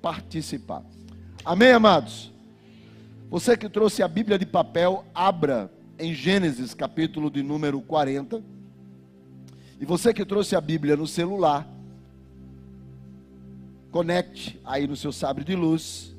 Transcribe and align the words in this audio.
Participar. 0.00 0.84
Amém, 1.44 1.72
amados? 1.72 2.32
Você 3.28 3.56
que 3.56 3.68
trouxe 3.68 4.02
a 4.02 4.08
Bíblia 4.08 4.38
de 4.38 4.46
papel, 4.46 5.04
abra 5.14 5.70
em 5.98 6.14
Gênesis, 6.14 6.74
capítulo 6.74 7.30
de 7.30 7.42
número 7.42 7.80
40. 7.80 8.42
E 9.80 9.84
você 9.84 10.14
que 10.14 10.24
trouxe 10.24 10.54
a 10.54 10.60
Bíblia 10.60 10.96
no 10.96 11.06
celular, 11.06 11.68
conecte 13.90 14.60
aí 14.64 14.86
no 14.86 14.96
seu 14.96 15.12
sabre 15.12 15.44
de 15.44 15.56
luz. 15.56 16.15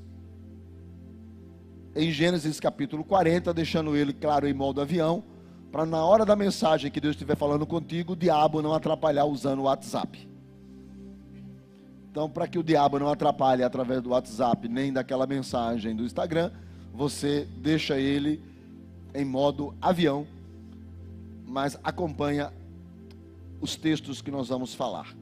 Em 1.99 2.11
Gênesis 2.11 2.59
capítulo 2.59 3.03
40, 3.03 3.51
deixando 3.55 3.97
ele 3.97 4.13
claro 4.13 4.47
em 4.47 4.53
modo 4.53 4.79
avião, 4.79 5.23
para 5.71 5.83
na 5.83 6.05
hora 6.05 6.23
da 6.23 6.35
mensagem 6.35 6.91
que 6.91 7.01
Deus 7.01 7.15
estiver 7.15 7.35
falando 7.35 7.65
contigo, 7.65 8.13
o 8.13 8.15
diabo 8.15 8.61
não 8.61 8.71
atrapalhar 8.71 9.25
usando 9.25 9.61
o 9.61 9.63
WhatsApp. 9.63 10.29
Então, 12.11 12.29
para 12.29 12.47
que 12.47 12.59
o 12.59 12.63
diabo 12.63 12.99
não 12.99 13.09
atrapalhe 13.09 13.63
através 13.63 14.03
do 14.03 14.11
WhatsApp 14.11 14.69
nem 14.69 14.93
daquela 14.93 15.25
mensagem 15.25 15.95
do 15.95 16.03
Instagram, 16.03 16.51
você 16.93 17.47
deixa 17.57 17.97
ele 17.97 18.43
em 19.15 19.25
modo 19.25 19.73
avião, 19.81 20.27
mas 21.47 21.79
acompanha 21.83 22.53
os 23.59 23.75
textos 23.75 24.21
que 24.21 24.29
nós 24.29 24.49
vamos 24.49 24.75
falar. 24.75 25.15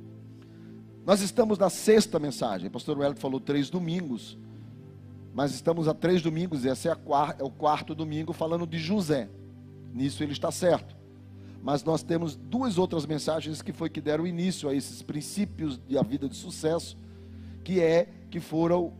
Nós 1.05 1.21
estamos 1.21 1.57
na 1.57 1.69
sexta 1.69 2.19
mensagem. 2.19 2.67
O 2.67 2.71
pastor 2.71 2.97
Wellington 2.97 3.21
falou 3.21 3.39
três 3.39 3.69
domingos, 3.69 4.37
mas 5.35 5.53
estamos 5.53 5.89
a 5.89 5.93
três 5.93 6.21
domingos, 6.21 6.63
esse 6.63 6.87
é, 6.87 6.93
é 7.37 7.43
o 7.43 7.49
quarto 7.49 7.93
domingo 7.93 8.31
falando 8.31 8.65
de 8.65 8.77
José. 8.77 9.27
Nisso 9.93 10.23
ele 10.23 10.31
está 10.31 10.49
certo. 10.49 10.95
Mas 11.61 11.83
nós 11.83 12.01
temos 12.01 12.37
duas 12.37 12.77
outras 12.77 13.05
mensagens 13.05 13.61
que 13.61 13.73
foi 13.73 13.89
que 13.89 13.99
deram 13.99 14.25
início 14.25 14.69
a 14.69 14.73
esses 14.73 15.01
princípios 15.01 15.77
da 15.77 16.01
vida 16.03 16.29
de 16.29 16.37
sucesso, 16.37 16.97
que 17.65 17.81
é 17.81 18.07
que 18.31 18.39
foram 18.39 18.93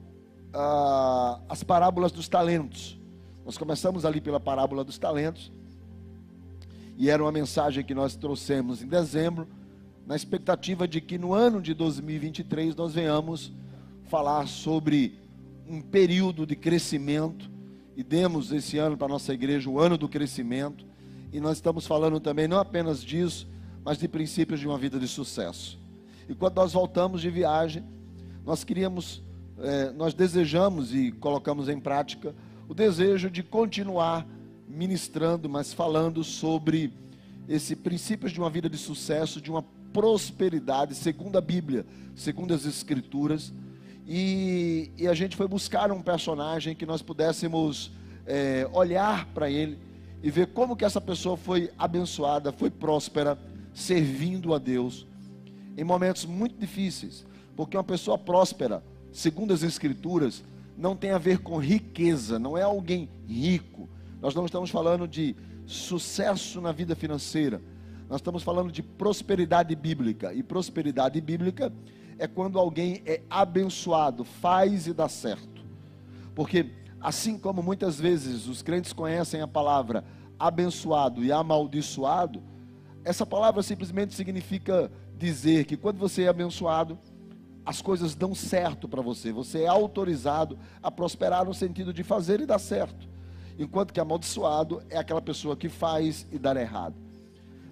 ah, 0.53 1.39
as 1.47 1.64
parábolas 1.64 2.11
dos 2.11 2.27
talentos. 2.27 2.99
Nós 3.45 3.58
começamos 3.58 4.03
ali 4.03 4.20
pela 4.20 4.39
parábola 4.39 4.83
dos 4.83 4.97
talentos, 4.97 5.53
e 6.97 7.09
era 7.09 7.23
uma 7.23 7.31
mensagem 7.31 7.81
que 7.81 7.95
nós 7.95 8.14
trouxemos 8.14 8.83
em 8.83 8.88
dezembro, 8.88 9.47
na 10.05 10.17
expectativa 10.17 10.86
de 10.86 10.99
que 10.99 11.17
no 11.17 11.33
ano 11.33 11.61
de 11.61 11.73
2023 11.73 12.75
nós 12.75 12.94
venhamos 12.94 13.53
falar 14.09 14.49
sobre 14.49 15.23
um 15.67 15.81
período 15.81 16.45
de 16.45 16.55
crescimento, 16.55 17.49
e 17.95 18.03
demos 18.03 18.52
esse 18.52 18.77
ano 18.77 18.97
para 18.97 19.08
a 19.08 19.09
nossa 19.09 19.33
igreja 19.33 19.69
o 19.69 19.80
ano 19.80 19.97
do 19.97 20.09
crescimento, 20.09 20.85
e 21.31 21.39
nós 21.39 21.58
estamos 21.58 21.88
falando 21.88 22.19
também 22.19 22.47
não 22.47 22.58
apenas 22.58 23.03
disso, 23.03 23.47
mas 23.83 23.97
de 23.97 24.08
princípios 24.08 24.59
de 24.59 24.67
uma 24.67 24.77
vida 24.77 24.99
de 24.99 25.08
sucesso. 25.08 25.80
E 26.27 26.36
quando 26.36 26.55
nós 26.55 26.73
voltamos 26.73 27.21
de 27.21 27.30
viagem, 27.30 27.83
nós 28.45 28.63
queríamos 28.63 29.23
é, 29.58 29.91
nós 29.91 30.13
desejamos 30.13 30.93
e 30.93 31.11
colocamos 31.11 31.69
em 31.69 31.80
prática 31.80 32.36
o 32.67 32.73
desejo 32.73 33.30
de 33.30 33.41
continuar 33.41 34.27
ministrando, 34.67 35.47
mas 35.47 35.71
falando 35.71 36.23
sobre 36.23 36.91
esse 37.47 37.75
princípios 37.75 38.31
de 38.31 38.39
uma 38.39 38.49
vida 38.49 38.69
de 38.69 38.77
sucesso, 38.77 39.39
de 39.39 39.49
uma 39.49 39.63
prosperidade, 39.93 40.95
segundo 40.95 41.38
a 41.38 41.41
Bíblia, 41.41 41.86
segundo 42.16 42.53
as 42.53 42.66
Escrituras. 42.66 43.53
E, 44.08 44.92
e 44.98 45.08
a 45.08 45.14
gente 45.14 45.36
foi 45.36 45.48
buscar 45.48 45.92
um 45.92 46.02
personagem 46.02 46.75
que 46.75 46.86
nós 46.86 47.02
pudéssemos 47.02 47.92
é, 48.25 48.67
olhar 48.72 49.25
para 49.34 49.50
ele 49.50 49.80
e 50.22 50.30
ver 50.30 50.48
como 50.48 50.75
que 50.75 50.86
essa 50.86 51.02
pessoa 51.02 51.36
foi 51.38 51.72
abençoada, 51.78 52.52
foi 52.52 52.70
próspera, 52.70 53.38
servindo 53.73 54.53
a 54.53 54.58
Deus 54.58 55.06
em 55.78 55.83
momentos 55.83 56.26
muito 56.26 56.58
difíceis, 56.58 57.26
porque 57.55 57.76
uma 57.76 57.83
pessoa 57.83 58.17
próspera 58.17 58.82
segundo 59.16 59.54
as 59.54 59.64
Escrituras, 59.64 60.43
não 60.77 60.93
tem 60.95 61.11
a 61.11 61.17
ver 61.17 61.39
com 61.39 61.58
riqueza, 61.58 62.37
não 62.37 62.58
é 62.58 62.64
alguém 62.64 63.08
rico. 63.27 63.89
Nós 64.22 64.36
não 64.36 64.45
estamos 64.45 64.70
falando 64.70 65.08
de 65.08 65.33
sucesso 65.66 66.60
na 66.60 66.73
vida 66.73 66.95
financeira, 66.95 67.61
nós 68.10 68.20
estamos 68.20 68.43
falando 68.43 68.72
de 68.72 68.83
prosperidade 68.83 69.73
bíblica. 69.73 70.33
E 70.33 70.43
prosperidade 70.43 71.20
bíblica 71.22 71.72
é 72.17 72.27
quando 72.27 72.59
alguém 72.59 73.02
é 73.05 73.21
abençoado, 73.30 74.23
faz 74.23 74.87
e 74.87 74.93
dá 74.93 75.08
certo. 75.08 75.64
Porque, 76.33 76.71
assim 76.99 77.37
como 77.37 77.61
muitas 77.61 77.99
vezes 77.99 78.48
os 78.48 78.61
crentes 78.61 78.93
conhecem 78.93 79.42
a 79.42 79.48
palavra 79.48 80.03
abençoado 80.39 81.23
e 81.23 81.31
amaldiçoado, 81.31 82.43
essa 83.04 83.25
palavra 83.25 83.61
simplesmente 83.61 84.14
significa 84.14 84.92
dizer 85.17 85.65
que 85.65 85.77
quando 85.77 85.98
você 85.98 86.23
é 86.23 86.27
abençoado, 86.27 86.98
as 87.65 87.81
coisas 87.81 88.15
dão 88.15 88.36
certo 88.36 88.87
para 88.87 89.02
você. 89.02 89.31
Você 89.31 89.64
é 89.64 89.67
autorizado 89.67 90.58
a 90.83 90.92
prosperar 90.92 91.45
no 91.45 91.54
sentido 91.54 91.93
de 91.93 92.04
fazer 92.04 92.39
e 92.39 92.45
dar 92.45 92.59
certo. 92.59 93.08
Enquanto 93.58 93.93
que 93.93 93.99
amaldiçoado 93.99 94.83
é 94.89 94.98
aquela 94.98 95.21
pessoa 95.21 95.55
que 95.55 95.70
faz 95.70 96.27
e 96.31 96.37
dá 96.37 96.59
errado. 96.59 97.05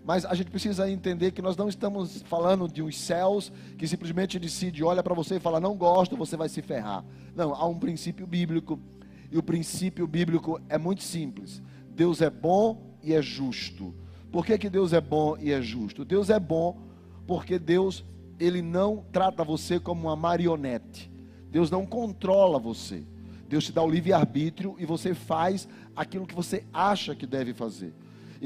Mas 0.06 0.26
a 0.26 0.34
gente 0.34 0.52
precisa 0.52 0.90
entender 0.90 1.32
que 1.32 1.42
nós 1.42 1.56
não 1.56 1.70
estamos 1.70 2.22
falando 2.24 2.68
de 2.68 2.82
uns 2.82 2.98
céus 2.98 3.52
que 3.78 3.88
simplesmente 3.88 4.38
decide, 4.38 4.84
olha 4.84 5.02
para 5.02 5.14
você 5.14 5.36
e 5.36 5.40
fala, 5.40 5.60
não 5.60 5.76
gosto, 5.76 6.18
você 6.18 6.36
vai 6.36 6.50
se 6.50 6.62
ferrar. 6.62 7.06
Não, 7.36 7.54
há 7.54 7.66
um 7.66 7.80
princípio 7.80 8.28
bíblico. 8.28 8.78
E 9.32 9.38
o 9.38 9.44
princípio 9.44 10.06
bíblico 10.06 10.60
é 10.68 10.78
muito 10.78 11.04
simples. 11.04 11.62
Deus 11.90 12.22
é 12.22 12.30
bom 12.30 12.82
e 13.02 13.14
é 13.14 13.22
justo. 13.22 13.94
Por 14.32 14.46
que, 14.46 14.58
que 14.58 14.70
Deus 14.70 14.94
é 14.94 15.00
bom 15.00 15.38
e 15.40 15.52
é 15.52 15.62
justo? 15.62 16.04
Deus 16.04 16.30
é 16.30 16.40
bom 16.40 16.78
porque 17.26 17.58
Deus 17.58 18.04
ele 18.40 18.62
não 18.62 19.06
trata 19.12 19.44
você 19.44 19.80
como 19.80 20.08
uma 20.08 20.16
marionete. 20.16 21.10
Deus 21.50 21.72
não 21.72 21.86
controla 21.86 22.60
você. 22.60 23.04
Deus 23.48 23.66
te 23.66 23.72
dá 23.72 23.84
o 23.84 23.90
livre-arbítrio 23.90 24.76
e 24.80 24.86
você 24.86 25.14
faz 25.14 25.68
aquilo 25.96 26.26
que 26.26 26.36
você 26.36 26.66
acha 26.74 27.16
que 27.16 27.28
deve 27.28 27.54
fazer. 27.54 27.94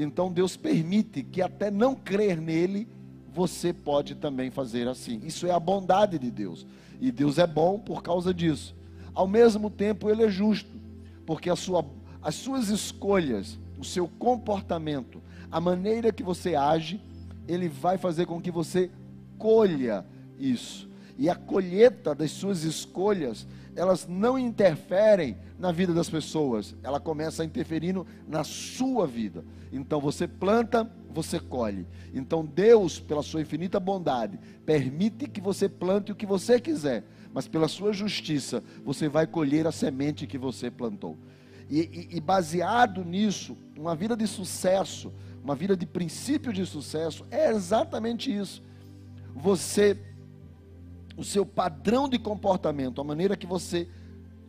Então 0.00 0.30
Deus 0.30 0.56
permite 0.56 1.24
que 1.24 1.42
até 1.42 1.72
não 1.72 1.92
crer 1.92 2.40
nele, 2.40 2.86
você 3.34 3.72
pode 3.72 4.14
também 4.14 4.48
fazer 4.48 4.86
assim. 4.86 5.20
Isso 5.24 5.44
é 5.44 5.50
a 5.50 5.58
bondade 5.58 6.20
de 6.20 6.30
Deus. 6.30 6.64
E 7.00 7.10
Deus 7.10 7.36
é 7.36 7.46
bom 7.46 7.80
por 7.80 8.00
causa 8.00 8.32
disso. 8.32 8.76
Ao 9.12 9.26
mesmo 9.26 9.68
tempo, 9.68 10.08
ele 10.08 10.22
é 10.22 10.28
justo, 10.28 10.70
porque 11.26 11.54
sua, 11.56 11.84
as 12.22 12.36
suas 12.36 12.68
escolhas, 12.68 13.58
o 13.76 13.84
seu 13.84 14.06
comportamento, 14.06 15.20
a 15.50 15.60
maneira 15.60 16.12
que 16.12 16.22
você 16.22 16.54
age, 16.54 17.00
ele 17.48 17.68
vai 17.68 17.98
fazer 17.98 18.24
com 18.24 18.40
que 18.40 18.52
você 18.52 18.92
colha 19.36 20.06
isso. 20.38 20.88
E 21.18 21.28
a 21.28 21.34
colheita 21.34 22.14
das 22.14 22.30
suas 22.30 22.62
escolhas, 22.62 23.48
elas 23.74 24.06
não 24.06 24.38
interferem 24.38 25.36
na 25.58 25.72
vida 25.72 25.92
das 25.92 26.08
pessoas, 26.08 26.74
ela 26.82 27.00
começa 27.00 27.44
interferindo 27.44 28.06
na 28.28 28.44
sua 28.44 29.06
vida. 29.06 29.44
Então 29.72 30.00
você 30.00 30.28
planta, 30.28 30.90
você 31.10 31.40
colhe. 31.40 31.86
Então 32.14 32.44
Deus, 32.44 33.00
pela 33.00 33.22
sua 33.22 33.40
infinita 33.40 33.80
bondade, 33.80 34.38
permite 34.64 35.28
que 35.28 35.40
você 35.40 35.68
plante 35.68 36.12
o 36.12 36.14
que 36.14 36.26
você 36.26 36.60
quiser, 36.60 37.04
mas 37.32 37.48
pela 37.48 37.68
sua 37.68 37.92
justiça, 37.92 38.62
você 38.84 39.08
vai 39.08 39.26
colher 39.26 39.66
a 39.66 39.72
semente 39.72 40.26
que 40.26 40.38
você 40.38 40.70
plantou. 40.70 41.16
E, 41.68 41.80
e, 42.12 42.16
e 42.16 42.20
baseado 42.20 43.04
nisso, 43.04 43.56
uma 43.76 43.94
vida 43.94 44.16
de 44.16 44.26
sucesso, 44.26 45.12
uma 45.42 45.54
vida 45.54 45.76
de 45.76 45.84
princípio 45.84 46.52
de 46.52 46.64
sucesso, 46.64 47.26
é 47.30 47.50
exatamente 47.50 48.34
isso 48.34 48.62
você, 49.38 49.96
o 51.16 51.24
seu 51.24 51.46
padrão 51.46 52.08
de 52.08 52.18
comportamento, 52.18 53.00
a 53.00 53.04
maneira 53.04 53.36
que 53.36 53.46
você 53.46 53.88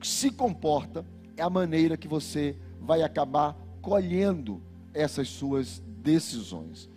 se 0.01 0.31
comporta, 0.31 1.05
é 1.35 1.41
a 1.41 1.49
maneira 1.49 1.97
que 1.97 2.07
você 2.07 2.55
vai 2.79 3.01
acabar 3.01 3.55
colhendo 3.81 4.61
essas 4.93 5.29
suas 5.29 5.81
decisões. 6.01 6.89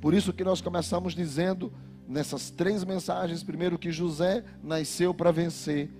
Por 0.00 0.14
isso 0.14 0.32
que 0.32 0.44
nós 0.44 0.60
começamos 0.60 1.14
dizendo 1.14 1.72
nessas 2.06 2.50
três 2.50 2.84
mensagens, 2.84 3.42
primeiro 3.42 3.78
que 3.78 3.90
José 3.90 4.44
nasceu 4.62 5.12
para 5.12 5.32
vencer, 5.32 5.90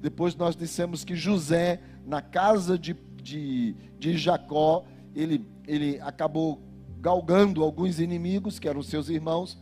depois 0.00 0.34
nós 0.34 0.54
dissemos 0.54 1.04
que 1.04 1.16
José, 1.16 1.80
na 2.06 2.20
casa 2.20 2.78
de, 2.78 2.94
de, 3.22 3.74
de 3.98 4.18
Jacó, 4.18 4.84
ele, 5.14 5.46
ele 5.66 5.98
acabou 6.00 6.60
galgando 7.00 7.62
alguns 7.62 8.00
inimigos, 8.00 8.58
que 8.58 8.68
eram 8.68 8.82
seus 8.82 9.08
irmãos, 9.08 9.58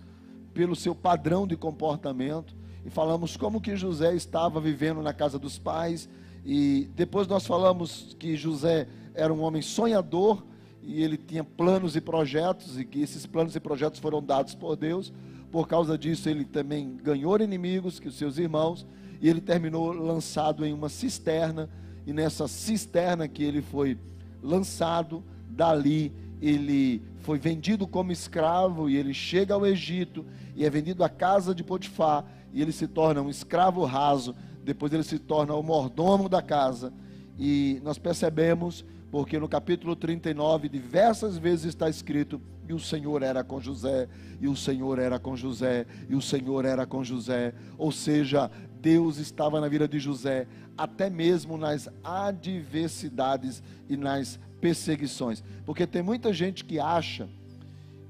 pelo 0.52 0.74
seu 0.74 0.94
padrão 0.94 1.46
de 1.46 1.56
comportamento 1.56 2.54
e 2.84 2.90
falamos 2.90 3.36
como 3.36 3.60
que 3.60 3.76
José 3.76 4.14
estava 4.14 4.60
vivendo 4.60 5.02
na 5.02 5.12
casa 5.12 5.38
dos 5.38 5.58
pais 5.58 6.08
e 6.44 6.88
depois 6.96 7.26
nós 7.28 7.46
falamos 7.46 8.16
que 8.18 8.36
José 8.36 8.88
era 9.14 9.32
um 9.32 9.42
homem 9.42 9.62
sonhador 9.62 10.42
e 10.82 11.02
ele 11.02 11.16
tinha 11.16 11.44
planos 11.44 11.94
e 11.94 12.00
projetos 12.00 12.78
e 12.78 12.84
que 12.84 13.00
esses 13.00 13.24
planos 13.26 13.54
e 13.54 13.60
projetos 13.60 14.00
foram 14.00 14.22
dados 14.22 14.54
por 14.54 14.74
Deus. 14.74 15.12
Por 15.50 15.68
causa 15.68 15.96
disso 15.96 16.28
ele 16.28 16.44
também 16.44 16.96
ganhou 17.02 17.38
inimigos 17.40 18.00
que 18.00 18.08
os 18.08 18.16
seus 18.16 18.38
irmãos 18.38 18.86
e 19.20 19.28
ele 19.28 19.40
terminou 19.40 19.92
lançado 19.92 20.66
em 20.66 20.72
uma 20.72 20.88
cisterna 20.88 21.70
e 22.04 22.12
nessa 22.12 22.48
cisterna 22.48 23.28
que 23.28 23.44
ele 23.44 23.62
foi 23.62 23.96
lançado, 24.42 25.22
dali 25.48 26.12
ele 26.40 27.00
foi 27.20 27.38
vendido 27.38 27.86
como 27.86 28.10
escravo 28.10 28.90
e 28.90 28.96
ele 28.96 29.14
chega 29.14 29.54
ao 29.54 29.64
Egito 29.64 30.24
e 30.56 30.64
é 30.64 30.70
vendido 30.70 31.04
à 31.04 31.08
casa 31.08 31.54
de 31.54 31.62
Potifar 31.62 32.24
e 32.52 32.60
ele 32.60 32.72
se 32.72 32.88
torna 32.88 33.22
um 33.22 33.30
escravo 33.30 33.84
raso, 33.84 34.34
depois 34.64 34.92
ele 34.92 35.02
se 35.02 35.18
torna 35.18 35.54
o 35.54 35.62
mordomo 35.62 36.28
da 36.28 36.42
casa. 36.42 36.92
E 37.38 37.80
nós 37.82 37.98
percebemos, 37.98 38.84
porque 39.10 39.38
no 39.38 39.48
capítulo 39.48 39.96
39, 39.96 40.68
diversas 40.68 41.38
vezes 41.38 41.66
está 41.66 41.88
escrito: 41.88 42.40
e 42.68 42.72
o 42.72 42.78
Senhor 42.78 43.22
era 43.22 43.42
com 43.42 43.60
José, 43.60 44.08
e 44.40 44.48
o 44.48 44.56
Senhor 44.56 44.98
era 44.98 45.18
com 45.18 45.36
José, 45.36 45.86
e 46.08 46.14
o 46.14 46.22
Senhor 46.22 46.64
era 46.64 46.86
com 46.86 47.02
José. 47.02 47.54
Ou 47.76 47.90
seja, 47.90 48.50
Deus 48.80 49.18
estava 49.18 49.60
na 49.60 49.68
vida 49.68 49.88
de 49.88 49.98
José, 49.98 50.46
até 50.76 51.10
mesmo 51.10 51.58
nas 51.58 51.88
adversidades 52.02 53.62
e 53.88 53.96
nas 53.96 54.38
perseguições. 54.60 55.42
Porque 55.66 55.86
tem 55.86 56.02
muita 56.02 56.32
gente 56.32 56.64
que 56.64 56.78
acha 56.78 57.28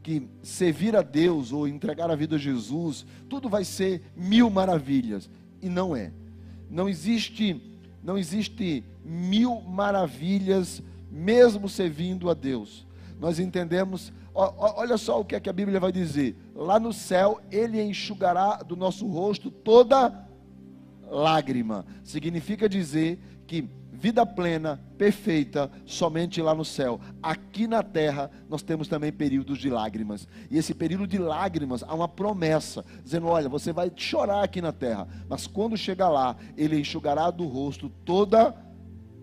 que 0.02 0.28
servir 0.42 0.96
a 0.96 1.02
Deus 1.02 1.52
ou 1.52 1.66
entregar 1.66 2.10
a 2.10 2.16
vida 2.16 2.36
a 2.36 2.38
Jesus, 2.38 3.06
tudo 3.28 3.48
vai 3.48 3.64
ser 3.64 4.02
mil 4.16 4.50
maravilhas. 4.50 5.30
E 5.60 5.68
não 5.68 5.94
é. 5.94 6.12
Não 6.72 6.88
existe, 6.88 7.60
não 8.02 8.16
existe 8.16 8.82
mil 9.04 9.60
maravilhas, 9.60 10.82
mesmo 11.10 11.68
servindo 11.68 12.30
a 12.30 12.34
Deus. 12.34 12.86
Nós 13.20 13.38
entendemos, 13.38 14.10
olha 14.34 14.96
só 14.96 15.20
o 15.20 15.24
que, 15.24 15.36
é 15.36 15.40
que 15.40 15.50
a 15.50 15.52
Bíblia 15.52 15.78
vai 15.78 15.92
dizer: 15.92 16.34
lá 16.54 16.80
no 16.80 16.90
céu, 16.90 17.42
Ele 17.50 17.80
enxugará 17.82 18.56
do 18.62 18.74
nosso 18.74 19.06
rosto 19.06 19.50
toda 19.50 20.26
lágrima. 21.10 21.84
Significa 22.02 22.66
dizer 22.66 23.18
que 23.46 23.68
vida 24.02 24.26
plena, 24.26 24.80
perfeita, 24.98 25.70
somente 25.86 26.42
lá 26.42 26.52
no 26.56 26.64
céu. 26.64 27.00
Aqui 27.22 27.68
na 27.68 27.84
terra, 27.84 28.32
nós 28.48 28.60
temos 28.60 28.88
também 28.88 29.12
períodos 29.12 29.58
de 29.58 29.70
lágrimas. 29.70 30.26
E 30.50 30.58
esse 30.58 30.74
período 30.74 31.06
de 31.06 31.18
lágrimas 31.18 31.84
há 31.84 31.94
uma 31.94 32.08
promessa, 32.08 32.84
dizendo: 33.04 33.28
olha, 33.28 33.48
você 33.48 33.72
vai 33.72 33.92
chorar 33.94 34.42
aqui 34.42 34.60
na 34.60 34.72
terra, 34.72 35.06
mas 35.28 35.46
quando 35.46 35.76
chegar 35.76 36.08
lá, 36.08 36.36
ele 36.56 36.80
enxugará 36.80 37.30
do 37.30 37.46
rosto 37.46 37.88
toda 38.04 38.52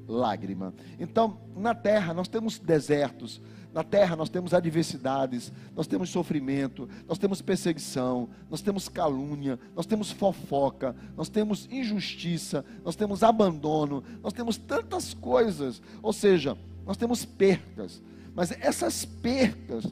lágrima. 0.10 0.74
Então, 1.00 1.38
na 1.56 1.74
terra, 1.74 2.14
nós 2.14 2.28
temos 2.28 2.58
desertos, 2.58 3.40
na 3.72 3.84
terra 3.84 4.16
nós 4.16 4.30
temos 4.30 4.54
adversidades, 4.54 5.54
nós 5.76 5.86
temos 5.86 6.10
sofrimento, 6.10 6.90
nós 7.08 7.20
temos 7.20 7.42
perseguição, 7.42 8.28
nós 8.50 8.62
temos 8.62 8.90
calúnia, 8.90 9.60
nós 9.76 9.86
temos 9.86 10.12
fofoca, 10.12 10.96
nós 11.16 11.30
temos 11.30 11.68
injustiça, 11.72 12.66
nós 12.84 12.96
temos 12.96 13.22
abandono, 13.22 14.04
nós 14.24 14.34
temos 14.34 14.58
tantas 14.58 15.14
coisas, 15.14 15.82
ou 16.02 16.12
seja, 16.12 16.58
nós 16.86 16.98
temos 16.98 17.24
percas. 17.24 18.02
Mas 18.34 18.52
essas 18.60 19.06
percas 19.06 19.86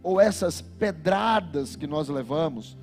ou 0.00 0.20
essas 0.20 0.60
pedradas 0.60 1.74
que 1.74 1.88
nós 1.88 2.08
levamos, 2.08 2.76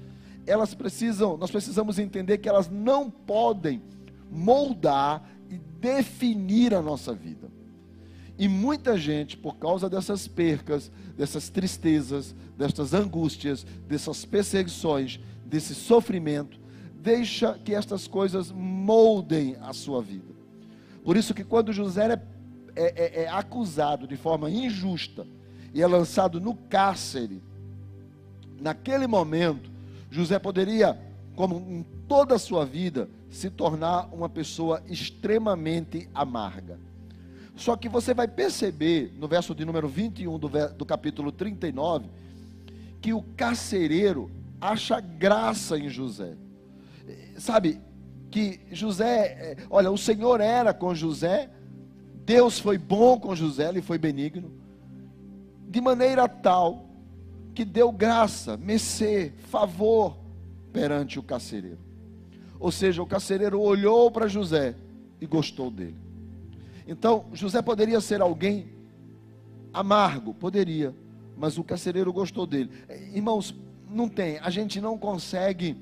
elas 0.46 0.74
precisam, 0.74 1.38
nós 1.38 1.50
precisamos 1.50 1.98
entender 1.98 2.40
que 2.40 2.50
elas 2.50 2.70
não 2.70 3.10
podem 3.10 3.82
moldar 4.30 5.24
e 5.35 5.35
definir 5.86 6.74
a 6.74 6.82
nossa 6.82 7.14
vida. 7.14 7.48
E 8.40 8.48
muita 8.48 8.98
gente, 8.98 9.38
por 9.38 9.58
causa 9.58 9.88
dessas 9.88 10.28
percas, 10.28 10.92
dessas 11.16 11.48
tristezas, 11.48 12.36
dessas 12.58 12.94
angústias, 12.94 13.66
dessas 13.88 14.26
perseguições, 14.26 15.20
desse 15.46 15.76
sofrimento, 15.76 16.60
deixa 16.96 17.54
que 17.64 17.74
estas 17.76 18.08
coisas 18.08 18.52
moldem 18.52 19.56
a 19.62 19.72
sua 19.74 20.02
vida. 20.02 20.34
Por 21.04 21.16
isso 21.16 21.36
que 21.36 21.44
quando 21.44 21.72
José 21.72 22.14
é, 22.14 22.22
é, 22.76 23.22
é, 23.22 23.24
é 23.24 23.30
acusado 23.30 24.08
de 24.08 24.18
forma 24.18 24.50
injusta 24.50 25.26
e 25.72 25.84
é 25.84 25.88
lançado 25.88 26.42
no 26.42 26.56
cárcere, 26.56 27.44
naquele 28.60 29.06
momento, 29.06 29.70
José 30.10 30.40
poderia, 30.40 31.00
como 31.36 31.58
em 31.58 31.86
toda 32.08 32.36
a 32.36 32.40
sua 32.40 32.66
vida, 32.66 33.10
se 33.30 33.50
tornar 33.50 34.08
uma 34.14 34.30
pessoa 34.30 34.82
extremamente 34.88 36.10
amarga. 36.14 36.80
Só 37.56 37.76
que 37.76 37.88
você 37.88 38.14
vai 38.14 38.28
perceber, 38.28 39.14
no 39.18 39.28
verso 39.28 39.56
de 39.56 39.64
número 39.64 39.88
21 39.88 40.38
do, 40.38 40.50
do 40.78 40.86
capítulo 40.86 41.32
39, 41.32 42.08
que 43.02 43.14
o 43.14 43.22
carcereiro 43.22 44.30
acha 44.60 45.00
graça 45.00 45.78
em 45.78 45.90
José. 45.90 46.34
Sabe, 47.38 47.80
que 48.32 48.60
José, 48.72 49.26
é, 49.26 49.58
olha, 49.70 49.92
o 49.92 49.98
Senhor 49.98 50.42
era 50.42 50.74
com 50.74 50.94
José, 50.94 51.50
Deus 52.26 52.60
foi 52.60 52.78
bom 52.78 53.20
com 53.20 53.36
José, 53.36 53.70
ele 53.70 53.82
foi 53.82 53.98
benigno, 53.98 54.52
de 55.70 55.80
maneira 55.80 56.28
tal 56.28 56.90
que 57.54 57.64
deu 57.64 57.92
graça, 57.92 58.58
mercê, 58.58 59.32
favor 59.50 60.18
perante 60.74 61.18
o 61.18 61.24
carcereiro. 61.24 61.85
Ou 62.60 62.72
seja, 62.72 63.02
o 63.02 63.08
carcereiro 63.08 63.60
olhou 63.60 64.10
para 64.10 64.28
José 64.28 64.76
e 65.20 65.26
gostou 65.26 65.70
dele. 65.70 65.98
Então, 66.88 67.26
José 67.34 67.62
poderia 67.62 68.00
ser 68.00 68.22
alguém 68.22 68.68
amargo, 69.74 70.34
poderia, 70.34 70.94
mas 71.38 71.58
o 71.58 71.64
carcereiro 71.64 72.14
gostou 72.14 72.46
dele. 72.46 72.70
Irmãos, 73.14 73.56
não 73.90 74.08
tem, 74.08 74.38
a 74.40 74.50
gente 74.50 74.80
não 74.80 74.98
consegue, 74.98 75.76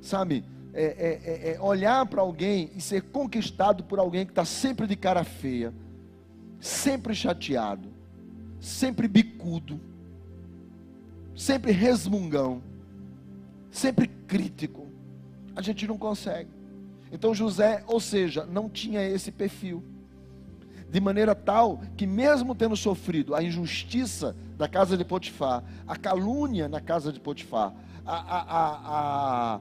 sabe, 0.00 0.44
é, 0.72 0.84
é, 0.84 1.52
é 1.52 1.60
olhar 1.60 2.06
para 2.06 2.20
alguém 2.20 2.70
e 2.76 2.80
ser 2.80 3.02
conquistado 3.02 3.84
por 3.84 3.98
alguém 3.98 4.24
que 4.24 4.32
está 4.32 4.44
sempre 4.44 4.86
de 4.86 4.96
cara 4.96 5.24
feia, 5.24 5.72
sempre 6.60 7.14
chateado, 7.14 7.88
sempre 8.60 9.08
bicudo, 9.08 9.80
sempre 11.34 11.72
resmungão, 11.72 12.62
sempre 13.70 14.06
crítico. 14.06 14.89
A 15.54 15.62
gente 15.62 15.86
não 15.86 15.98
consegue. 15.98 16.50
Então 17.12 17.34
José, 17.34 17.82
ou 17.86 18.00
seja, 18.00 18.46
não 18.46 18.68
tinha 18.68 19.02
esse 19.02 19.32
perfil 19.32 19.82
de 20.90 21.00
maneira 21.00 21.34
tal 21.34 21.80
que, 21.96 22.06
mesmo 22.06 22.54
tendo 22.54 22.76
sofrido 22.76 23.34
a 23.34 23.42
injustiça 23.42 24.36
da 24.56 24.68
casa 24.68 24.96
de 24.96 25.04
Potifar, 25.04 25.62
a 25.86 25.96
calúnia 25.96 26.68
na 26.68 26.80
casa 26.80 27.12
de 27.12 27.20
Potifar, 27.20 27.72
a, 28.04 28.16
a, 28.16 29.54
a, 29.54 29.60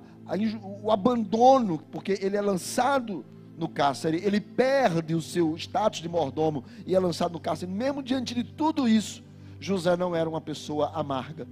o 0.82 0.92
abandono, 0.92 1.80
porque 1.92 2.18
ele 2.22 2.36
é 2.36 2.42
lançado 2.42 3.24
no 3.58 3.68
cárcere, 3.68 4.22
ele 4.24 4.40
perde 4.40 5.14
o 5.14 5.22
seu 5.22 5.56
status 5.56 6.02
de 6.02 6.10
mordomo 6.10 6.64
e 6.86 6.96
é 6.96 7.00
lançado 7.00 7.34
no 7.34 7.40
cárcere, 7.40 7.72
mesmo 7.72 8.02
diante 8.02 8.34
de 8.34 8.44
tudo 8.44 8.88
isso, 8.88 9.22
José 9.60 9.96
não 9.96 10.16
era 10.16 10.30
uma 10.30 10.42
pessoa 10.42 10.92
amarga. 10.96 11.48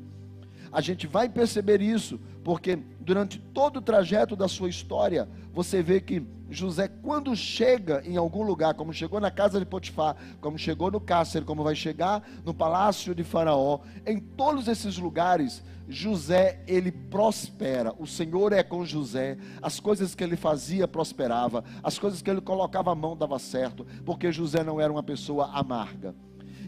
A 0.72 0.82
gente 0.82 1.08
vai 1.08 1.30
perceber 1.30 1.82
isso, 1.82 2.20
porque 2.44 2.78
durante 3.00 3.40
todo 3.40 3.78
o 3.78 3.82
trajeto 3.82 4.36
da 4.36 4.48
sua 4.48 4.70
história, 4.70 5.28
você 5.54 5.82
vê 5.82 6.00
que 6.00 6.26
José, 6.50 6.88
quando 6.88 7.36
chega 7.36 8.02
em 8.06 8.16
algum 8.16 8.42
lugar, 8.42 8.74
como 8.74 8.94
chegou 8.94 9.20
na 9.20 9.30
casa 9.30 9.60
de 9.60 9.66
Potifar, 9.66 10.16
como 10.40 10.58
chegou 10.58 10.90
no 10.90 11.00
cárcere, 11.00 11.44
como 11.44 11.64
vai 11.64 11.76
chegar 11.76 12.24
no 12.46 12.54
palácio 12.54 13.14
de 13.14 13.24
Faraó, 13.24 13.80
em 14.06 14.20
todos 14.20 14.68
esses 14.68 14.98
lugares, 14.98 15.62
José, 15.90 16.62
ele 16.68 16.92
prospera. 16.92 17.94
O 17.98 18.06
Senhor 18.06 18.52
é 18.54 18.62
com 18.62 18.86
José. 18.86 19.38
As 19.62 19.80
coisas 19.80 20.14
que 20.14 20.24
ele 20.24 20.36
fazia 20.36 20.88
prosperava, 20.88 21.64
as 21.82 21.98
coisas 21.98 22.22
que 22.22 22.30
ele 22.30 22.42
colocava 22.42 22.92
a 22.92 22.96
mão 22.96 23.16
dava 23.16 23.40
certo, 23.40 23.86
porque 24.06 24.32
José 24.32 24.64
não 24.64 24.80
era 24.80 24.92
uma 24.92 25.04
pessoa 25.04 25.50
amarga. 25.54 26.14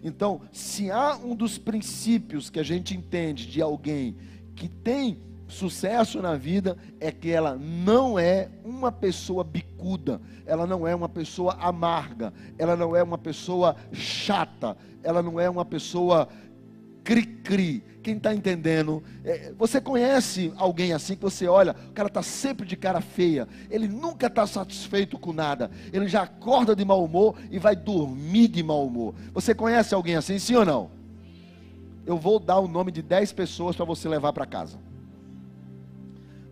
Então, 0.04 0.42
se 0.52 0.90
há 0.92 1.18
um 1.18 1.36
dos 1.36 1.58
princípios 1.58 2.50
que 2.50 2.60
a 2.60 2.64
gente 2.64 2.96
entende 2.96 3.46
de 3.46 3.62
alguém 3.62 4.16
que 4.56 4.68
tem 4.68 5.18
Sucesso 5.50 6.22
na 6.22 6.36
vida 6.36 6.78
é 7.00 7.12
que 7.12 7.32
ela 7.32 7.56
não 7.56 8.20
é 8.20 8.50
uma 8.64 8.92
pessoa 8.92 9.44
bicuda, 9.44 10.22
ela 10.46 10.68
não 10.68 10.88
é 10.88 10.94
uma 10.94 11.10
pessoa 11.10 11.58
amarga, 11.60 12.32
ela 12.56 12.76
não 12.76 12.96
é 12.96 13.02
uma 13.02 13.18
pessoa 13.18 13.76
chata, 13.92 14.78
ela 15.02 15.24
não 15.24 15.40
é 15.40 15.50
uma 15.50 15.66
pessoa 15.66 16.30
cri-cri. 17.10 17.84
Quem 18.04 18.18
está 18.18 18.34
entendendo? 18.34 19.04
É, 19.26 19.52
você 19.58 19.82
conhece 19.82 20.54
alguém 20.56 20.94
assim 20.94 21.16
que 21.16 21.22
você 21.22 21.48
olha, 21.48 21.76
o 21.90 21.92
cara 21.92 22.08
está 22.08 22.22
sempre 22.22 22.68
de 22.68 22.78
cara 22.78 23.02
feia, 23.02 23.48
ele 23.70 23.88
nunca 23.88 24.28
está 24.28 24.46
satisfeito 24.46 25.18
com 25.18 25.34
nada, 25.34 25.72
ele 25.92 26.08
já 26.08 26.22
acorda 26.22 26.76
de 26.76 26.86
mau 26.86 27.04
humor 27.04 27.36
e 27.52 27.58
vai 27.58 27.76
dormir 27.76 28.48
de 28.48 28.64
mau 28.64 28.86
humor. 28.86 29.16
Você 29.34 29.56
conhece 29.56 29.94
alguém 29.94 30.16
assim, 30.16 30.38
sim 30.38 30.56
ou 30.56 30.66
não? 30.66 30.92
Eu 32.06 32.18
vou 32.18 32.40
dar 32.40 32.60
o 32.60 32.68
nome 32.68 32.92
de 32.92 33.02
10 33.02 33.34
pessoas 33.34 33.76
para 33.76 33.86
você 33.86 34.08
levar 34.08 34.32
para 34.32 34.46
casa 34.46 34.78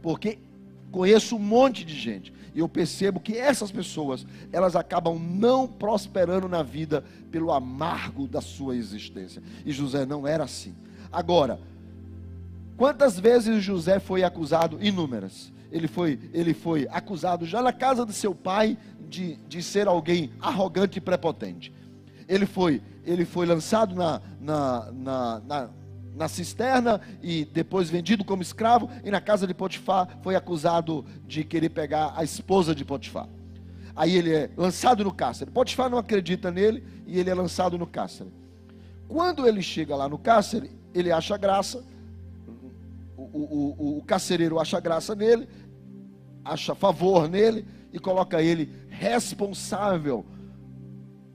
porque 0.08 0.40
conheço 0.90 1.36
um 1.36 1.40
monte 1.40 1.84
de 1.84 1.94
gente 1.94 2.34
e 2.58 2.60
eu 2.60 2.68
percebo 2.68 3.20
que 3.20 3.38
essas 3.38 3.72
pessoas, 3.72 4.26
elas 4.52 4.76
acabam 4.76 5.20
não 5.20 5.68
prosperando 5.68 6.50
na 6.50 6.64
vida 6.64 7.04
pelo 7.30 7.52
amargo 7.52 8.28
da 8.28 8.42
sua 8.42 8.76
existência. 8.76 9.44
E 9.64 9.72
José 9.72 10.08
não 10.08 10.26
era 10.26 10.46
assim. 10.46 10.74
Agora, 11.12 11.60
quantas 12.76 13.20
vezes 13.20 13.64
José 13.64 14.00
foi 14.00 14.24
acusado? 14.24 14.84
Inúmeras. 14.84 15.54
Ele 15.72 15.88
foi, 15.88 16.20
ele 16.34 16.56
foi 16.56 16.88
acusado 16.90 17.46
já 17.46 17.62
na 17.62 17.72
casa 17.72 18.04
de 18.04 18.14
seu 18.14 18.34
pai 18.34 18.76
de, 19.08 19.36
de 19.48 19.62
ser 19.62 19.88
alguém 19.88 20.32
arrogante 20.42 20.98
e 20.98 21.02
prepotente. 21.02 21.72
Ele 22.28 22.48
foi, 22.48 22.82
ele 23.06 23.24
foi 23.24 23.46
lançado 23.46 23.94
na, 23.94 24.20
na, 24.42 24.92
na, 24.92 25.42
na, 25.46 25.70
na 26.18 26.28
cisterna 26.28 27.00
e 27.22 27.46
depois 27.46 27.90
vendido 27.90 28.26
como 28.26 28.42
escravo, 28.42 28.90
e 29.04 29.12
na 29.12 29.22
casa 29.22 29.46
de 29.46 29.54
Potifar 29.54 30.18
foi 30.22 30.36
acusado 30.36 31.06
de 31.26 31.44
querer 31.44 31.70
pegar 31.70 32.14
a 32.16 32.24
esposa 32.24 32.74
de 32.74 32.84
Potifar. 32.84 33.30
Aí 33.96 34.16
ele 34.16 34.34
é 34.34 34.50
lançado 34.58 35.04
no 35.04 35.14
cárcere. 35.14 35.50
Potifar 35.50 35.90
não 35.90 35.98
acredita 35.98 36.52
nele 36.52 36.84
e 37.06 37.20
ele 37.20 37.30
é 37.30 37.34
lançado 37.34 37.78
no 37.78 37.88
cárcere. 37.88 38.32
Quando 39.08 39.48
ele 39.48 39.62
chega 39.62 39.96
lá 39.96 40.10
no 40.10 40.18
cárcere, 40.18 40.72
ele 40.94 41.12
acha 41.12 41.38
graça, 41.38 41.84
o, 43.16 43.22
o, 43.22 43.76
o, 43.78 43.98
o 44.00 44.04
carcereiro 44.04 44.60
acha 44.60 44.80
graça 44.80 45.16
nele, 45.16 45.48
acha 46.44 46.76
favor 46.76 47.30
nele 47.30 47.66
e 47.94 48.00
coloca 48.00 48.42
ele 48.42 48.72
responsável 48.90 50.26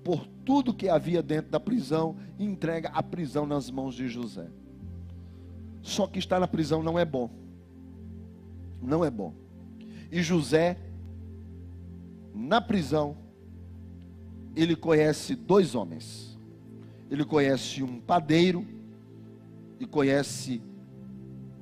por 0.05 0.27
tudo 0.45 0.75
que 0.75 0.89
havia 0.89 1.23
dentro 1.23 1.51
da 1.51 1.61
prisão 1.61 2.17
e 2.39 2.45
entrega 2.45 2.91
a 2.91 3.03
prisão 3.03 3.47
nas 3.47 3.71
mãos 3.71 3.95
de 3.95 4.09
José. 4.09 4.49
Só 5.83 6.07
que 6.07 6.19
estar 6.19 6.39
na 6.39 6.47
prisão 6.47 6.83
não 6.83 6.99
é 6.99 7.05
bom. 7.05 7.29
Não 8.81 9.05
é 9.05 9.11
bom. 9.11 9.35
E 10.11 10.23
José, 10.23 10.79
na 12.35 12.61
prisão, 12.61 13.17
ele 14.55 14.77
conhece 14.77 15.35
dois 15.35 15.75
homens. 15.75 16.39
Ele 17.11 17.25
conhece 17.25 17.83
um 17.83 18.01
padeiro 18.01 18.67
e 19.79 19.87
conhece 19.87 20.63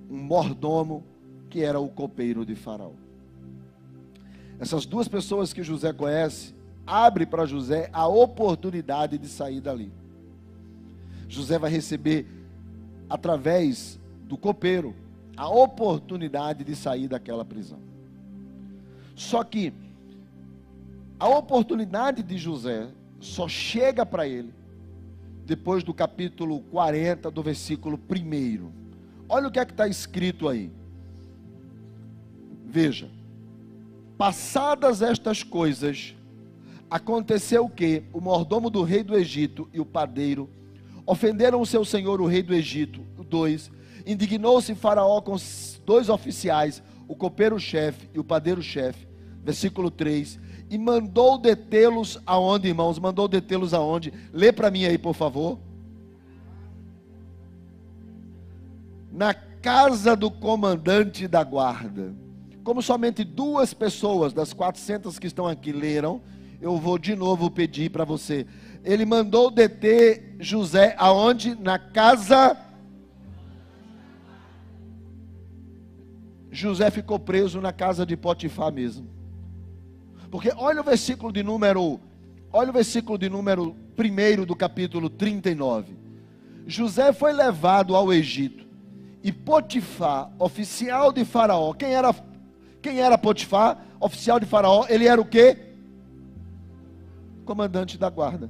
um 0.08 0.18
mordomo 0.18 1.04
que 1.48 1.62
era 1.62 1.80
o 1.80 1.88
copeiro 1.88 2.44
de 2.44 2.54
Faraó. 2.54 2.92
Essas 4.58 4.84
duas 4.84 5.08
pessoas 5.08 5.52
que 5.52 5.62
José 5.62 5.92
conhece 5.92 6.54
abre 6.86 7.24
para 7.24 7.46
José 7.46 7.88
a 7.92 8.06
oportunidade 8.06 9.16
de 9.16 9.28
sair 9.28 9.60
dali. 9.60 9.92
José 11.28 11.58
vai 11.58 11.70
receber, 11.70 12.26
através 13.08 13.99
do 14.30 14.38
copeiro, 14.38 14.94
a 15.36 15.46
oportunidade 15.46 16.64
de 16.64 16.74
sair 16.74 17.06
daquela 17.06 17.44
prisão. 17.44 17.78
Só 19.14 19.44
que 19.44 19.74
a 21.18 21.28
oportunidade 21.28 22.22
de 22.22 22.38
José 22.38 22.88
só 23.20 23.46
chega 23.46 24.06
para 24.06 24.26
ele 24.26 24.54
depois 25.44 25.84
do 25.84 25.92
capítulo 25.92 26.60
40, 26.60 27.30
do 27.30 27.42
versículo 27.42 28.00
1. 28.08 28.70
Olha 29.28 29.48
o 29.48 29.50
que 29.50 29.58
é 29.58 29.66
que 29.66 29.72
está 29.72 29.86
escrito 29.86 30.48
aí. 30.48 30.72
Veja. 32.64 33.10
Passadas 34.16 35.02
estas 35.02 35.42
coisas, 35.42 36.14
Aconteceu 36.90 37.68
que 37.68 38.02
o 38.12 38.20
mordomo 38.20 38.68
do 38.68 38.82
rei 38.82 39.04
do 39.04 39.16
Egito 39.16 39.68
e 39.72 39.78
o 39.78 39.86
padeiro 39.86 40.50
ofenderam 41.06 41.60
o 41.60 41.66
seu 41.66 41.84
senhor, 41.84 42.20
o 42.20 42.26
rei 42.26 42.42
do 42.42 42.52
Egito. 42.52 43.00
Dois. 43.28 43.70
Indignou-se 44.06 44.74
Faraó 44.74 45.20
com 45.20 45.36
dois 45.84 46.08
oficiais, 46.08 46.82
o 47.08 47.14
copeiro-chefe 47.14 48.08
e 48.14 48.18
o 48.18 48.24
padeiro-chefe. 48.24 49.06
Versículo 49.42 49.90
3. 49.90 50.38
E 50.70 50.78
mandou 50.78 51.38
detê-los 51.38 52.18
aonde, 52.24 52.68
irmãos? 52.68 52.98
Mandou 52.98 53.26
detê-los 53.26 53.74
aonde? 53.74 54.12
Lê 54.32 54.52
para 54.52 54.70
mim 54.70 54.84
aí, 54.84 54.96
por 54.96 55.14
favor. 55.14 55.58
Na 59.12 59.34
casa 59.34 60.14
do 60.14 60.30
comandante 60.30 61.26
da 61.26 61.42
guarda. 61.42 62.14
Como 62.62 62.82
somente 62.82 63.24
duas 63.24 63.74
pessoas 63.74 64.32
das 64.32 64.52
400 64.52 65.18
que 65.18 65.26
estão 65.26 65.46
aqui 65.46 65.72
leram, 65.72 66.20
eu 66.60 66.76
vou 66.76 66.98
de 66.98 67.16
novo 67.16 67.50
pedir 67.50 67.90
para 67.90 68.04
você. 68.04 68.46
Ele 68.84 69.04
mandou 69.04 69.50
deter 69.50 70.36
José 70.38 70.94
aonde? 70.98 71.54
Na 71.54 71.78
casa. 71.78 72.56
José 76.50 76.90
ficou 76.90 77.18
preso 77.18 77.60
na 77.60 77.72
casa 77.72 78.04
de 78.04 78.16
Potifar 78.16 78.72
mesmo. 78.72 79.08
Porque 80.30 80.52
olha 80.56 80.80
o 80.80 80.84
versículo 80.84 81.32
de 81.32 81.42
número, 81.42 82.00
olha 82.52 82.70
o 82.70 82.72
versículo 82.72 83.18
de 83.18 83.28
número 83.28 83.76
1 83.98 84.44
do 84.44 84.56
capítulo 84.56 85.10
39. 85.10 85.96
José 86.66 87.12
foi 87.12 87.32
levado 87.32 87.94
ao 87.94 88.12
Egito. 88.12 88.68
E 89.22 89.30
Potifar, 89.32 90.30
oficial 90.38 91.12
de 91.12 91.24
Faraó, 91.24 91.72
quem 91.74 91.94
era 91.94 92.14
quem 92.80 93.00
era 93.00 93.18
Potifar? 93.18 93.84
Oficial 94.00 94.40
de 94.40 94.46
Faraó, 94.46 94.86
ele 94.88 95.06
era 95.06 95.20
o 95.20 95.24
quê? 95.24 95.70
comandante 97.50 97.98
da 97.98 98.08
guarda. 98.08 98.48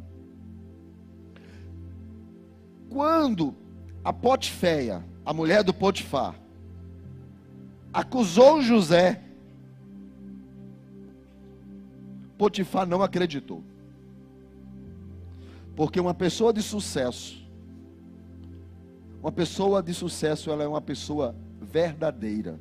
Quando 2.91 3.55
a 4.05 4.13
Potiféia, 4.13 5.03
a 5.25 5.33
mulher 5.33 5.65
do 5.65 5.73
Potifar, 5.73 6.35
acusou 7.93 8.63
José, 8.63 9.23
Potifar 12.39 12.87
não 12.87 13.03
acreditou. 13.03 13.63
Porque 15.77 16.01
uma 16.01 16.15
pessoa 16.15 16.53
de 16.53 16.63
sucesso, 16.63 17.45
uma 19.21 19.33
pessoa 19.33 19.83
de 19.83 19.93
sucesso, 19.93 20.51
ela 20.51 20.65
é 20.65 20.69
uma 20.69 20.81
pessoa 20.81 21.35
verdadeira. 21.61 22.59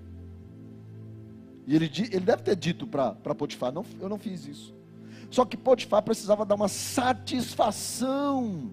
E 1.65 1.75
ele, 1.75 1.89
ele 2.11 2.25
deve 2.25 2.43
ter 2.43 2.55
dito 2.55 2.87
para 2.87 3.35
Potifar: 3.35 3.71
não, 3.71 3.85
Eu 3.99 4.09
não 4.09 4.17
fiz 4.17 4.47
isso. 4.47 4.73
Só 5.29 5.45
que 5.45 5.55
Potifar 5.55 6.01
precisava 6.01 6.45
dar 6.45 6.55
uma 6.55 6.67
satisfação 6.67 8.71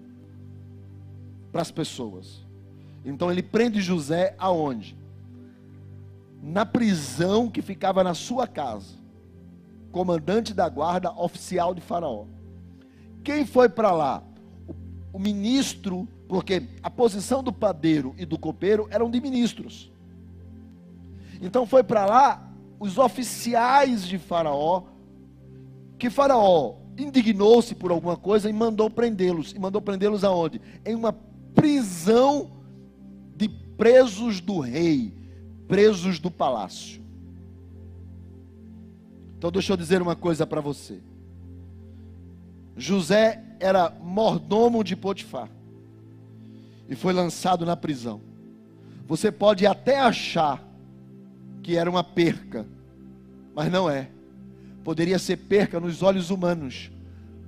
para 1.51 1.61
as 1.61 1.71
pessoas. 1.71 2.45
Então 3.05 3.31
ele 3.31 3.43
prende 3.43 3.81
José 3.81 4.35
aonde? 4.37 4.97
Na 6.47 6.65
prisão 6.65 7.49
que 7.49 7.61
ficava 7.61 8.03
na 8.03 8.13
sua 8.13 8.47
casa. 8.47 8.95
Comandante 9.91 10.53
da 10.53 10.69
guarda 10.69 11.11
oficial 11.11 11.75
de 11.75 11.81
Faraó. 11.81 12.25
Quem 13.23 13.45
foi 13.45 13.67
para 13.67 13.91
lá? 13.91 14.23
O, 14.65 15.17
o 15.17 15.19
ministro, 15.19 16.07
porque 16.27 16.63
a 16.81 16.89
posição 16.89 17.43
do 17.43 17.51
padeiro 17.51 18.15
e 18.17 18.25
do 18.25 18.39
copeiro 18.39 18.87
eram 18.89 19.11
de 19.11 19.19
ministros. 19.19 19.91
Então 21.41 21.65
foi 21.65 21.83
para 21.83 22.05
lá 22.05 22.49
os 22.79 22.97
oficiais 22.97 24.07
de 24.07 24.17
Faraó 24.17 24.83
que 25.97 26.09
Faraó 26.09 26.75
indignou-se 26.97 27.75
por 27.75 27.91
alguma 27.91 28.15
coisa 28.15 28.49
e 28.49 28.53
mandou 28.53 28.89
prendê-los. 28.89 29.51
E 29.51 29.59
mandou 29.59 29.81
prendê-los 29.81 30.23
aonde? 30.23 30.61
Em 30.85 30.95
uma 30.95 31.13
prisão 31.53 32.51
de 33.35 33.49
presos 33.49 34.39
do 34.39 34.59
rei, 34.59 35.13
presos 35.67 36.19
do 36.19 36.31
palácio. 36.31 37.01
Então 39.37 39.51
deixa 39.51 39.73
eu 39.73 39.77
dizer 39.77 40.01
uma 40.01 40.15
coisa 40.15 40.45
para 40.45 40.61
você. 40.61 40.99
José 42.75 43.43
era 43.59 43.89
mordomo 43.89 44.83
de 44.83 44.95
Potifar 44.95 45.49
e 46.87 46.95
foi 46.95 47.13
lançado 47.13 47.65
na 47.65 47.75
prisão. 47.75 48.21
Você 49.07 49.31
pode 49.31 49.65
até 49.65 49.99
achar 49.99 50.63
que 51.63 51.75
era 51.75 51.89
uma 51.89 52.03
perca, 52.03 52.65
mas 53.53 53.71
não 53.71 53.89
é 53.89 54.09
poderia 54.87 55.19
ser 55.19 55.35
perca 55.35 55.81
nos 55.81 56.01
olhos 56.01 56.29
humanos, 56.29 56.89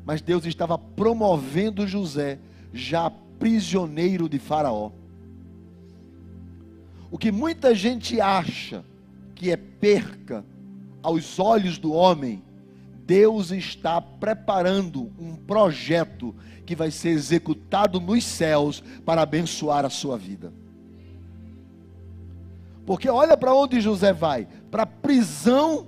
mas 0.04 0.22
Deus 0.22 0.46
estava 0.46 0.78
promovendo 0.78 1.88
José, 1.88 2.38
já 2.74 3.10
prisioneiro 3.10 4.28
de 4.28 4.38
Faraó. 4.38 4.92
O 7.12 7.18
que 7.18 7.32
muita 7.32 7.74
gente 7.74 8.22
acha 8.22 8.84
que 9.36 9.52
é 9.52 9.58
perca 9.58 10.46
aos 11.02 11.40
olhos 11.40 11.78
do 11.78 11.94
homem, 11.94 12.44
Deus 13.06 13.52
está 13.52 14.00
preparando 14.00 15.12
um 15.20 15.36
projeto 15.36 16.36
que 16.66 16.76
vai 16.76 16.92
ser 16.92 17.10
executado 17.10 18.00
nos 18.00 18.24
céus 18.24 18.84
para 19.06 19.22
abençoar 19.24 19.86
a 19.86 19.90
sua 19.90 20.18
vida. 20.18 20.54
Porque 22.86 23.10
olha 23.10 23.36
para 23.38 23.56
onde 23.56 23.82
José 23.82 24.14
vai: 24.14 24.48
para 24.70 24.84
a 24.84 24.88
prisão 24.88 25.88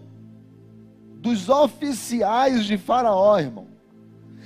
dos 1.22 1.50
oficiais 1.50 2.66
de 2.66 2.78
Faraó, 2.78 3.38
irmão. 3.38 3.68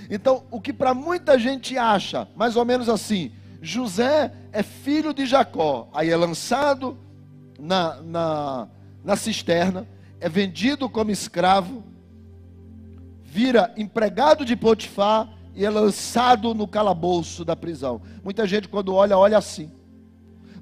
Então, 0.09 0.43
o 0.51 0.59
que 0.59 0.73
para 0.73 0.93
muita 0.93 1.39
gente 1.39 1.77
acha, 1.77 2.27
mais 2.35 2.55
ou 2.55 2.65
menos 2.65 2.89
assim, 2.89 3.31
José 3.61 4.31
é 4.55 4.63
filho 4.63 5.13
de 5.13 5.25
Jacó, 5.25 5.89
aí 5.93 6.09
é 6.09 6.15
lançado 6.15 6.97
na, 7.59 8.01
na, 8.01 8.67
na 9.03 9.15
cisterna, 9.17 9.85
é 10.19 10.29
vendido 10.29 10.89
como 10.89 11.11
escravo, 11.11 11.83
vira 13.21 13.73
empregado 13.75 14.45
de 14.45 14.55
Potifar 14.55 15.27
e 15.53 15.65
é 15.65 15.69
lançado 15.69 16.53
no 16.53 16.67
calabouço 16.67 17.43
da 17.43 17.53
prisão. 17.53 18.01
Muita 18.23 18.47
gente, 18.47 18.69
quando 18.69 18.93
olha, 18.93 19.17
olha 19.17 19.37
assim, 19.37 19.69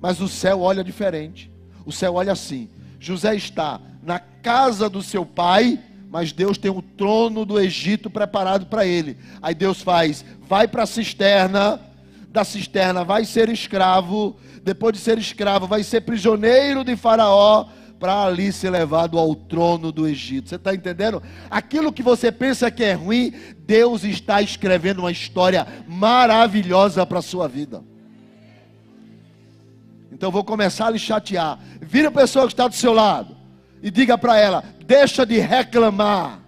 mas 0.02 0.20
o 0.20 0.28
céu 0.28 0.62
olha 0.62 0.84
diferente. 0.84 1.52
O 1.86 1.92
céu 1.92 2.16
olha 2.16 2.32
assim: 2.32 2.68
José 3.00 3.36
está 3.36 3.80
na 4.02 4.20
casa 4.20 4.90
do 4.90 5.04
seu 5.04 5.26
pai 5.26 5.80
mas 6.14 6.32
Deus 6.32 6.60
tem 6.60 6.70
o 6.70 6.80
trono 6.80 7.44
do 7.44 7.60
Egito 7.60 8.08
preparado 8.08 8.68
para 8.68 8.86
ele. 8.86 9.18
Aí 9.42 9.56
Deus 9.56 9.82
faz, 9.82 10.24
vai 10.48 10.68
para 10.68 10.84
a 10.84 10.86
cisterna, 10.86 11.82
da 12.34 12.44
cisterna 12.44 13.04
vai 13.04 13.24
ser 13.24 13.48
escravo, 13.48 14.36
depois 14.64 14.94
de 14.94 15.00
ser 15.00 15.20
escravo, 15.20 15.68
vai 15.68 15.84
ser 15.84 16.02
prisioneiro 16.02 16.84
de 16.84 16.96
Faraó, 16.96 17.68
para 18.00 18.26
ali 18.26 18.52
ser 18.52 18.72
levado 18.72 19.18
ao 19.18 19.34
trono 19.34 19.92
do 19.92 20.06
Egito. 20.06 20.50
Você 20.50 20.56
está 20.56 20.74
entendendo? 20.74 21.24
Aquilo 21.50 21.94
que 21.94 22.04
você 22.04 22.32
pensa 22.32 22.70
que 22.70 22.84
é 22.84 22.94
ruim, 22.94 23.34
Deus 23.60 24.04
está 24.04 24.42
escrevendo 24.42 25.00
uma 25.00 25.12
história 25.12 25.66
maravilhosa 25.88 27.06
para 27.06 27.20
a 27.20 27.22
sua 27.22 27.48
vida. 27.48 27.82
Então 30.12 30.32
vou 30.32 30.44
começar 30.44 30.88
a 30.88 30.90
lhe 30.90 31.00
chatear. 31.00 31.60
Vira 31.82 32.10
a 32.10 32.12
pessoa 32.12 32.46
que 32.46 32.54
está 32.54 32.68
do 32.68 32.76
seu 32.76 32.94
lado 32.94 33.38
e 33.82 33.90
diga 33.90 34.18
para 34.18 34.38
ela: 34.38 34.64
deixa 34.86 35.26
de 35.26 35.40
reclamar. 35.40 36.43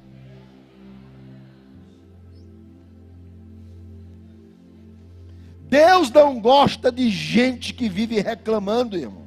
Deus 5.69 6.11
não 6.11 6.39
gosta 6.39 6.91
de 6.91 7.09
gente 7.09 7.73
que 7.73 7.89
vive 7.89 8.19
reclamando, 8.19 8.97
irmão 8.97 9.25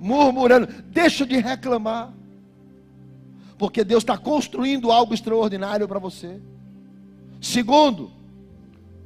murmurando. 0.00 0.66
Deixa 0.86 1.26
de 1.26 1.36
reclamar. 1.36 2.12
Porque 3.58 3.84
Deus 3.84 4.02
está 4.02 4.16
construindo 4.16 4.90
algo 4.90 5.12
extraordinário 5.12 5.86
para 5.86 5.98
você. 5.98 6.40
Segundo, 7.40 8.10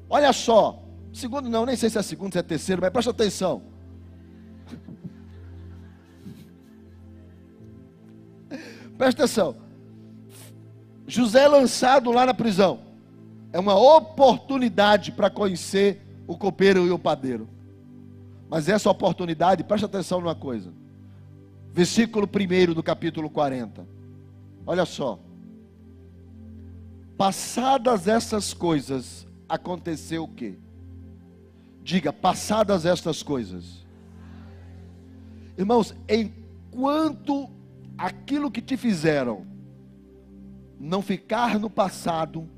olha 0.08 0.32
só. 0.32 0.80
Segundo, 1.12 1.48
não, 1.48 1.66
nem 1.66 1.74
sei 1.76 1.90
se 1.90 1.98
é 1.98 2.02
segundo, 2.02 2.32
se 2.32 2.38
é 2.38 2.42
terceiro, 2.42 2.80
mas 2.80 2.92
presta 2.92 3.10
atenção. 3.10 3.62
Presta 8.96 9.24
atenção. 9.24 9.56
José 11.06 11.42
é 11.42 11.48
lançado 11.48 12.10
lá 12.12 12.24
na 12.24 12.32
prisão. 12.32 12.78
É 13.52 13.58
uma 13.58 13.74
oportunidade 13.74 15.12
para 15.12 15.28
conhecer 15.28 16.03
o 16.26 16.36
copeiro 16.36 16.86
e 16.86 16.90
o 16.90 16.98
padeiro. 16.98 17.48
Mas 18.48 18.68
essa 18.68 18.90
oportunidade, 18.90 19.64
presta 19.64 19.86
atenção 19.86 20.20
numa 20.20 20.34
coisa 20.34 20.72
versículo 21.74 22.28
1 22.28 22.72
do 22.72 22.84
capítulo 22.84 23.28
40. 23.28 23.84
Olha 24.64 24.86
só. 24.86 25.18
Passadas 27.18 28.06
essas 28.06 28.54
coisas, 28.54 29.26
aconteceu 29.48 30.22
o 30.22 30.28
quê? 30.28 30.54
Diga, 31.82 32.12
passadas 32.12 32.86
estas 32.86 33.24
coisas. 33.24 33.84
Irmãos, 35.58 35.94
enquanto 36.08 37.50
aquilo 37.98 38.50
que 38.52 38.62
te 38.62 38.76
fizeram 38.76 39.44
não 40.78 41.02
ficar 41.02 41.58
no 41.58 41.68
passado, 41.68 42.48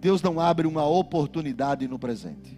Deus 0.00 0.22
não 0.22 0.38
abre 0.38 0.66
uma 0.66 0.86
oportunidade 0.86 1.88
no 1.88 1.98
presente. 1.98 2.57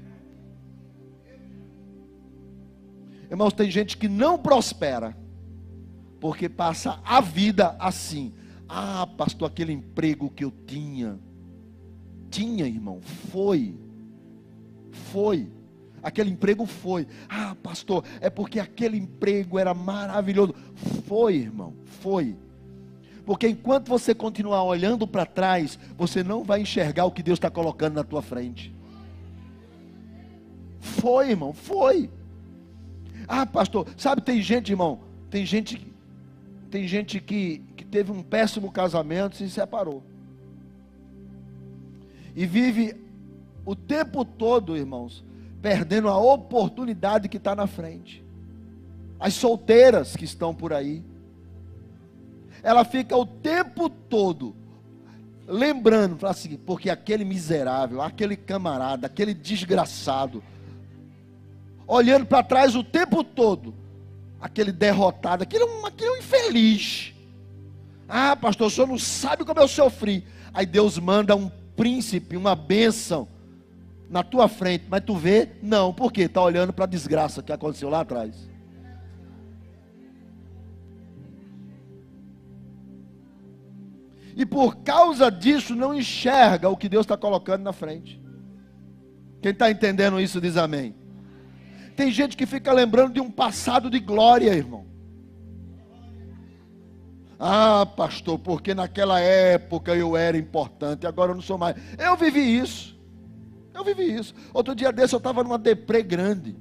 Irmãos, 3.31 3.53
tem 3.53 3.71
gente 3.71 3.97
que 3.97 4.09
não 4.09 4.37
prospera 4.37 5.17
porque 6.21 6.49
passa 6.49 7.01
a 7.05 7.21
vida 7.21 7.77
assim. 7.79 8.35
Ah, 8.69 9.07
pastor, 9.07 9.49
aquele 9.49 9.73
emprego 9.73 10.29
que 10.29 10.45
eu 10.45 10.53
tinha. 10.67 11.19
Tinha, 12.29 12.67
irmão, 12.67 13.01
foi. 13.01 13.75
Foi. 15.13 15.49
Aquele 16.03 16.31
emprego 16.31 16.67
foi. 16.67 17.07
Ah, 17.29 17.57
pastor, 17.63 18.05
é 18.21 18.29
porque 18.29 18.59
aquele 18.59 18.97
emprego 18.97 19.59
era 19.59 19.75
maravilhoso. 19.75 20.55
Foi, 21.07 21.37
irmão, 21.37 21.75
foi. 21.85 22.37
Porque 23.25 23.49
enquanto 23.49 23.89
você 23.89 24.15
continuar 24.15 24.65
olhando 24.65 25.07
para 25.07 25.27
trás, 25.27 25.79
você 25.97 26.25
não 26.25 26.43
vai 26.43 26.63
enxergar 26.63 27.05
o 27.05 27.13
que 27.13 27.23
Deus 27.23 27.37
está 27.39 27.51
colocando 27.51 27.95
na 27.95 28.05
tua 28.05 28.23
frente. 28.23 28.75
Foi, 30.81 31.31
irmão, 31.31 31.53
foi. 31.53 32.11
Ah, 33.33 33.47
pastor, 33.47 33.87
sabe, 33.97 34.23
tem 34.23 34.43
gente, 34.43 34.73
irmão, 34.73 34.99
tem 35.31 35.47
gente 35.47 35.89
tem 36.71 36.87
gente 36.87 37.21
que, 37.21 37.59
que 37.77 37.85
teve 37.85 38.13
um 38.13 38.23
péssimo 38.23 38.71
casamento 38.71 39.35
e 39.35 39.37
se 39.39 39.51
separou. 39.51 40.03
E 42.35 42.47
vive 42.47 42.95
o 43.65 43.75
tempo 43.75 44.25
todo, 44.25 44.77
irmãos, 44.77 45.25
perdendo 45.61 46.09
a 46.09 46.17
oportunidade 46.17 47.29
que 47.29 47.39
está 47.39 47.57
na 47.57 47.67
frente. 47.67 48.25
As 49.19 49.35
solteiras 49.35 50.15
que 50.15 50.25
estão 50.25 50.55
por 50.55 50.73
aí. 50.73 51.03
Ela 52.63 52.85
fica 52.85 53.17
o 53.17 53.27
tempo 53.27 53.91
todo 53.91 54.55
lembrando, 55.49 56.17
fala 56.17 56.31
assim, 56.31 56.57
porque 56.57 56.89
aquele 56.89 57.25
miserável, 57.25 58.01
aquele 58.01 58.37
camarada, 58.37 59.09
aquele 59.09 59.35
desgraçado, 59.35 60.41
olhando 61.91 62.25
para 62.25 62.43
trás 62.43 62.77
o 62.77 62.85
tempo 62.85 63.25
todo, 63.25 63.75
aquele 64.41 64.71
derrotado, 64.71 65.43
aquele, 65.43 65.65
é 65.65 65.87
aquele 65.87 66.11
é 66.11 66.19
infeliz. 66.19 67.13
Ah, 68.09 68.37
pastor, 68.37 68.69
o 68.69 68.71
senhor 68.71 68.87
não 68.87 68.99
sabe 68.99 69.45
como 69.45 69.61
eu 69.61 69.69
sofri. 69.69 70.25
Aí 70.55 70.65
Deus 70.65 70.99
manda 70.99 71.35
um 71.35 71.51
príncipe, 71.77 72.37
uma 72.37 72.55
bênção 72.55 73.29
na 74.09 74.23
tua 74.23 74.49
frente, 74.49 74.85
mas 74.89 75.05
tu 75.05 75.17
vê? 75.17 75.49
Não, 75.63 75.93
por 75.93 76.13
quê? 76.13 76.23
Está 76.23 76.43
olhando 76.43 76.73
para 76.73 76.85
a 76.85 76.89
desgraça 76.89 77.43
que 77.43 77.53
aconteceu 77.53 77.89
lá 77.89 78.01
atrás. 78.01 78.49
E 84.37 84.47
por 84.47 84.77
causa 84.77 85.31
disso 85.31 85.75
não 85.75 85.93
enxerga 85.93 86.69
o 86.69 86.77
que 86.77 86.89
Deus 86.89 87.05
está 87.05 87.17
colocando 87.17 87.63
na 87.63 87.73
frente. 87.73 88.21
Quem 89.43 89.53
está 89.53 89.71
entendendo 89.71 90.21
isso 90.21 90.41
diz 90.41 90.57
amém. 90.57 91.00
Tem 92.01 92.11
gente 92.11 92.35
que 92.35 92.47
fica 92.47 92.73
lembrando 92.73 93.13
de 93.13 93.21
um 93.21 93.31
passado 93.31 93.91
de 93.91 94.01
glória, 94.01 94.55
irmão. 94.55 94.87
Ah, 97.39 97.85
pastor, 97.85 98.39
porque 98.39 98.73
naquela 98.73 99.21
época 99.21 99.95
eu 99.95 100.17
era 100.17 100.35
importante, 100.39 101.07
agora 101.07 101.33
eu 101.33 101.35
não 101.35 101.43
sou 101.43 101.59
mais. 101.59 101.77
Eu 101.99 102.17
vivi 102.17 102.41
isso. 102.41 102.99
Eu 103.75 103.85
vivi 103.85 104.15
isso. 104.15 104.35
Outro 104.55 104.75
dia 104.75 104.91
desse 104.91 105.15
eu 105.15 105.19
estava 105.19 105.45
numa 105.45 105.59
deprê 105.59 106.03
grande. 106.03 106.57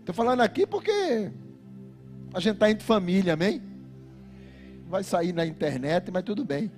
Estou 0.00 0.12
falando 0.12 0.40
aqui 0.40 0.66
porque 0.66 1.30
a 2.34 2.40
gente 2.40 2.54
está 2.54 2.68
entre 2.68 2.84
família, 2.84 3.34
amém? 3.34 3.62
Vai 4.88 5.04
sair 5.04 5.32
na 5.32 5.46
internet, 5.46 6.10
mas 6.10 6.24
tudo 6.24 6.44
bem. 6.44 6.68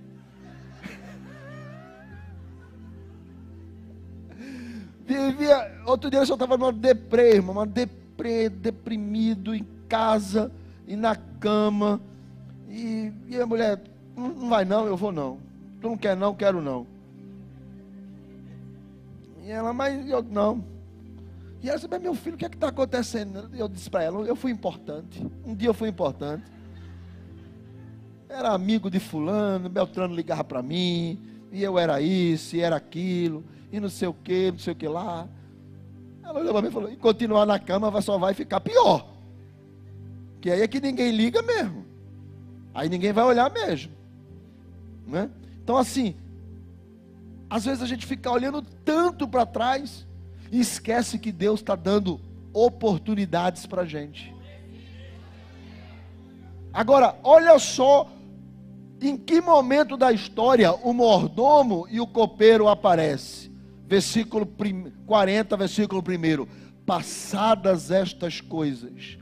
Vivia, 5.06 5.67
outro 5.90 6.10
dia 6.10 6.20
eu 6.20 6.26
só 6.26 6.34
estava 6.34 6.56
numa 6.56 6.72
deprê, 6.72 7.34
irmão, 7.34 7.54
uma 7.54 7.66
deprê, 7.66 8.48
deprimido 8.48 9.54
em 9.54 9.66
casa 9.88 10.52
e 10.86 10.96
na 10.96 11.16
cama. 11.16 12.00
E, 12.68 13.12
e 13.28 13.40
a 13.40 13.46
mulher, 13.46 13.80
não, 14.16 14.48
vai 14.48 14.64
não, 14.64 14.86
eu 14.86 14.96
vou 14.96 15.12
não. 15.12 15.38
Tu 15.80 15.88
não 15.88 15.96
quer 15.96 16.16
não, 16.16 16.34
quero 16.34 16.60
não. 16.60 16.86
E 19.44 19.50
ela, 19.50 19.72
mas 19.72 20.08
eu 20.08 20.22
não. 20.22 20.64
E 21.62 21.68
ela 21.68 21.78
disse, 21.78 21.98
meu 21.98 22.14
filho, 22.14 22.36
o 22.36 22.38
que 22.38 22.44
é 22.44 22.48
que 22.48 22.56
está 22.56 22.68
acontecendo? 22.68 23.50
Eu 23.54 23.68
disse 23.68 23.88
para 23.90 24.04
ela, 24.04 24.20
eu 24.26 24.36
fui 24.36 24.50
importante. 24.50 25.26
Um 25.44 25.54
dia 25.54 25.68
eu 25.68 25.74
fui 25.74 25.88
importante. 25.88 26.44
Era 28.28 28.52
amigo 28.52 28.90
de 28.90 29.00
fulano, 29.00 29.68
Beltrano 29.68 30.14
ligava 30.14 30.44
para 30.44 30.62
mim, 30.62 31.18
e 31.50 31.62
eu 31.62 31.78
era 31.78 32.00
isso, 32.00 32.56
e 32.56 32.60
era 32.60 32.76
aquilo 32.76 33.42
e 33.72 33.78
não 33.80 33.88
sei 33.88 34.08
o 34.08 34.14
que, 34.14 34.50
não 34.50 34.58
sei 34.58 34.72
o 34.72 34.76
que 34.76 34.88
lá. 34.88 35.28
Ela 36.28 36.40
olhou 36.40 36.52
para 36.52 36.62
mim 36.62 36.68
e 36.68 36.70
falou: 36.72 36.92
e 36.92 36.96
continuar 36.96 37.46
na 37.46 37.58
cama 37.58 38.02
só 38.02 38.18
vai 38.18 38.34
ficar 38.34 38.60
pior. 38.60 39.08
Que 40.42 40.50
aí 40.50 40.60
é 40.60 40.68
que 40.68 40.78
ninguém 40.78 41.10
liga 41.10 41.40
mesmo. 41.40 41.86
Aí 42.74 42.88
ninguém 42.88 43.12
vai 43.12 43.24
olhar 43.24 43.50
mesmo. 43.50 43.92
Né? 45.06 45.30
Então, 45.64 45.78
assim, 45.78 46.14
às 47.48 47.64
vezes 47.64 47.82
a 47.82 47.86
gente 47.86 48.04
fica 48.04 48.30
olhando 48.30 48.60
tanto 48.60 49.26
para 49.26 49.46
trás 49.46 50.06
e 50.52 50.60
esquece 50.60 51.18
que 51.18 51.32
Deus 51.32 51.60
está 51.60 51.74
dando 51.74 52.20
oportunidades 52.52 53.64
para 53.64 53.82
a 53.82 53.86
gente. 53.86 54.34
Agora, 56.74 57.16
olha 57.24 57.58
só 57.58 58.06
em 59.00 59.16
que 59.16 59.40
momento 59.40 59.96
da 59.96 60.12
história 60.12 60.72
o 60.72 60.92
mordomo 60.92 61.86
e 61.90 62.00
o 62.00 62.06
copeiro 62.06 62.68
aparecem 62.68 63.48
versículo 63.88 64.46
40, 65.06 65.56
versículo 65.56 66.02
1. 66.02 66.46
Passadas 66.84 67.90
estas 67.90 68.40
coisas, 68.40 69.18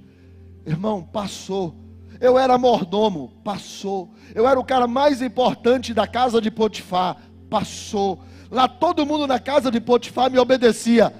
irmão, 0.66 1.02
passou. 1.02 1.74
Eu 2.20 2.38
era 2.38 2.58
mordomo, 2.58 3.32
passou. 3.44 4.12
Eu 4.34 4.48
era 4.48 4.58
o 4.58 4.64
cara 4.64 4.86
mais 4.86 5.22
importante 5.22 5.94
da 5.94 6.06
casa 6.06 6.40
de 6.40 6.50
Potifar, 6.50 7.16
passou. 7.48 8.20
Lá 8.50 8.66
todo 8.66 9.06
mundo 9.06 9.26
na 9.26 9.38
casa 9.38 9.70
de 9.70 9.80
Potifar 9.80 10.30
me 10.30 10.38
obedecia, 10.38 11.12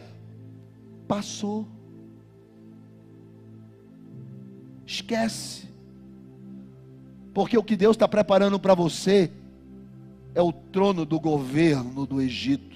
passou. 1.06 1.66
Esquece, 4.84 5.68
porque 7.34 7.58
o 7.58 7.62
que 7.62 7.76
Deus 7.76 7.96
está 7.96 8.06
preparando 8.06 8.58
para 8.58 8.72
você 8.72 9.32
é 10.34 10.40
o 10.40 10.52
trono 10.52 11.04
do 11.04 11.18
governo 11.18 12.06
do 12.06 12.20
Egito. 12.20 12.75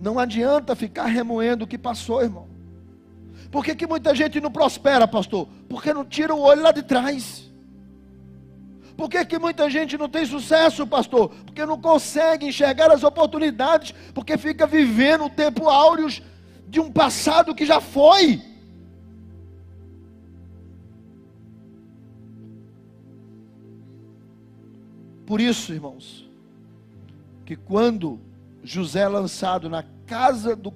Não 0.00 0.18
adianta 0.18 0.76
ficar 0.76 1.06
remoendo 1.06 1.64
o 1.64 1.66
que 1.66 1.78
passou, 1.78 2.22
irmão. 2.22 2.46
Por 3.50 3.64
que, 3.64 3.74
que 3.74 3.86
muita 3.86 4.14
gente 4.14 4.40
não 4.40 4.50
prospera, 4.50 5.06
pastor? 5.08 5.48
Porque 5.68 5.92
não 5.92 6.04
tira 6.04 6.34
o 6.34 6.40
olho 6.40 6.62
lá 6.62 6.72
de 6.72 6.82
trás. 6.82 7.50
Por 8.96 9.10
que, 9.10 9.24
que 9.24 9.38
muita 9.38 9.68
gente 9.68 9.96
não 9.98 10.08
tem 10.08 10.24
sucesso, 10.24 10.86
pastor? 10.86 11.28
Porque 11.44 11.64
não 11.66 11.80
consegue 11.80 12.46
enxergar 12.46 12.90
as 12.90 13.04
oportunidades, 13.04 13.94
porque 14.14 14.38
fica 14.38 14.66
vivendo 14.66 15.24
o 15.24 15.30
tempo 15.30 15.68
áureos 15.68 16.22
de 16.66 16.80
um 16.80 16.90
passado 16.90 17.54
que 17.54 17.66
já 17.66 17.80
foi. 17.80 18.42
Por 25.26 25.40
isso, 25.40 25.72
irmãos, 25.72 26.28
que 27.44 27.56
quando 27.56 28.20
José 28.66 29.00
é 29.00 29.08
lançado 29.08 29.68
na 29.68 29.84
casa 30.06 30.56
do 30.56 30.72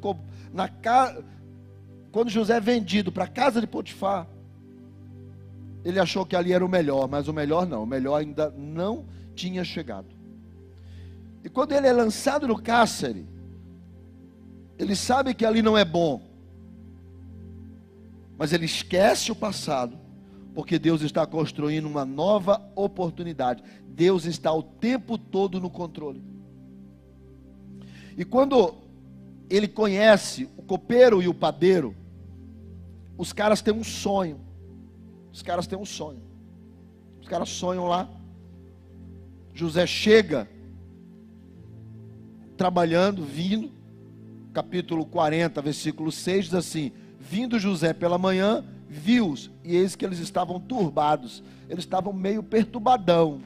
na 0.53 0.69
quando 2.13 2.31
José 2.31 2.57
é 2.57 2.61
vendido 2.61 3.13
para 3.13 3.25
a 3.25 3.29
casa 3.29 3.61
de 3.61 3.67
Potifar, 3.67 4.27
ele 5.85 5.99
achou 5.99 6.27
que 6.27 6.37
ali 6.37 6.53
era 6.53 6.65
o 6.65 6.69
melhor, 6.69 7.09
mas 7.09 7.29
o 7.29 7.33
melhor 7.33 7.67
não, 7.67 7.83
o 7.83 7.87
melhor 7.87 8.17
ainda 8.17 8.51
não 8.57 9.07
tinha 9.35 9.65
chegado. 9.65 10.09
E 11.43 11.49
quando 11.49 11.73
ele 11.73 11.87
é 11.87 11.93
lançado 11.93 12.47
no 12.47 12.61
cárcere, 12.61 13.27
ele 14.79 14.95
sabe 14.95 15.35
que 15.35 15.45
ali 15.45 15.63
não 15.63 15.77
é 15.77 15.85
bom, 15.85 16.23
mas 18.37 18.53
ele 18.53 18.67
esquece 18.67 19.31
o 19.31 19.37
passado, 19.37 19.99
porque 20.55 20.79
Deus 20.79 21.03
está 21.03 21.27
construindo 21.27 21.87
uma 21.87 22.05
nova 22.05 22.61
oportunidade. 22.75 23.63
Deus 23.87 24.25
está 24.25 24.53
o 24.53 24.63
tempo 24.63 25.17
todo 25.17 25.61
no 25.61 25.71
controle. 25.71 26.23
E 28.17 28.25
quando 28.25 28.75
ele 29.49 29.67
conhece 29.67 30.49
o 30.57 30.63
copeiro 30.63 31.23
e 31.23 31.29
o 31.29 31.35
padeiro, 31.35 31.95
os 33.17 33.33
caras 33.33 33.61
têm 33.61 33.75
um 33.75 33.85
sonho. 33.85 34.41
Os 35.33 35.43
caras 35.43 35.67
têm 35.67 35.79
um 35.79 35.85
sonho. 35.85 36.23
Os 37.21 37.29
caras 37.29 37.49
sonham 37.49 37.87
lá. 37.87 38.09
José 39.53 39.87
chega 39.87 40.49
trabalhando, 42.57 43.25
vindo. 43.25 43.71
Capítulo 44.53 45.07
40, 45.07 45.63
versículo 45.63 46.11
6 46.11 46.47
diz 46.47 46.55
assim: 46.55 46.93
Vindo 47.19 47.59
José 47.59 47.93
pela 47.93 48.19
manhã, 48.19 48.65
viu-os, 48.89 49.51
e 49.63 49.77
eis 49.77 49.95
que 49.95 50.05
eles 50.05 50.19
estavam 50.19 50.59
turbados, 50.59 51.43
eles 51.69 51.85
estavam 51.85 52.13
meio 52.13 52.43
perturbadão. 52.43 53.41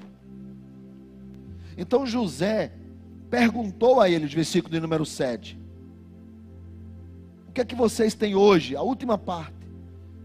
Então 1.77 2.07
José 2.07 2.73
perguntou 3.35 4.01
a 4.01 4.09
eles, 4.09 4.33
versículo 4.33 4.73
de 4.73 4.79
número 4.79 5.05
7. 5.05 5.59
O 7.49 7.53
que 7.53 7.61
é 7.61 7.65
que 7.65 7.75
vocês 7.75 8.15
têm 8.15 8.37
hoje? 8.37 8.77
A 8.77 8.83
última 8.83 9.19
parte 9.19 9.53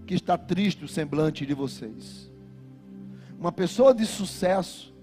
que 0.06 0.14
está 0.14 0.38
triste 0.38 0.86
o 0.86 0.88
semblante 0.88 1.44
de 1.44 1.56
vocês. 1.56 2.32
Uma 3.40 3.52
pessoa 3.52 3.96
de 3.96 4.06
sucesso, 4.06 4.94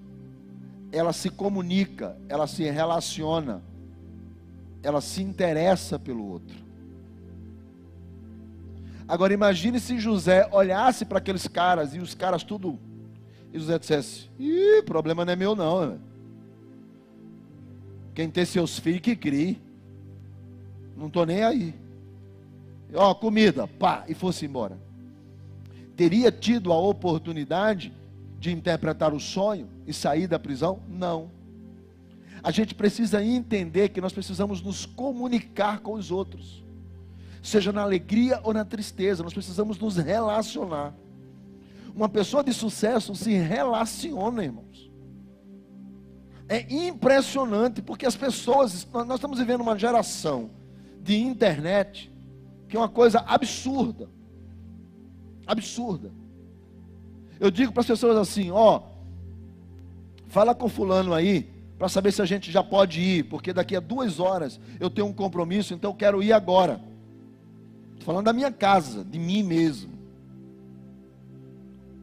ela 0.92 1.12
se 1.12 1.30
comunica, 1.30 2.16
ela 2.28 2.46
se 2.46 2.62
relaciona, 2.70 3.60
ela 4.84 5.00
se 5.00 5.20
interessa 5.20 5.98
pelo 5.98 6.24
outro. 6.28 6.64
Agora 9.08 9.34
imagine 9.34 9.80
se 9.80 9.98
José 9.98 10.48
olhasse 10.52 11.04
para 11.04 11.18
aqueles 11.18 11.48
caras 11.48 11.92
e 11.92 11.98
os 11.98 12.14
caras 12.14 12.44
tudo, 12.44 12.78
e 13.52 13.58
José 13.58 13.80
dissesse: 13.80 14.30
Ih, 14.38 14.82
problema 14.84 15.24
não 15.24 15.32
é 15.32 15.36
meu, 15.36 15.56
não. 15.56 15.98
Quem 18.16 18.28
tem 18.28 18.44
seus 18.44 18.80
filhos 18.80 19.02
que 19.02 19.14
crie. 19.14 19.62
Não 20.96 21.06
estou 21.06 21.24
nem 21.24 21.44
aí. 21.44 21.72
Ó, 22.92 23.14
comida, 23.14 23.68
pá, 23.68 24.04
e 24.08 24.14
fosse 24.14 24.44
embora 24.44 24.86
teria 25.96 26.30
tido 26.30 26.72
a 26.72 26.78
oportunidade 26.78 27.92
de 28.38 28.52
interpretar 28.52 29.14
o 29.14 29.18
sonho 29.18 29.66
e 29.86 29.92
sair 29.92 30.26
da 30.26 30.38
prisão? 30.38 30.78
Não. 30.86 31.30
A 32.42 32.50
gente 32.50 32.74
precisa 32.74 33.24
entender 33.24 33.88
que 33.88 34.00
nós 34.00 34.12
precisamos 34.12 34.60
nos 34.60 34.84
comunicar 34.84 35.80
com 35.80 35.94
os 35.94 36.10
outros, 36.10 36.62
seja 37.42 37.72
na 37.72 37.80
alegria 37.80 38.40
ou 38.44 38.52
na 38.52 38.64
tristeza, 38.64 39.22
nós 39.22 39.32
precisamos 39.32 39.78
nos 39.78 39.96
relacionar. 39.96 40.94
Uma 41.94 42.10
pessoa 42.10 42.44
de 42.44 42.52
sucesso 42.52 43.14
se 43.14 43.32
relaciona, 43.32 44.44
irmãos. 44.44 44.75
É 46.48 46.66
impressionante, 46.72 47.82
porque 47.82 48.06
as 48.06 48.16
pessoas, 48.16 48.86
nós 48.92 49.16
estamos 49.16 49.38
vivendo 49.38 49.60
uma 49.60 49.78
geração 49.78 50.50
de 51.02 51.18
internet, 51.18 52.12
que 52.68 52.76
é 52.76 52.80
uma 52.80 52.88
coisa 52.88 53.20
absurda 53.20 54.08
absurda. 55.46 56.10
Eu 57.38 57.50
digo 57.50 57.72
para 57.72 57.82
as 57.82 57.86
pessoas 57.86 58.16
assim: 58.16 58.50
ó, 58.50 58.82
fala 60.28 60.54
com 60.54 60.68
fulano 60.68 61.14
aí, 61.14 61.48
para 61.78 61.88
saber 61.88 62.12
se 62.12 62.20
a 62.20 62.26
gente 62.26 62.50
já 62.50 62.64
pode 62.64 63.00
ir, 63.00 63.24
porque 63.24 63.52
daqui 63.52 63.76
a 63.76 63.80
duas 63.80 64.18
horas 64.18 64.58
eu 64.80 64.90
tenho 64.90 65.06
um 65.06 65.12
compromisso, 65.12 65.72
então 65.72 65.92
eu 65.92 65.96
quero 65.96 66.22
ir 66.22 66.32
agora. 66.32 66.80
Estou 67.92 68.06
falando 68.06 68.24
da 68.24 68.32
minha 68.32 68.50
casa, 68.50 69.04
de 69.04 69.18
mim 69.18 69.42
mesmo. 69.42 69.94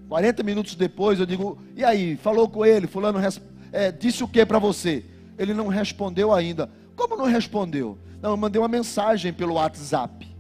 40 0.08 0.44
minutos 0.44 0.76
depois 0.76 1.20
eu 1.20 1.26
digo: 1.26 1.58
e 1.76 1.84
aí, 1.84 2.16
falou 2.16 2.48
com 2.48 2.66
ele? 2.66 2.88
Fulano 2.88 3.20
é, 3.74 3.92
disse 3.92 4.24
o 4.24 4.28
que 4.28 4.46
para 4.46 4.60
você? 4.60 5.04
Ele 5.36 5.52
não 5.52 5.68
respondeu 5.68 6.32
ainda. 6.32 6.70
Como 6.96 7.18
não 7.18 7.26
respondeu? 7.26 7.98
Não, 8.22 8.30
eu 8.30 8.38
mandei 8.38 8.62
uma 8.62 8.68
mensagem 8.68 9.34
pelo 9.34 9.56
WhatsApp. 9.56 10.32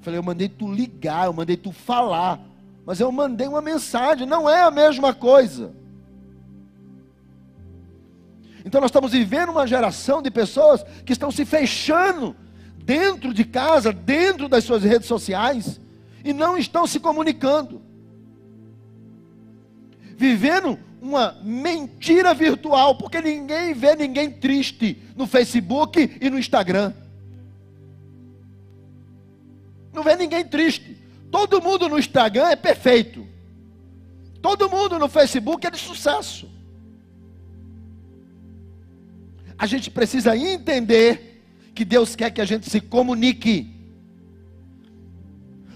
Falei, 0.00 0.20
eu 0.20 0.22
mandei 0.22 0.48
tu 0.48 0.72
ligar, 0.72 1.26
eu 1.26 1.32
mandei 1.32 1.56
tu 1.56 1.72
falar. 1.72 2.40
Mas 2.86 3.00
eu 3.00 3.10
mandei 3.10 3.48
uma 3.48 3.60
mensagem, 3.60 4.24
não 4.24 4.48
é 4.48 4.62
a 4.62 4.70
mesma 4.70 5.12
coisa. 5.12 5.74
Então 8.64 8.80
nós 8.80 8.90
estamos 8.90 9.10
vivendo 9.10 9.50
uma 9.50 9.66
geração 9.66 10.22
de 10.22 10.30
pessoas 10.30 10.84
que 11.04 11.12
estão 11.12 11.32
se 11.32 11.44
fechando 11.44 12.36
dentro 12.78 13.34
de 13.34 13.44
casa, 13.44 13.92
dentro 13.92 14.48
das 14.48 14.62
suas 14.62 14.84
redes 14.84 15.08
sociais, 15.08 15.80
e 16.24 16.32
não 16.32 16.56
estão 16.56 16.86
se 16.86 17.00
comunicando. 17.00 17.82
Vivendo 20.16 20.78
uma 21.00 21.36
mentira 21.42 22.32
virtual, 22.34 22.96
porque 22.96 23.20
ninguém 23.20 23.74
vê 23.74 23.94
ninguém 23.94 24.30
triste 24.30 25.00
no 25.14 25.26
Facebook 25.26 26.18
e 26.20 26.30
no 26.30 26.38
Instagram. 26.38 26.92
Não 29.92 30.02
vê 30.02 30.16
ninguém 30.16 30.44
triste. 30.44 30.96
Todo 31.30 31.60
mundo 31.62 31.88
no 31.88 31.98
Instagram 31.98 32.48
é 32.48 32.56
perfeito. 32.56 33.26
Todo 34.40 34.70
mundo 34.70 34.98
no 34.98 35.08
Facebook 35.08 35.66
é 35.66 35.70
de 35.70 35.78
sucesso. 35.78 36.48
A 39.58 39.66
gente 39.66 39.90
precisa 39.90 40.36
entender 40.36 41.42
que 41.74 41.84
Deus 41.84 42.16
quer 42.16 42.30
que 42.30 42.40
a 42.40 42.44
gente 42.44 42.68
se 42.70 42.80
comunique. 42.80 43.74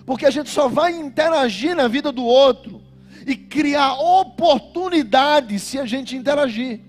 Porque 0.04 0.26
a 0.26 0.30
gente 0.30 0.50
só 0.50 0.68
vai 0.68 0.94
interagir 0.94 1.74
na 1.74 1.88
vida 1.88 2.10
do 2.10 2.24
outro 2.24 2.89
e 3.26 3.36
criar 3.36 3.94
oportunidades 3.94 5.62
se 5.62 5.78
a 5.78 5.86
gente 5.86 6.16
interagir. 6.16 6.80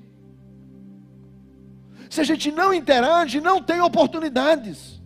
Se 2.10 2.20
a 2.20 2.24
gente 2.24 2.52
não 2.52 2.74
interage, 2.74 3.40
não 3.40 3.62
tem 3.62 3.80
oportunidades. 3.82 5.02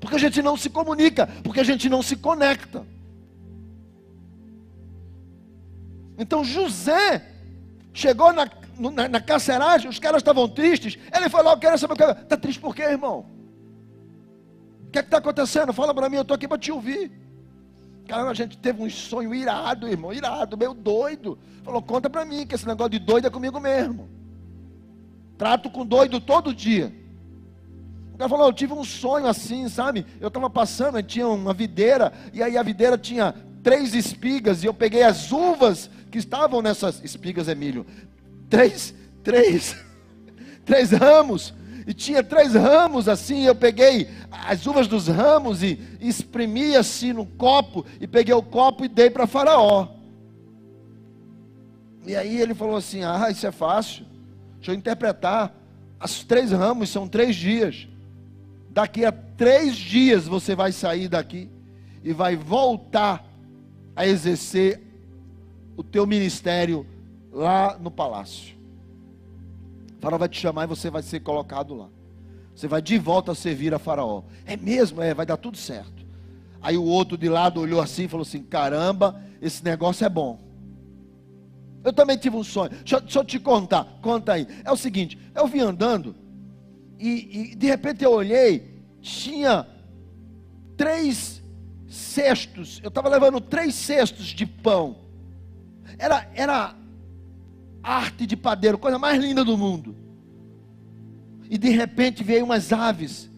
Porque 0.00 0.16
a 0.16 0.18
gente 0.18 0.40
não 0.40 0.56
se 0.56 0.70
comunica, 0.70 1.26
porque 1.42 1.60
a 1.60 1.64
gente 1.64 1.88
não 1.88 2.02
se 2.02 2.16
conecta. 2.16 2.86
Então 6.18 6.44
José 6.44 7.26
chegou 7.92 8.32
na, 8.32 8.48
na, 8.78 9.08
na 9.08 9.20
carceragem, 9.20 9.90
os 9.90 9.98
caras 9.98 10.20
estavam 10.20 10.48
tristes. 10.48 10.98
Ele 11.14 11.28
falou: 11.28 11.52
Eu 11.52 11.58
quero 11.58 11.76
saber 11.78 11.94
o 11.94 11.96
que. 11.96 12.04
Está 12.04 12.36
triste 12.36 12.60
por 12.60 12.74
quê, 12.74 12.82
irmão? 12.82 13.26
O 14.86 14.90
que 14.90 14.98
é 14.98 15.02
está 15.02 15.18
acontecendo? 15.18 15.72
Fala 15.72 15.92
para 15.94 16.08
mim, 16.08 16.16
eu 16.16 16.22
estou 16.22 16.34
aqui 16.34 16.48
para 16.48 16.58
te 16.58 16.72
ouvir. 16.72 17.25
Caramba, 18.06 18.30
a 18.30 18.34
gente 18.34 18.56
teve 18.56 18.82
um 18.82 18.88
sonho 18.88 19.34
irado, 19.34 19.88
irmão, 19.88 20.12
irado, 20.12 20.56
meio 20.56 20.74
doido. 20.74 21.38
Falou: 21.62 21.82
Conta 21.82 22.08
para 22.08 22.24
mim, 22.24 22.46
que 22.46 22.54
esse 22.54 22.66
negócio 22.66 22.90
de 22.90 22.98
doido 22.98 23.26
é 23.26 23.30
comigo 23.30 23.60
mesmo. 23.60 24.08
Trato 25.36 25.68
com 25.68 25.84
doido 25.84 26.20
todo 26.20 26.54
dia. 26.54 26.92
O 28.14 28.18
cara 28.18 28.30
falou, 28.30 28.46
eu 28.46 28.52
tive 28.52 28.72
um 28.72 28.82
sonho 28.82 29.26
assim, 29.26 29.68
sabe? 29.68 30.06
Eu 30.18 30.28
estava 30.28 30.48
passando, 30.48 31.02
tinha 31.02 31.28
uma 31.28 31.52
videira, 31.52 32.10
e 32.32 32.42
aí 32.42 32.56
a 32.56 32.62
videira 32.62 32.96
tinha 32.96 33.34
três 33.62 33.94
espigas, 33.94 34.62
e 34.62 34.66
eu 34.66 34.72
peguei 34.72 35.02
as 35.02 35.30
uvas 35.30 35.90
que 36.10 36.16
estavam 36.16 36.62
nessas 36.62 37.04
espigas, 37.04 37.46
Emílio. 37.46 37.84
Três, 38.48 38.94
três, 39.22 39.76
três 40.64 40.92
ramos, 40.92 41.52
e 41.86 41.94
tinha 41.94 42.22
três 42.22 42.54
ramos 42.54 43.08
assim, 43.08 43.44
eu 43.44 43.54
peguei 43.54 44.08
as 44.30 44.66
uvas 44.66 44.88
dos 44.88 45.06
ramos 45.06 45.62
e, 45.62 45.78
e 46.00 46.08
espremi 46.08 46.74
assim 46.74 47.12
no 47.12 47.24
copo, 47.24 47.86
e 48.00 48.08
peguei 48.08 48.34
o 48.34 48.42
copo 48.42 48.84
e 48.84 48.88
dei 48.88 49.08
para 49.08 49.26
Faraó. 49.26 49.88
E 52.04 52.16
aí 52.16 52.40
ele 52.40 52.54
falou 52.54 52.76
assim: 52.76 53.02
Ah, 53.04 53.28
isso 53.30 53.46
é 53.46 53.52
fácil. 53.52 54.04
Deixa 54.56 54.72
eu 54.72 54.74
interpretar. 54.74 55.54
As 55.98 56.24
três 56.24 56.50
ramos 56.50 56.90
são 56.90 57.08
três 57.08 57.36
dias. 57.36 57.88
Daqui 58.70 59.04
a 59.04 59.12
três 59.12 59.76
dias 59.76 60.26
você 60.26 60.54
vai 60.54 60.72
sair 60.72 61.08
daqui 61.08 61.48
e 62.02 62.12
vai 62.12 62.36
voltar 62.36 63.24
a 63.94 64.06
exercer 64.06 64.80
o 65.76 65.82
teu 65.82 66.06
ministério 66.06 66.86
lá 67.32 67.78
no 67.78 67.90
palácio. 67.90 68.55
Faraó 70.00 70.18
vai 70.18 70.28
te 70.28 70.40
chamar 70.40 70.64
e 70.64 70.66
você 70.66 70.90
vai 70.90 71.02
ser 71.02 71.20
colocado 71.20 71.74
lá. 71.74 71.88
Você 72.54 72.66
vai 72.66 72.80
de 72.80 72.98
volta 72.98 73.34
servir 73.34 73.74
a 73.74 73.78
faraó. 73.78 74.22
É 74.46 74.56
mesmo? 74.56 75.02
É, 75.02 75.12
vai 75.12 75.26
dar 75.26 75.36
tudo 75.36 75.56
certo. 75.56 76.06
Aí 76.62 76.76
o 76.76 76.84
outro 76.84 77.18
de 77.18 77.28
lado 77.28 77.60
olhou 77.60 77.80
assim 77.80 78.04
e 78.04 78.08
falou 78.08 78.22
assim: 78.22 78.42
caramba, 78.42 79.20
esse 79.40 79.62
negócio 79.62 80.04
é 80.04 80.08
bom. 80.08 80.40
Eu 81.84 81.92
também 81.92 82.16
tive 82.16 82.36
um 82.36 82.42
sonho. 82.42 82.70
Deixa, 82.70 83.00
deixa 83.00 83.18
eu 83.18 83.24
te 83.24 83.38
contar. 83.38 83.98
Conta 84.00 84.32
aí. 84.32 84.46
É 84.64 84.72
o 84.72 84.76
seguinte: 84.76 85.18
eu 85.34 85.46
vim 85.46 85.60
andando 85.60 86.14
e, 86.98 87.50
e 87.52 87.54
de 87.54 87.66
repente 87.66 88.02
eu 88.02 88.12
olhei, 88.12 88.82
tinha 89.00 89.66
três 90.76 91.42
cestos. 91.88 92.80
Eu 92.82 92.88
estava 92.88 93.08
levando 93.08 93.40
três 93.40 93.74
cestos 93.74 94.26
de 94.26 94.46
pão. 94.46 94.96
Era, 95.98 96.28
era 96.34 96.74
arte 97.86 98.26
de 98.26 98.36
padeiro, 98.36 98.76
coisa 98.76 98.98
mais 98.98 99.22
linda 99.22 99.44
do 99.44 99.56
mundo. 99.56 99.94
E 101.48 101.56
de 101.56 101.70
repente 101.70 102.24
veio 102.24 102.44
umas 102.44 102.72
aves 102.72 103.30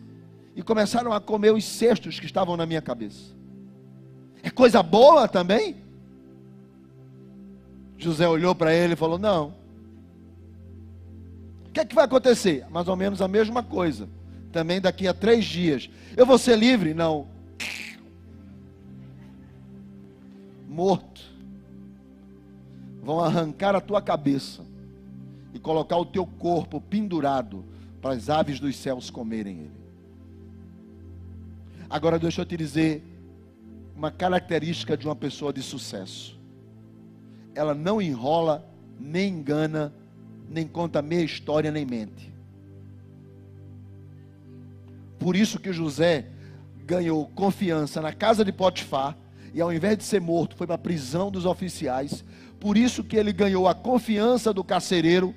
e 0.56 0.62
começaram 0.62 1.12
a 1.12 1.20
comer 1.20 1.52
os 1.52 1.64
cestos 1.64 2.18
que 2.18 2.24
estavam 2.24 2.56
na 2.56 2.64
minha 2.64 2.80
cabeça. 2.80 3.36
É 4.42 4.48
coisa 4.48 4.82
boa 4.82 5.28
também? 5.28 5.76
José 7.98 8.26
olhou 8.26 8.54
para 8.54 8.72
ele 8.72 8.94
e 8.94 8.96
falou: 8.96 9.18
Não. 9.18 9.54
O 11.66 11.70
que 11.70 11.80
é 11.80 11.84
que 11.84 11.94
vai 11.94 12.06
acontecer? 12.06 12.64
Mais 12.70 12.88
ou 12.88 12.96
menos 12.96 13.20
a 13.20 13.28
mesma 13.28 13.62
coisa. 13.62 14.08
Também 14.50 14.80
daqui 14.80 15.06
a 15.06 15.12
três 15.12 15.44
dias. 15.44 15.90
Eu 16.16 16.24
vou 16.24 16.38
ser 16.38 16.56
livre? 16.56 16.94
Não. 16.94 17.28
Morto. 20.66 21.17
Vão 23.08 23.20
arrancar 23.20 23.74
a 23.74 23.80
tua 23.80 24.02
cabeça 24.02 24.62
e 25.54 25.58
colocar 25.58 25.96
o 25.96 26.04
teu 26.04 26.26
corpo 26.26 26.78
pendurado 26.78 27.64
para 28.02 28.12
as 28.12 28.28
aves 28.28 28.60
dos 28.60 28.76
céus 28.76 29.08
comerem 29.08 29.60
ele. 29.60 29.80
Agora 31.88 32.18
deixa 32.18 32.42
eu 32.42 32.44
te 32.44 32.54
dizer 32.54 33.02
uma 33.96 34.10
característica 34.10 34.94
de 34.94 35.06
uma 35.06 35.16
pessoa 35.16 35.54
de 35.54 35.62
sucesso. 35.62 36.38
Ela 37.54 37.74
não 37.74 37.98
enrola, 37.98 38.68
nem 39.00 39.32
engana, 39.32 39.90
nem 40.46 40.66
conta 40.66 41.00
meia 41.00 41.24
história, 41.24 41.70
nem 41.70 41.86
mente. 41.86 42.30
Por 45.18 45.34
isso 45.34 45.58
que 45.58 45.72
José 45.72 46.26
ganhou 46.84 47.24
confiança 47.28 48.02
na 48.02 48.12
casa 48.12 48.44
de 48.44 48.52
Potifar 48.52 49.16
e 49.54 49.60
ao 49.60 49.72
invés 49.72 49.96
de 49.96 50.04
ser 50.04 50.20
morto, 50.20 50.54
foi 50.56 50.66
para 50.66 50.76
a 50.76 50.78
prisão 50.78 51.30
dos 51.30 51.46
oficiais. 51.46 52.22
Por 52.60 52.76
isso 52.76 53.04
que 53.04 53.16
ele 53.16 53.32
ganhou 53.32 53.68
a 53.68 53.74
confiança 53.74 54.52
do 54.52 54.64
carcereiro 54.64 55.34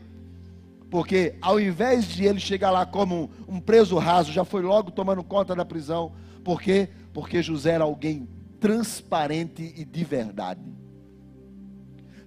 porque 0.91 1.35
ao 1.41 1.57
invés 1.57 2.05
de 2.05 2.25
ele 2.25 2.39
chegar 2.41 2.69
lá 2.69 2.85
como 2.85 3.31
um, 3.47 3.61
preso 3.61 3.97
raso, 3.97 4.29
já 4.29 4.43
foi 4.43 4.61
logo 4.61 4.91
tomando 4.91 5.23
conta 5.23 5.55
da 5.55 5.63
prisão. 5.63 6.11
Por 6.43 6.61
quê? 6.61 6.89
Porque 7.13 7.41
José 7.41 7.71
era 7.71 7.85
alguém 7.85 8.27
transparente 8.59 9.73
e 9.77 9.85
de 9.85 10.03
verdade. 10.03 10.59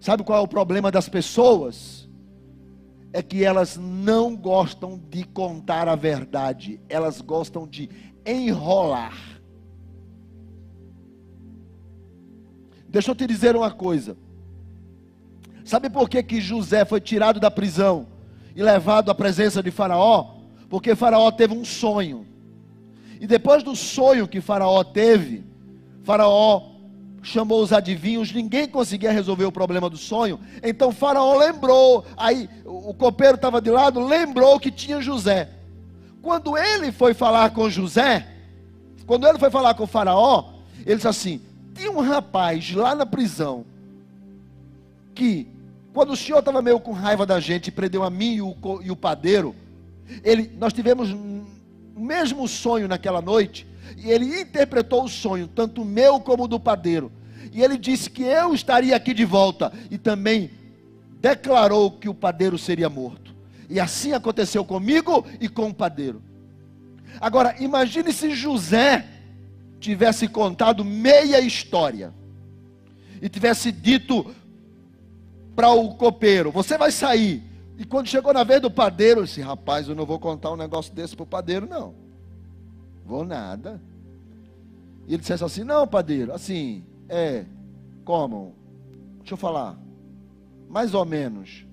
Sabe 0.01 0.25
qual 0.25 0.39
é 0.39 0.43
o 0.43 0.49
problema 0.49 0.91
das 0.91 1.11
pessoas? 1.11 2.09
É 3.13 3.23
que 3.23 3.45
elas 3.45 3.77
não 3.77 4.35
gostam 4.35 4.99
de 5.11 5.25
contar 5.25 5.87
a 5.87 5.95
verdade, 5.95 6.81
elas 6.89 7.21
gostam 7.21 7.69
de 7.69 7.91
enrolar. 8.25 9.15
Deixa 12.89 13.11
eu 13.11 13.15
te 13.15 13.27
dizer 13.27 13.55
uma 13.55 13.71
coisa. 13.71 14.17
Sabe 15.65 15.89
por 15.89 16.09
que, 16.09 16.23
que 16.23 16.41
José 16.41 16.85
foi 16.85 17.01
tirado 17.01 17.41
da 17.41 17.51
prisão? 17.51 18.07
e 18.55 18.63
levado 18.63 19.11
à 19.11 19.15
presença 19.15 19.63
de 19.63 19.71
Faraó, 19.71 20.37
porque 20.69 20.95
Faraó 20.95 21.31
teve 21.31 21.55
um 21.55 21.65
sonho. 21.65 22.27
E 23.21 23.27
depois 23.27 23.63
do 23.63 23.75
sonho 23.75 24.29
que 24.29 24.41
Faraó 24.41 24.85
teve, 24.85 25.45
Faraó 26.03 26.71
chamou 27.23 27.63
os 27.63 27.73
adivinhos, 27.73 28.33
ninguém 28.33 28.69
conseguia 28.69 29.11
resolver 29.11 29.45
o 29.45 29.53
problema 29.53 29.89
do 29.89 29.97
sonho. 29.97 30.39
Então 30.63 30.93
Faraó 30.93 31.37
lembrou, 31.37 32.05
aí 32.17 32.49
o 32.65 32.93
copeiro 32.95 33.37
estava 33.37 33.61
de 33.61 33.71
lado, 33.71 33.99
lembrou 33.99 34.61
que 34.61 34.71
tinha 34.71 35.01
José. 35.01 35.49
Quando 36.23 36.57
ele 36.57 36.93
foi 36.93 37.13
falar 37.13 37.51
com 37.51 37.69
José, 37.69 38.27
quando 39.07 39.27
ele 39.27 39.39
foi 39.39 39.51
falar 39.51 39.75
com 39.75 39.87
Faraó, 39.87 40.53
ele 40.85 40.97
disse 40.97 41.09
assim: 41.09 41.41
tinha 41.75 41.91
um 41.91 42.01
rapaz 42.01 42.73
lá 42.73 42.95
na 42.95 43.07
prisão 43.07 43.65
que 45.15 45.54
quando 45.95 46.11
o 46.11 46.17
senhor 46.17 46.41
estava 46.41 46.61
meio 46.61 46.81
com 46.81 46.91
raiva 46.91 47.25
da 47.25 47.39
gente, 47.39 47.71
prendeu 47.71 48.03
a 48.03 48.11
mim 48.11 48.35
e 48.35 48.43
o, 48.43 48.57
e 48.83 48.91
o 48.91 48.97
padeiro, 48.97 49.55
ele, 50.25 50.51
nós 50.59 50.73
tivemos 50.73 51.13
o 51.13 52.01
mesmo 52.01 52.49
sonho 52.49 52.89
naquela 52.89 53.23
noite, 53.23 53.65
e 53.97 54.11
ele 54.11 54.41
interpretou 54.41 55.05
o 55.05 55.09
sonho, 55.09 55.47
tanto 55.47 55.85
meu 55.85 56.19
como 56.19 56.49
do 56.49 56.59
padeiro. 56.59 57.13
E 57.53 57.63
ele 57.63 57.79
disse 57.79 58.11
que 58.11 58.25
eu 58.25 58.53
estaria 58.53 58.97
aqui 58.97 59.15
de 59.15 59.25
volta, 59.25 59.73
e 59.89 59.97
também 59.97 60.51
declarou 61.21 61.93
que 61.93 62.09
o 62.09 62.15
padeiro 62.15 62.59
seria 62.59 62.91
morto. 62.91 63.33
E 63.71 63.79
assim 63.79 64.13
aconteceu 64.13 64.65
comigo 64.65 65.25
e 65.41 65.49
com 65.49 65.69
o 65.69 65.75
padeiro. 65.75 66.21
Agora, 67.21 67.55
imagine 67.61 68.13
se 68.13 68.35
José 68.35 69.07
tivesse 69.79 70.27
contado 70.27 70.85
meia 70.85 71.41
história 71.41 72.13
e 73.23 73.29
tivesse 73.29 73.71
dito 73.71 74.35
para 75.55 75.71
o 75.71 75.95
copeiro: 75.95 76.51
Você 76.51 76.77
vai 76.77 76.91
sair. 76.91 77.43
E 77.77 77.85
quando 77.85 78.07
chegou 78.07 78.33
na 78.33 78.45
vez 78.45 78.61
do 78.61 78.71
padeiro, 78.71 79.21
eu 79.21 79.25
disse: 79.25 79.41
Rapaz, 79.41 79.89
eu 79.89 79.95
não 79.95 80.07
vou 80.07 80.19
contar 80.19 80.53
um 80.53 80.57
negócio 80.57 80.93
desse 80.95 81.17
para 81.17 81.25
o 81.25 81.27
padeiro, 81.27 81.67
não. 81.67 81.95
Vou 83.05 83.25
nada. 83.25 83.81
E 85.07 85.15
ele 85.15 85.23
disse 85.23 85.33
assim: 85.33 85.65
Não, 85.65 85.87
padeiro, 85.87 86.33
assim, 86.33 86.85
é, 87.09 87.45
como? 88.05 88.55
Deixa 89.19 89.35
eu 89.35 89.39
falar. 89.39 89.79
Mais 90.69 90.95
ou 90.95 91.05
menos. 91.05 91.67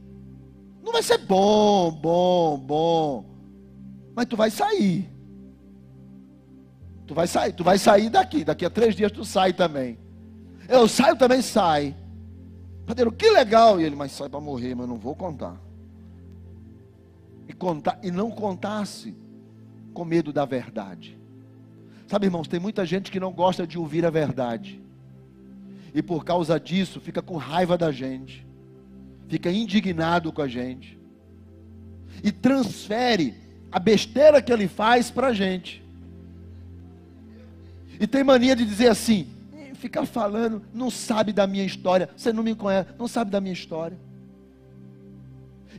Não 0.83 0.91
vai 0.91 1.03
ser 1.03 1.19
bom, 1.19 1.91
bom, 1.91 2.57
bom. 2.57 3.25
Mas 4.15 4.25
tu 4.25 4.35
vai 4.35 4.49
sair. 4.49 5.09
Tu 7.05 7.13
vai 7.13 7.27
sair, 7.27 7.53
tu 7.53 7.63
vai 7.63 7.77
sair 7.77 8.09
daqui. 8.09 8.43
Daqui 8.43 8.65
a 8.65 8.69
três 8.69 8.95
dias 8.95 9.11
tu 9.11 9.23
sai 9.23 9.53
também. 9.53 9.99
Eu 10.67 10.87
saio 10.87 11.15
também 11.17 11.41
sai. 11.41 11.95
Padeiro, 12.85 13.11
que 13.11 13.29
legal. 13.29 13.79
E 13.79 13.83
ele, 13.83 13.95
mas 13.95 14.11
sai 14.11 14.29
para 14.29 14.39
morrer, 14.39 14.75
mas 14.75 14.87
não 14.87 14.97
vou 14.97 15.15
contar. 15.15 15.55
E, 17.47 17.53
contar. 17.53 17.99
e 18.01 18.11
não 18.11 18.31
contasse 18.31 19.15
com 19.93 20.05
medo 20.05 20.31
da 20.31 20.45
verdade. 20.45 21.17
Sabe, 22.07 22.27
irmãos, 22.27 22.47
tem 22.47 22.59
muita 22.59 22.85
gente 22.85 23.11
que 23.11 23.19
não 23.19 23.31
gosta 23.31 23.65
de 23.65 23.77
ouvir 23.77 24.05
a 24.05 24.09
verdade. 24.09 24.81
E 25.93 26.01
por 26.01 26.23
causa 26.23 26.59
disso 26.59 26.99
fica 26.99 27.21
com 27.21 27.37
raiva 27.37 27.77
da 27.77 27.91
gente. 27.91 28.45
Fica 29.27 29.49
indignado 29.49 30.31
com 30.31 30.41
a 30.41 30.47
gente. 30.47 30.99
E 32.23 32.31
transfere 32.31 33.33
a 33.71 33.79
besteira 33.79 34.41
que 34.41 34.51
ele 34.51 34.67
faz 34.67 35.09
para 35.09 35.27
a 35.27 35.33
gente. 35.33 35.81
E 37.99 38.07
tem 38.07 38.23
mania 38.23 38.55
de 38.55 38.65
dizer 38.65 38.89
assim: 38.89 39.27
ficar 39.81 40.05
falando, 40.05 40.61
não 40.73 40.91
sabe 40.91 41.33
da 41.33 41.47
minha 41.47 41.65
história, 41.65 42.09
você 42.15 42.31
não 42.31 42.43
me 42.43 42.55
conhece, 42.55 42.89
não 42.97 43.07
sabe 43.07 43.31
da 43.31 43.41
minha 43.41 43.53
história. 43.53 43.97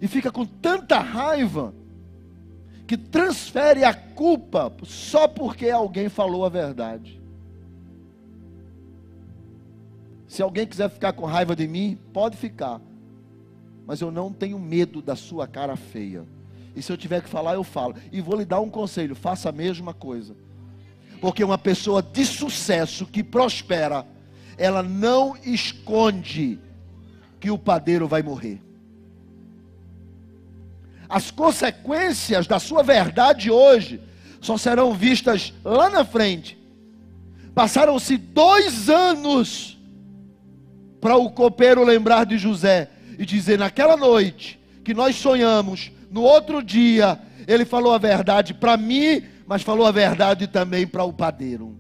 E 0.01 0.09
fica 0.09 0.33
com 0.33 0.45
tanta 0.45 0.99
raiva 0.99 1.73
que 2.87 2.97
transfere 2.97 3.85
a 3.85 3.95
culpa 3.95 4.73
só 4.83 5.29
porque 5.29 5.71
alguém 5.71 6.09
falou 6.09 6.45
a 6.45 6.49
verdade. 6.49 7.21
Se 10.27 10.43
alguém 10.43 10.67
quiser 10.67 10.91
ficar 10.91 11.13
com 11.13 11.25
raiva 11.25 11.55
de 11.55 11.69
mim, 11.69 11.97
pode 12.13 12.37
ficar. 12.37 12.81
Mas 13.87 14.01
eu 14.01 14.11
não 14.11 14.33
tenho 14.33 14.59
medo 14.59 15.01
da 15.01 15.15
sua 15.15 15.47
cara 15.47 15.77
feia. 15.77 16.25
E 16.75 16.83
se 16.83 16.91
eu 16.91 16.97
tiver 16.97 17.23
que 17.23 17.29
falar, 17.29 17.55
eu 17.55 17.63
falo. 17.63 17.95
E 18.11 18.21
vou 18.21 18.37
lhe 18.37 18.45
dar 18.45 18.61
um 18.61 18.71
conselho: 18.71 19.15
faça 19.15 19.51
a 19.51 19.53
mesma 19.53 19.93
coisa. 19.93 20.35
Porque 21.23 21.45
uma 21.45 21.57
pessoa 21.57 22.03
de 22.03 22.27
sucesso 22.27 23.07
que 23.07 23.23
prospera, 23.23 24.05
ela 24.59 24.83
não 24.83 25.37
esconde 25.45 26.59
que 27.39 27.49
o 27.49 27.57
padeiro 27.57 28.09
vai 28.09 28.25
morrer. 28.25 28.61
As 31.09 31.31
consequências 31.31 32.49
da 32.49 32.59
sua 32.59 32.83
verdade 32.83 33.53
hoje 33.53 34.01
só 34.41 34.57
serão 34.57 34.95
vistas 34.95 35.55
lá 35.65 35.89
na 35.89 36.05
frente. 36.05 36.59
Passaram-se 37.55 38.17
dois 38.17 38.91
anos 38.91 39.79
para 41.01 41.17
o 41.17 41.31
copeiro 41.31 41.85
lembrar 41.85 42.27
de 42.27 42.37
José 42.37 42.91
e 43.17 43.25
dizer: 43.25 43.61
naquela 43.61 43.97
noite 43.97 44.59
que 44.83 44.93
nós 44.93 45.15
sonhamos, 45.15 45.93
no 46.11 46.23
outro 46.23 46.61
dia, 46.61 47.17
ele 47.47 47.65
falou 47.65 47.95
a 47.95 47.99
verdade 47.99 48.53
para 48.55 48.77
mim, 48.77 49.23
mas 49.47 49.63
falou 49.63 49.87
a 49.87 49.93
verdade 49.93 50.47
também 50.47 50.87
para 50.87 51.05
o 51.05 51.13
padeiro. 51.13 51.77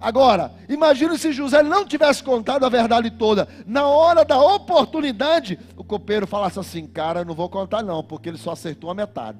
Agora, 0.00 0.52
imagine 0.68 1.18
se 1.18 1.32
José 1.32 1.62
não 1.62 1.84
tivesse 1.84 2.22
contado 2.22 2.64
a 2.64 2.68
verdade 2.68 3.10
toda. 3.10 3.48
Na 3.66 3.86
hora 3.86 4.24
da 4.24 4.40
oportunidade, 4.40 5.58
o 5.76 5.82
copeiro 5.82 6.26
falasse 6.26 6.58
assim: 6.58 6.86
Cara, 6.86 7.24
não 7.24 7.34
vou 7.34 7.48
contar, 7.48 7.82
não, 7.82 8.02
porque 8.02 8.28
ele 8.28 8.38
só 8.38 8.52
acertou 8.52 8.90
a 8.90 8.94
metade. 8.94 9.38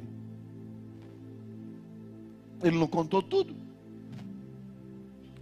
Ele 2.62 2.76
não 2.76 2.88
contou 2.88 3.22
tudo. 3.22 3.54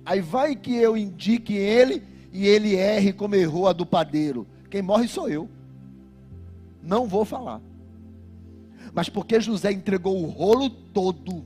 Aí 0.05 0.21
vai 0.21 0.55
que 0.55 0.75
eu 0.77 0.97
indique 0.97 1.55
ele 1.55 2.03
e 2.33 2.47
ele 2.47 2.77
erre 2.77 3.13
como 3.13 3.35
errou 3.35 3.67
a 3.67 3.73
do 3.73 3.87
padeiro. 3.87 4.47
Quem 4.71 4.83
morre 4.83 5.09
sou 5.09 5.29
eu. 5.29 5.49
Não 6.83 7.09
vou 7.09 7.25
falar. 7.25 7.61
Mas 8.97 9.09
porque 9.09 9.41
José 9.41 9.71
entregou 9.71 10.21
o 10.21 10.27
rolo 10.27 10.69
todo 10.69 11.45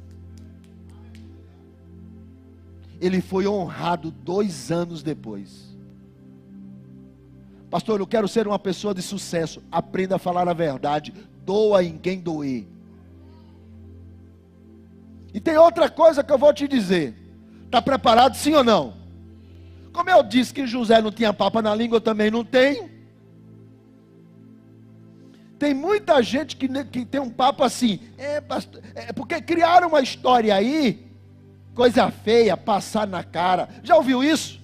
ele 3.00 3.22
foi 3.22 3.46
honrado 3.46 4.10
dois 4.10 4.70
anos 4.70 5.02
depois. 5.02 5.70
Pastor, 7.70 8.00
eu 8.00 8.06
quero 8.06 8.28
ser 8.28 8.46
uma 8.46 8.58
pessoa 8.58 8.92
de 8.92 9.00
sucesso. 9.00 9.62
Aprenda 9.72 10.16
a 10.16 10.18
falar 10.18 10.46
a 10.48 10.52
verdade. 10.52 11.14
Doa 11.44 11.82
em 11.82 11.96
quem 11.96 12.20
doer. 12.20 12.66
E 15.32 15.40
tem 15.40 15.56
outra 15.56 15.88
coisa 15.88 16.22
que 16.22 16.32
eu 16.32 16.36
vou 16.36 16.52
te 16.52 16.68
dizer. 16.68 17.14
Está 17.64 17.80
preparado 17.80 18.36
sim 18.36 18.54
ou 18.54 18.64
não? 18.64 18.92
Como 19.92 20.10
eu 20.10 20.22
disse 20.22 20.52
que 20.52 20.66
José 20.66 21.00
não 21.00 21.10
tinha 21.10 21.32
papa 21.32 21.62
na 21.62 21.74
língua, 21.74 21.96
eu 21.96 22.00
também 22.00 22.30
não 22.30 22.44
tenho. 22.44 22.89
Tem 25.60 25.74
muita 25.74 26.22
gente 26.22 26.56
que, 26.56 26.66
que 26.84 27.04
tem 27.04 27.20
um 27.20 27.28
papo 27.28 27.62
assim. 27.62 28.00
É, 28.16 28.40
pastor, 28.40 28.80
é 28.94 29.12
porque 29.12 29.42
criaram 29.42 29.88
uma 29.88 30.00
história 30.00 30.54
aí 30.54 31.06
coisa 31.74 32.10
feia 32.10 32.56
passar 32.56 33.06
na 33.06 33.22
cara. 33.22 33.68
Já 33.82 33.94
ouviu 33.94 34.24
isso? 34.24 34.58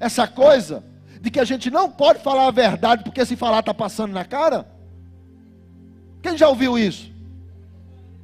Essa 0.00 0.26
coisa 0.26 0.82
de 1.20 1.30
que 1.30 1.38
a 1.38 1.44
gente 1.44 1.70
não 1.70 1.88
pode 1.88 2.18
falar 2.24 2.48
a 2.48 2.50
verdade 2.50 3.04
porque 3.04 3.24
se 3.24 3.36
falar 3.36 3.60
está 3.60 3.72
passando 3.72 4.12
na 4.12 4.24
cara? 4.24 4.66
Quem 6.20 6.36
já 6.36 6.48
ouviu 6.48 6.76
isso? 6.76 7.12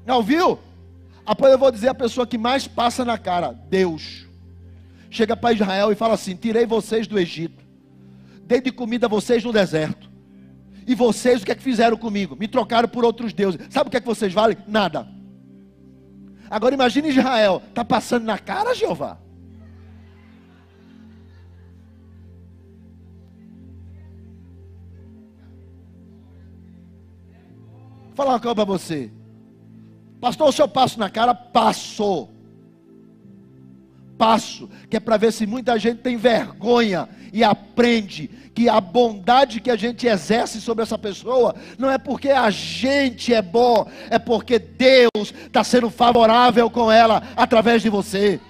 Já 0.04 0.16
ouviu? 0.16 0.58
Após 1.24 1.52
eu 1.52 1.58
vou 1.58 1.70
dizer 1.70 1.88
a 1.88 1.94
pessoa 1.94 2.26
que 2.26 2.36
mais 2.36 2.66
passa 2.66 3.04
na 3.04 3.16
cara: 3.16 3.52
Deus. 3.70 4.26
Chega 5.08 5.36
para 5.36 5.54
Israel 5.54 5.92
e 5.92 5.94
fala 5.94 6.14
assim: 6.14 6.34
Tirei 6.34 6.66
vocês 6.66 7.06
do 7.06 7.16
Egito, 7.16 7.62
dei 8.44 8.60
de 8.60 8.72
comida 8.72 9.06
a 9.06 9.08
vocês 9.08 9.44
no 9.44 9.52
deserto. 9.52 10.13
E 10.86 10.94
vocês 10.94 11.42
o 11.42 11.46
que 11.46 11.52
é 11.52 11.54
que 11.54 11.62
fizeram 11.62 11.96
comigo? 11.96 12.36
Me 12.36 12.46
trocaram 12.46 12.88
por 12.88 13.04
outros 13.04 13.32
deuses. 13.32 13.60
Sabe 13.70 13.88
o 13.88 13.90
que 13.90 13.96
é 13.96 14.00
que 14.00 14.06
vocês 14.06 14.32
valem? 14.32 14.56
Nada. 14.66 15.08
Agora 16.50 16.74
imagine 16.74 17.08
Israel, 17.08 17.62
está 17.68 17.84
passando 17.84 18.24
na 18.24 18.38
cara, 18.38 18.74
Jeová. 18.74 19.18
Vou 28.06 28.14
falar 28.14 28.30
uma 28.34 28.40
coisa 28.40 28.54
para 28.54 28.64
você. 28.64 29.10
Pastor, 30.20 30.48
o 30.48 30.52
senhor 30.52 30.68
passo 30.68 30.98
na 30.98 31.10
cara? 31.10 31.34
Passou. 31.34 32.33
Passo, 34.16 34.68
que 34.88 34.96
é 34.96 35.00
para 35.00 35.16
ver 35.16 35.33
se 35.33 35.46
muita 35.46 35.79
gente 35.79 35.98
tem 35.98 36.16
vergonha 36.16 37.09
e 37.33 37.42
aprende 37.42 38.31
que 38.55 38.68
a 38.68 38.81
bondade 38.81 39.61
que 39.61 39.70
a 39.70 39.77
gente 39.77 40.07
exerce 40.07 40.61
sobre 40.61 40.85
essa 40.85 40.96
pessoa 40.96 41.55
não 41.77 41.90
é 41.90 41.98
porque 41.98 42.31
a 42.31 42.48
gente 42.50 43.35
é 43.35 43.42
bom, 43.42 43.88
é 44.09 44.18
porque 44.18 44.59
Deus 44.59 45.35
está 45.46 45.64
sendo 45.64 45.90
favorável 45.90 46.70
com 46.70 46.90
ela 46.90 47.22
através 47.37 47.83
de 47.83 47.88
você. 47.88 48.40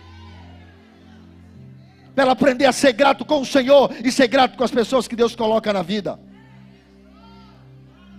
Para 2.14 2.24
ela 2.24 2.32
aprender 2.32 2.66
a 2.66 2.72
ser 2.72 2.92
grato 2.92 3.24
com 3.24 3.40
o 3.40 3.46
Senhor 3.46 3.90
e 4.04 4.12
ser 4.12 4.28
grato 4.28 4.56
com 4.56 4.64
as 4.64 4.70
pessoas 4.70 5.08
que 5.08 5.16
Deus 5.16 5.34
coloca 5.34 5.72
na 5.72 5.82
vida. 5.82 6.20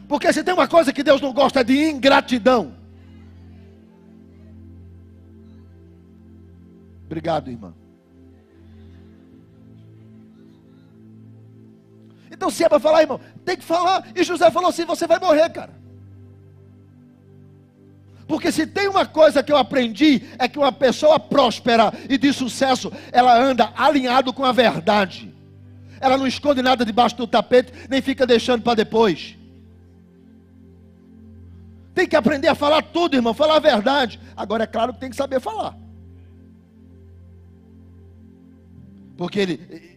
Porque 0.08 0.32
se 0.34 0.44
tem 0.44 0.54
uma 0.54 0.68
coisa 0.68 0.92
que 0.92 1.04
Deus 1.04 1.22
não 1.22 1.32
gosta 1.32 1.62
é 1.62 1.64
de 1.64 1.90
ingratidão. 1.90 2.85
Obrigado, 7.06 7.50
irmã. 7.50 7.74
Então, 12.32 12.50
se 12.50 12.63
é 12.63 12.70
para 12.70 12.80
falar, 12.80 13.02
irmão, 13.02 13.20
tem 13.46 13.56
que 13.56 13.63
falar. 13.63 14.08
E 14.15 14.24
José 14.24 14.52
falou 14.52 14.70
assim: 14.70 14.86
você 14.86 15.08
vai 15.08 15.20
morrer, 15.20 15.50
cara. 15.50 15.74
Porque 18.28 18.52
se 18.52 18.65
tem 18.65 18.88
uma 18.88 19.06
coisa 19.06 19.44
que 19.44 19.52
eu 19.52 19.58
aprendi, 19.58 20.24
é 20.39 20.48
que 20.48 20.58
uma 20.58 20.72
pessoa 20.72 21.20
próspera 21.20 21.94
e 22.10 22.18
de 22.18 22.34
sucesso, 22.34 22.91
ela 23.12 23.39
anda 23.39 23.72
alinhado 23.78 24.34
com 24.34 24.44
a 24.44 24.52
verdade. 24.52 25.34
Ela 26.02 26.18
não 26.18 26.28
esconde 26.28 26.62
nada 26.62 26.84
debaixo 26.84 27.15
do 27.15 27.28
tapete, 27.28 27.72
nem 27.89 28.02
fica 28.02 28.26
deixando 28.26 28.63
para 28.63 28.76
depois. 28.76 29.38
Tem 31.94 32.08
que 32.08 32.15
aprender 32.15 32.48
a 32.48 32.56
falar 32.56 32.82
tudo, 32.82 33.15
irmão, 33.15 33.34
falar 33.34 33.58
a 33.58 33.60
verdade. 33.60 34.20
Agora 34.36 34.63
é 34.63 34.68
claro 34.68 34.94
que 34.94 35.00
tem 35.00 35.10
que 35.10 35.15
saber 35.15 35.39
falar. 35.39 35.85
Porque 39.17 39.39
ele, 39.39 39.95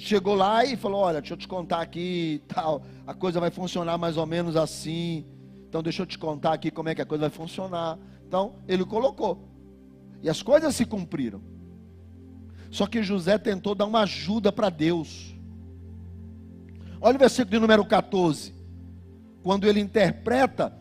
chegou 0.00 0.34
lá 0.34 0.64
e 0.64 0.76
falou: 0.76 1.00
Olha, 1.00 1.20
deixa 1.20 1.34
eu 1.34 1.38
te 1.38 1.46
contar 1.46 1.80
aqui 1.80 2.42
tal, 2.48 2.82
a 3.06 3.14
coisa 3.14 3.38
vai 3.38 3.50
funcionar 3.50 3.98
mais 3.98 4.16
ou 4.16 4.26
menos 4.26 4.56
assim. 4.56 5.24
Então, 5.68 5.82
deixa 5.82 6.02
eu 6.02 6.06
te 6.06 6.18
contar 6.18 6.52
aqui 6.52 6.70
como 6.70 6.88
é 6.88 6.94
que 6.94 7.02
a 7.02 7.06
coisa 7.06 7.28
vai 7.28 7.30
funcionar. 7.30 7.98
Então, 8.26 8.56
ele 8.66 8.84
colocou. 8.84 9.48
E 10.22 10.28
as 10.28 10.42
coisas 10.42 10.74
se 10.74 10.84
cumpriram. 10.84 11.40
Só 12.70 12.86
que 12.86 13.02
José 13.02 13.38
tentou 13.38 13.74
dar 13.74 13.86
uma 13.86 14.00
ajuda 14.00 14.50
para 14.50 14.68
Deus. 14.68 15.34
Olha 17.00 17.16
o 17.16 17.18
versículo 17.18 17.50
de 17.50 17.58
número 17.60 17.84
14. 17.84 18.52
Quando 19.42 19.66
ele 19.66 19.80
interpreta, 19.80 20.76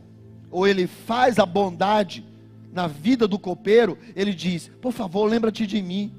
ou 0.52 0.68
ele 0.68 0.88
faz 0.88 1.38
a 1.38 1.46
bondade 1.46 2.26
na 2.72 2.88
vida 2.88 3.28
do 3.28 3.38
copeiro, 3.38 3.98
ele 4.16 4.34
diz: 4.34 4.70
Por 4.82 4.92
favor, 4.92 5.26
lembra-te 5.26 5.68
de 5.68 5.82
mim. 5.82 6.12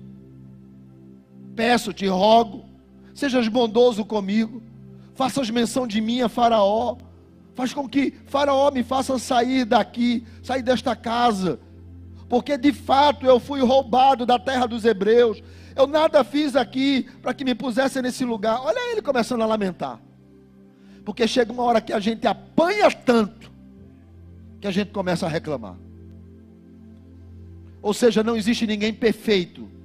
Peço, 1.60 1.92
te 1.92 2.06
rogo, 2.06 2.64
sejas 3.14 3.46
bondoso 3.46 4.02
comigo, 4.02 4.62
faças 5.14 5.50
menção 5.50 5.86
de 5.86 6.00
mim 6.00 6.22
a 6.22 6.28
Faraó, 6.30 6.96
faz 7.54 7.74
com 7.74 7.86
que 7.86 8.14
Faraó 8.24 8.70
me 8.70 8.82
faça 8.82 9.18
sair 9.18 9.66
daqui, 9.66 10.24
sair 10.42 10.62
desta 10.62 10.96
casa, 10.96 11.60
porque 12.30 12.56
de 12.56 12.72
fato 12.72 13.26
eu 13.26 13.38
fui 13.38 13.60
roubado 13.60 14.24
da 14.24 14.38
terra 14.38 14.64
dos 14.64 14.86
hebreus, 14.86 15.42
eu 15.76 15.86
nada 15.86 16.24
fiz 16.24 16.56
aqui 16.56 17.06
para 17.20 17.34
que 17.34 17.44
me 17.44 17.54
pusesse 17.54 18.00
nesse 18.00 18.24
lugar. 18.24 18.58
Olha 18.62 18.92
ele 18.92 19.02
começando 19.02 19.42
a 19.42 19.46
lamentar, 19.46 20.00
porque 21.04 21.28
chega 21.28 21.52
uma 21.52 21.64
hora 21.64 21.82
que 21.82 21.92
a 21.92 22.00
gente 22.00 22.26
apanha 22.26 22.90
tanto, 22.90 23.52
que 24.62 24.66
a 24.66 24.70
gente 24.70 24.92
começa 24.92 25.26
a 25.26 25.28
reclamar. 25.28 25.76
Ou 27.82 27.92
seja, 27.92 28.22
não 28.22 28.34
existe 28.34 28.66
ninguém 28.66 28.94
perfeito. 28.94 29.78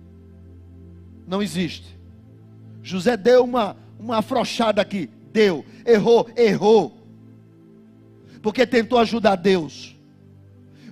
Não 1.27 1.41
existe. 1.41 1.97
José 2.81 3.17
deu 3.17 3.43
uma, 3.43 3.75
uma 3.99 4.17
afrouxada 4.17 4.81
aqui. 4.81 5.09
Deu. 5.31 5.65
Errou, 5.85 6.29
errou. 6.35 6.95
Porque 8.41 8.65
tentou 8.65 8.99
ajudar 8.99 9.35
Deus. 9.35 9.95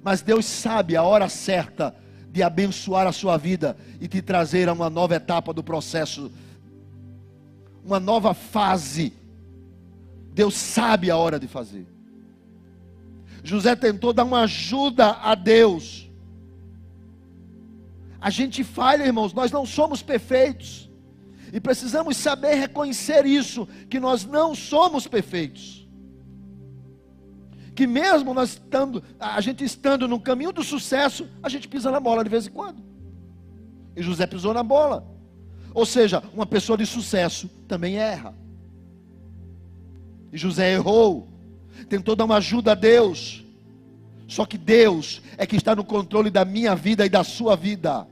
Mas 0.04 0.22
Deus 0.22 0.46
sabe 0.46 0.96
a 0.96 1.04
hora 1.04 1.30
certa 1.30 1.96
de 2.32 2.42
abençoar 2.42 3.06
a 3.06 3.12
sua 3.12 3.38
vida 3.38 3.78
e 4.02 4.08
te 4.08 4.22
trazer 4.22 4.68
a 4.68 4.74
uma 4.74 4.90
nova 4.90 5.16
etapa 5.16 5.54
do 5.54 5.64
processo, 5.64 6.32
uma 7.86 8.00
nova 8.00 8.34
fase. 8.34 9.14
Deus 10.34 10.56
sabe 10.56 11.12
a 11.12 11.16
hora 11.16 11.40
de 11.40 11.48
fazer. 11.48 11.86
José 13.44 13.76
tentou 13.76 14.14
dar 14.14 14.24
uma 14.24 14.42
ajuda 14.42 15.12
a 15.22 15.36
Deus. 15.36 16.10
A 18.24 18.30
gente 18.30 18.64
falha, 18.64 19.04
irmãos, 19.04 19.34
nós 19.34 19.52
não 19.52 19.66
somos 19.66 20.02
perfeitos. 20.02 20.90
E 21.52 21.60
precisamos 21.60 22.16
saber 22.16 22.56
reconhecer 22.56 23.26
isso, 23.26 23.68
que 23.90 24.00
nós 24.00 24.24
não 24.24 24.56
somos 24.56 25.06
perfeitos. 25.06 25.86
Que 27.76 27.86
mesmo 27.86 28.34
nós 28.34 28.52
estando, 28.52 29.04
a 29.20 29.42
gente 29.42 29.66
estando 29.66 30.08
no 30.08 30.22
caminho 30.22 30.54
do 30.54 30.64
sucesso, 30.64 31.28
a 31.44 31.50
gente 31.50 31.68
pisa 31.68 31.92
na 31.92 32.00
bola 32.00 32.24
de 32.24 32.30
vez 32.30 32.48
em 32.48 32.52
quando. 32.52 32.82
E 33.94 34.02
José 34.02 34.26
pisou 34.26 34.54
na 34.54 34.64
bola. 34.64 35.06
Ou 35.74 35.86
seja, 35.86 36.24
uma 36.34 36.46
pessoa 36.46 36.78
de 36.78 36.86
sucesso 36.86 37.50
também 37.68 37.98
erra. 37.98 38.34
E 40.32 40.38
José 40.38 40.72
errou, 40.72 41.28
tentou 41.90 42.16
dar 42.16 42.24
uma 42.24 42.38
ajuda 42.38 42.72
a 42.72 42.76
Deus. 42.76 43.44
Só 44.30 44.46
que 44.46 44.58
Deus 44.58 45.22
é 45.38 45.46
que 45.46 45.58
está 45.58 45.76
no 45.76 45.84
controle 45.84 46.30
da 46.30 46.46
minha 46.46 46.74
vida 46.74 47.06
e 47.06 47.10
da 47.10 47.26
sua 47.26 47.58
vida. 47.58 48.08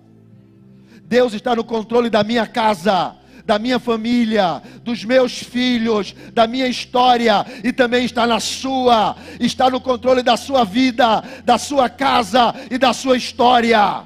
Deus 1.12 1.34
está 1.34 1.54
no 1.54 1.66
controle 1.66 2.10
da 2.10 2.24
minha 2.24 2.48
casa. 2.48 3.18
da 3.44 3.58
minha 3.58 3.80
família, 3.80 4.62
dos 4.84 5.04
meus 5.04 5.40
filhos, 5.40 6.16
da 6.32 6.46
minha 6.46 6.68
história 6.68 7.44
e 7.64 7.74
também 7.74 8.06
está 8.06 8.28
na 8.28 8.40
sua, 8.40 9.16
está 9.40 9.68
no 9.68 9.82
controle 9.82 10.22
da 10.22 10.38
sua 10.38 10.64
vida, 10.64 11.22
da 11.44 11.58
sua 11.58 11.90
casa 11.90 12.54
e 12.70 12.78
da 12.78 12.94
sua 12.94 13.18
história. 13.18 14.06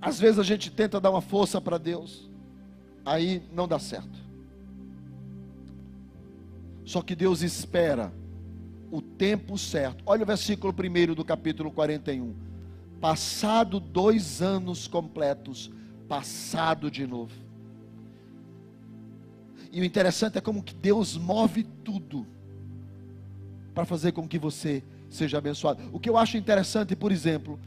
Às 0.00 0.20
vezes 0.20 0.38
a 0.38 0.44
gente 0.44 0.70
tenta 0.70 1.00
dar 1.00 1.10
uma 1.10 1.22
força 1.22 1.58
para 1.58 1.78
Deus, 1.78 2.28
aí 3.02 3.42
não 3.52 3.66
dá 3.66 3.78
certo. 3.78 4.18
Só 6.84 7.00
que 7.00 7.16
Deus 7.16 7.40
espera 7.40 8.12
o 8.90 9.00
tempo 9.00 9.56
certo. 9.56 10.02
Olha 10.04 10.22
o 10.22 10.26
versículo 10.26 10.74
1 10.74 11.14
do 11.14 11.24
capítulo 11.24 11.70
41. 11.70 12.34
Passado 13.00 13.80
dois 13.80 14.42
anos 14.42 14.86
completos, 14.86 15.70
passado 16.08 16.90
de 16.90 17.06
novo. 17.06 17.32
E 19.72 19.80
o 19.80 19.84
interessante 19.84 20.36
é 20.36 20.40
como 20.40 20.62
que 20.62 20.74
Deus 20.74 21.16
move 21.16 21.62
tudo 21.62 22.26
para 23.72 23.84
fazer 23.84 24.12
com 24.12 24.26
que 24.26 24.38
você 24.38 24.82
seja 25.08 25.38
abençoado. 25.38 25.82
O 25.92 26.00
que 26.00 26.10
eu 26.10 26.16
acho 26.16 26.36
interessante, 26.36 26.96
por 26.96 27.12
exemplo, 27.12 27.58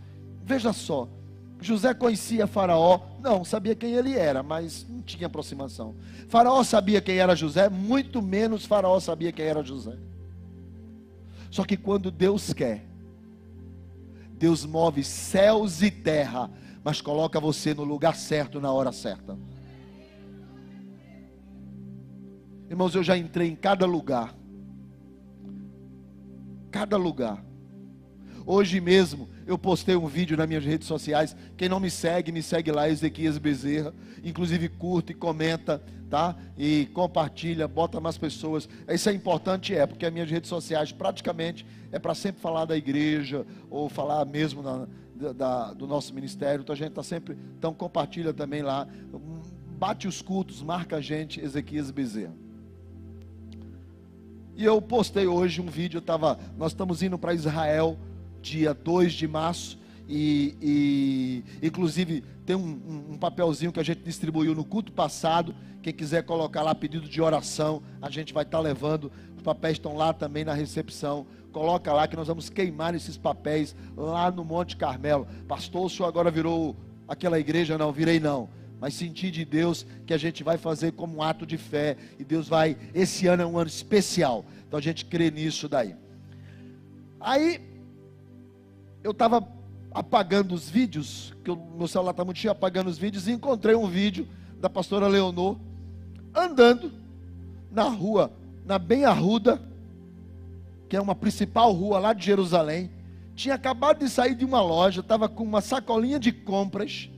veja 0.43 0.73
só, 0.73 1.07
José 1.61 1.93
conhecia 1.93 2.45
Faraó, 2.45 2.99
não, 3.21 3.45
sabia 3.45 3.73
quem 3.73 3.93
ele 3.93 4.17
era, 4.17 4.43
mas 4.43 4.85
não 4.87 5.01
tinha 5.01 5.27
aproximação. 5.27 5.95
Faraó 6.27 6.61
sabia 6.63 7.01
quem 7.01 7.17
era 7.17 7.35
José, 7.35 7.69
muito 7.69 8.21
menos 8.21 8.65
Faraó 8.65 8.99
sabia 8.99 9.31
quem 9.31 9.45
era 9.45 9.63
José. 9.63 9.97
Só 11.53 11.63
que 11.63 11.77
quando 11.77 12.09
Deus 12.09 12.51
quer, 12.51 12.83
Deus 14.39 14.65
move 14.65 15.03
céus 15.03 15.83
e 15.83 15.91
terra, 15.91 16.49
mas 16.83 16.99
coloca 16.99 17.39
você 17.39 17.75
no 17.75 17.83
lugar 17.83 18.15
certo 18.15 18.59
na 18.59 18.71
hora 18.71 18.91
certa. 18.91 19.37
Irmãos, 22.67 22.95
eu 22.95 23.03
já 23.03 23.15
entrei 23.15 23.49
em 23.49 23.55
cada 23.55 23.85
lugar. 23.85 24.35
Cada 26.71 26.97
lugar. 26.97 27.45
Hoje 28.45 28.81
mesmo 28.81 29.29
eu 29.47 29.57
postei 29.57 29.95
um 29.95 30.07
vídeo 30.07 30.35
nas 30.35 30.47
minhas 30.47 30.63
redes 30.63 30.87
sociais. 30.87 31.35
Quem 31.55 31.69
não 31.69 31.79
me 31.79 31.89
segue, 31.89 32.31
me 32.31 32.41
segue 32.41 32.71
lá, 32.71 32.89
Ezequias 32.89 33.37
Bezerra. 33.37 33.93
Inclusive 34.23 34.67
curta 34.69 35.11
e 35.11 35.15
comenta, 35.15 35.81
tá? 36.09 36.35
E 36.57 36.87
compartilha, 36.93 37.67
bota 37.67 37.99
mais 37.99 38.17
pessoas. 38.17 38.67
Isso 38.87 39.09
é 39.09 39.13
importante, 39.13 39.73
é, 39.73 39.85
porque 39.85 40.05
as 40.05 40.13
minhas 40.13 40.29
redes 40.29 40.49
sociais 40.49 40.91
praticamente 40.91 41.65
é 41.91 41.99
para 41.99 42.13
sempre 42.13 42.41
falar 42.41 42.65
da 42.65 42.75
igreja 42.75 43.45
ou 43.69 43.87
falar 43.87 44.25
mesmo 44.25 44.61
na, 44.61 44.87
da, 45.33 45.73
do 45.73 45.87
nosso 45.87 46.13
ministério. 46.13 46.61
Então 46.61 46.73
a 46.73 46.77
gente 46.77 46.89
está 46.89 47.03
sempre. 47.03 47.37
Então 47.57 47.73
compartilha 47.73 48.33
também 48.33 48.61
lá. 48.61 48.87
Bate 49.77 50.07
os 50.07 50.21
cultos, 50.21 50.61
marca 50.61 50.97
a 50.97 51.01
gente, 51.01 51.41
Ezequias 51.41 51.91
Bezerra. 51.91 52.33
E 54.55 54.63
eu 54.63 54.81
postei 54.81 55.25
hoje 55.25 55.61
um 55.61 55.65
vídeo, 55.65 55.97
eu 55.97 56.01
tava, 56.01 56.37
nós 56.57 56.73
estamos 56.73 57.01
indo 57.01 57.17
para 57.17 57.33
Israel 57.33 57.97
dia 58.43 58.73
2 58.73 59.13
de 59.13 59.27
março. 59.27 59.79
E, 60.07 60.55
e 60.61 61.65
inclusive 61.65 62.23
tem 62.45 62.55
um, 62.55 63.11
um, 63.11 63.17
papelzinho 63.17 63.71
que 63.71 63.79
a 63.79 63.83
gente 63.83 64.01
distribuiu 64.03 64.53
no 64.53 64.65
culto 64.65 64.91
passado. 64.91 65.55
Quem 65.81 65.93
quiser 65.93 66.23
colocar 66.23 66.61
lá 66.61 66.75
pedido 66.75 67.07
de 67.07 67.21
oração, 67.21 67.81
a 68.01 68.09
gente 68.09 68.33
vai 68.33 68.43
estar 68.43 68.57
tá 68.57 68.63
levando. 68.63 69.11
Os 69.35 69.41
papéis 69.41 69.77
estão 69.77 69.95
lá 69.95 70.13
também 70.13 70.43
na 70.43 70.53
recepção. 70.53 71.25
Coloca 71.51 71.91
lá 71.93 72.07
que 72.07 72.15
nós 72.15 72.27
vamos 72.27 72.49
queimar 72.49 72.93
esses 72.95 73.17
papéis 73.17 73.75
lá 73.95 74.29
no 74.29 74.43
Monte 74.43 74.75
Carmelo. 74.75 75.27
Pastor, 75.47 75.85
o 75.85 75.89
senhor 75.89 76.07
agora 76.07 76.29
virou 76.29 76.75
aquela 77.07 77.39
igreja? 77.39 77.77
Não, 77.77 77.91
virei 77.91 78.19
não. 78.19 78.49
Mas 78.79 78.95
senti 78.95 79.31
de 79.31 79.45
Deus 79.45 79.85
que 80.05 80.13
a 80.13 80.17
gente 80.17 80.43
vai 80.43 80.57
fazer 80.57 80.91
como 80.91 81.17
um 81.17 81.21
ato 81.21 81.45
de 81.45 81.57
fé. 81.57 81.95
E 82.19 82.23
Deus 82.23 82.49
vai. 82.49 82.75
Esse 82.93 83.27
ano 83.27 83.43
é 83.43 83.45
um 83.45 83.57
ano 83.57 83.69
especial. 83.69 84.45
Então 84.67 84.77
a 84.77 84.81
gente 84.81 85.05
crê 85.05 85.31
nisso 85.31 85.69
daí. 85.69 85.95
Aí 87.19 87.72
eu 89.03 89.11
estava 89.11 89.45
apagando 89.91 90.55
os 90.55 90.69
vídeos, 90.69 91.33
que 91.43 91.51
o 91.51 91.55
meu 91.55 91.87
celular 91.87 92.11
está 92.11 92.25
muito 92.25 92.39
cheio, 92.39 92.51
apagando 92.51 92.89
os 92.89 92.97
vídeos, 92.97 93.27
e 93.27 93.31
encontrei 93.31 93.75
um 93.75 93.87
vídeo 93.87 94.27
da 94.59 94.69
pastora 94.69 95.07
Leonor 95.07 95.57
andando 96.33 96.91
na 97.71 97.83
rua, 97.83 98.31
na 98.65 98.79
Bem 98.79 99.05
Arruda, 99.05 99.61
que 100.89 100.95
é 100.95 101.01
uma 101.01 101.15
principal 101.15 101.71
rua 101.71 101.99
lá 101.99 102.13
de 102.13 102.25
Jerusalém. 102.25 102.89
Tinha 103.35 103.55
acabado 103.55 103.99
de 103.99 104.09
sair 104.09 104.35
de 104.35 104.45
uma 104.45 104.61
loja, 104.61 105.01
estava 105.01 105.27
com 105.27 105.43
uma 105.43 105.61
sacolinha 105.61 106.19
de 106.19 106.31
compras. 106.31 107.09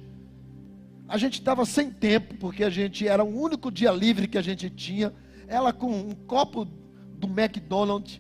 A 1.07 1.17
gente 1.17 1.33
estava 1.39 1.65
sem 1.65 1.91
tempo, 1.91 2.35
porque 2.35 2.63
a 2.63 2.69
gente 2.69 3.07
era 3.07 3.23
o 3.23 3.41
único 3.41 3.71
dia 3.71 3.91
livre 3.91 4.27
que 4.27 4.37
a 4.37 4.41
gente 4.41 4.69
tinha. 4.69 5.13
Ela 5.47 5.71
com 5.71 5.91
um 5.91 6.15
copo 6.25 6.65
do 6.65 7.27
McDonald's. 7.27 8.19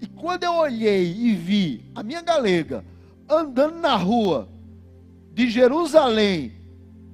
E 0.00 0.06
quando 0.06 0.44
eu 0.44 0.54
olhei 0.54 1.12
e 1.12 1.34
vi 1.34 1.90
a 1.94 2.02
minha 2.02 2.20
galega 2.20 2.84
andando 3.28 3.76
na 3.76 3.96
rua 3.96 4.48
de 5.32 5.50
Jerusalém, 5.50 6.52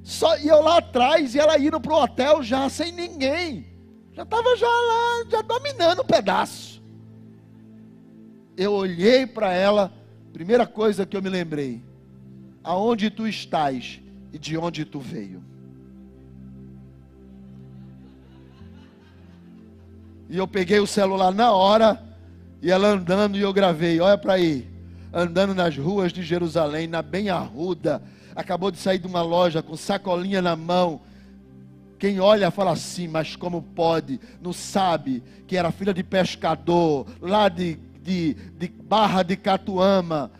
só 0.03 0.37
e 0.39 0.49
eu 0.49 0.61
lá 0.63 0.79
atrás 0.79 1.35
e 1.35 1.39
ela 1.39 1.59
indo 1.59 1.81
para 1.81 1.93
o 1.93 2.03
hotel 2.03 2.43
já 2.43 2.69
sem 2.69 2.93
ninguém, 2.93 3.67
já 4.13 4.23
estava 4.23 4.57
já 4.57 4.69
lá, 4.69 5.25
já 5.31 5.43
dominando 5.43 6.01
o 6.01 6.03
um 6.03 6.07
pedaço. 6.07 6.83
Eu 8.57 8.73
olhei 8.73 9.27
para 9.27 9.53
ela, 9.53 9.93
primeira 10.33 10.67
coisa 10.67 11.07
que 11.07 11.17
eu 11.17 11.23
me 11.23 11.29
lembrei, 11.29 11.83
aonde 12.63 13.11
tu 13.11 13.27
estás 13.27 14.01
e 14.33 14.39
de 14.39 14.57
onde 14.57 14.85
tu 14.85 15.01
veio. 15.01 15.43
E 20.29 20.37
eu 20.37 20.47
peguei 20.47 20.81
o 20.81 20.87
celular 20.87 21.33
na 21.33 21.53
hora, 21.53 22.03
e 22.61 22.71
ela 22.71 22.89
andando, 22.89 23.37
e 23.37 23.41
eu 23.41 23.53
gravei, 23.53 24.01
olha 24.01 24.17
para 24.17 24.35
aí 24.35 24.72
andando 25.13 25.55
nas 25.55 25.77
ruas 25.77 26.13
de 26.13 26.23
Jerusalém, 26.23 26.87
na 26.87 27.03
bem 27.03 27.29
arruda, 27.29 28.03
acabou 28.35 28.71
de 28.71 28.79
sair 28.79 28.99
de 28.99 29.07
uma 29.07 29.23
loja 29.23 29.63
com 29.63 29.77
sacolinha 29.77 30.41
na 30.41 30.57
mão. 30.57 31.01
Quem 31.99 32.19
olha 32.19 32.51
fala 32.51 32.73
assim, 32.73 33.07
mas 33.07 33.37
como 33.37 33.63
pode? 33.63 34.19
Não 34.41 34.53
sabe 34.53 35.23
que 35.47 35.57
era 35.57 35.71
filha 35.71 35.93
de 35.93 36.03
pescador, 36.03 37.07
lá 37.21 37.49
de, 37.49 37.79
de, 38.03 38.35
de 38.35 38.69
Barra 38.69 39.23
de 39.23 39.37
Catuama. 39.37 40.31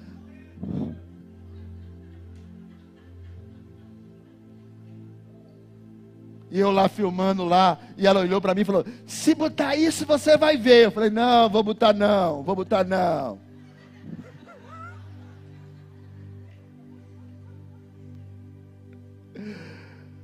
E 6.51 6.59
eu 6.59 6.71
lá 6.71 6.87
filmando 6.89 7.45
lá, 7.45 7.79
e 7.97 8.07
ela 8.07 8.21
olhou 8.21 8.39
para 8.39 8.55
mim 8.55 8.61
e 8.61 8.65
falou: 8.65 8.85
Se 9.07 9.35
botar 9.35 9.75
isso, 9.75 10.05
você 10.05 10.37
vai 10.37 10.55
ver. 10.59 10.85
Eu 10.85 10.91
falei: 10.91 11.09
Não, 11.09 11.49
vou 11.49 11.63
botar 11.63 11.95
não, 11.95 12.43
vou 12.43 12.55
botar 12.55 12.85
não. 12.85 13.39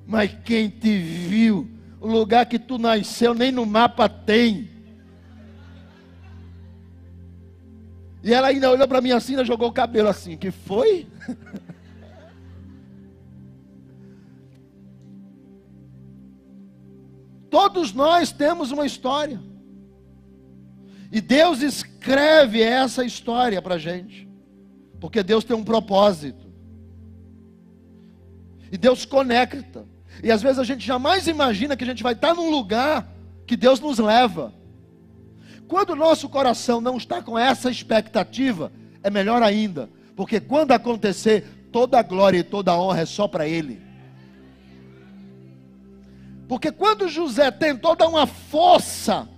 Mas 0.09 0.35
quem 0.43 0.71
te 0.71 0.99
viu, 0.99 1.71
o 2.01 2.07
lugar 2.07 2.47
que 2.47 2.59
tu 2.59 2.79
nasceu, 2.79 3.35
nem 3.35 3.53
no 3.53 3.67
mapa 3.67 4.09
tem. 4.09 4.71
E 8.25 8.33
ela 8.33 8.49
ainda 8.49 8.71
olhou 8.71 8.89
para 8.89 9.03
mim 9.03 9.11
assim, 9.11 9.39
e 9.39 9.45
jogou 9.45 9.69
o 9.69 9.73
cabelo 9.73 10.09
assim. 10.09 10.35
Que 10.39 10.51
foi? 10.51 11.07
Todos 17.51 17.93
nós 17.93 18.33
temos 18.33 18.71
uma 18.71 18.87
história. 18.87 19.39
E 21.13 21.21
Deus 21.21 21.61
escreve 21.61 22.63
essa 22.63 23.05
história 23.05 23.61
para 23.61 23.75
a 23.75 23.79
gente. 23.79 24.27
Porque 24.99 25.23
Deus 25.23 25.45
tem 25.45 25.55
um 25.55 25.65
propósito. 25.65 26.49
E 28.73 28.79
Deus 28.79 29.05
conecta. 29.05 29.98
E 30.23 30.31
às 30.31 30.43
vezes 30.43 30.59
a 30.59 30.65
gente 30.65 30.85
jamais 30.85 31.27
imagina 31.27 31.77
que 31.77 31.85
a 31.85 31.87
gente 31.87 32.03
vai 32.03 32.13
estar 32.13 32.35
num 32.35 32.51
lugar 32.51 33.09
que 33.47 33.57
Deus 33.57 33.81
nos 33.81 33.99
leva. 33.99 34.53
Quando 35.67 35.91
o 35.91 35.97
nosso 35.97 36.29
coração 36.29 36.81
não 36.81 36.97
está 36.97 37.23
com 37.23 37.39
essa 37.39 37.71
expectativa, 37.71 38.73
é 39.03 39.11
melhor 39.11 39.43
ainda, 39.43 39.89
porque 40.17 40.41
quando 40.41 40.73
acontecer, 40.73 41.45
toda 41.71 41.99
a 41.99 42.03
glória 42.03 42.39
e 42.39 42.43
toda 42.43 42.73
a 42.73 42.81
honra 42.81 43.03
é 43.03 43.07
só 43.07 43.29
para 43.29 43.47
Ele. 43.47 43.81
Porque 46.49 46.73
quando 46.73 47.09
José 47.09 47.51
tentou 47.51 47.95
dar 47.95 48.09
uma 48.09 48.27
força 48.27 49.29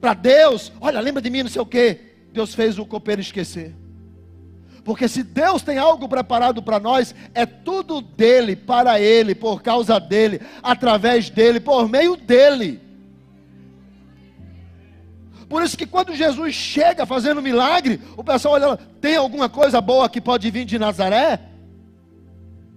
para 0.00 0.14
Deus, 0.14 0.72
olha, 0.80 1.00
lembra 1.00 1.20
de 1.20 1.28
mim, 1.28 1.42
não 1.42 1.50
sei 1.50 1.60
o 1.60 1.66
que, 1.66 2.00
Deus 2.32 2.54
fez 2.54 2.78
o 2.78 2.86
copeiro 2.86 3.20
esquecer. 3.20 3.74
Porque 4.84 5.08
se 5.08 5.22
Deus 5.22 5.62
tem 5.62 5.78
algo 5.78 6.06
preparado 6.06 6.62
para 6.62 6.78
nós, 6.78 7.14
é 7.34 7.46
tudo 7.46 8.02
dele, 8.02 8.54
para 8.54 9.00
ele, 9.00 9.34
por 9.34 9.62
causa 9.62 9.98
dele, 9.98 10.40
através 10.62 11.30
dele, 11.30 11.58
por 11.58 11.88
meio 11.88 12.16
dele. 12.16 12.80
Por 15.48 15.62
isso 15.62 15.76
que 15.76 15.86
quando 15.86 16.14
Jesus 16.14 16.54
chega 16.54 17.06
fazendo 17.06 17.40
milagre, 17.40 18.00
o 18.16 18.22
pessoal 18.22 18.54
olha, 18.54 18.76
tem 19.00 19.16
alguma 19.16 19.48
coisa 19.48 19.80
boa 19.80 20.08
que 20.08 20.20
pode 20.20 20.50
vir 20.50 20.66
de 20.66 20.78
Nazaré? 20.78 21.40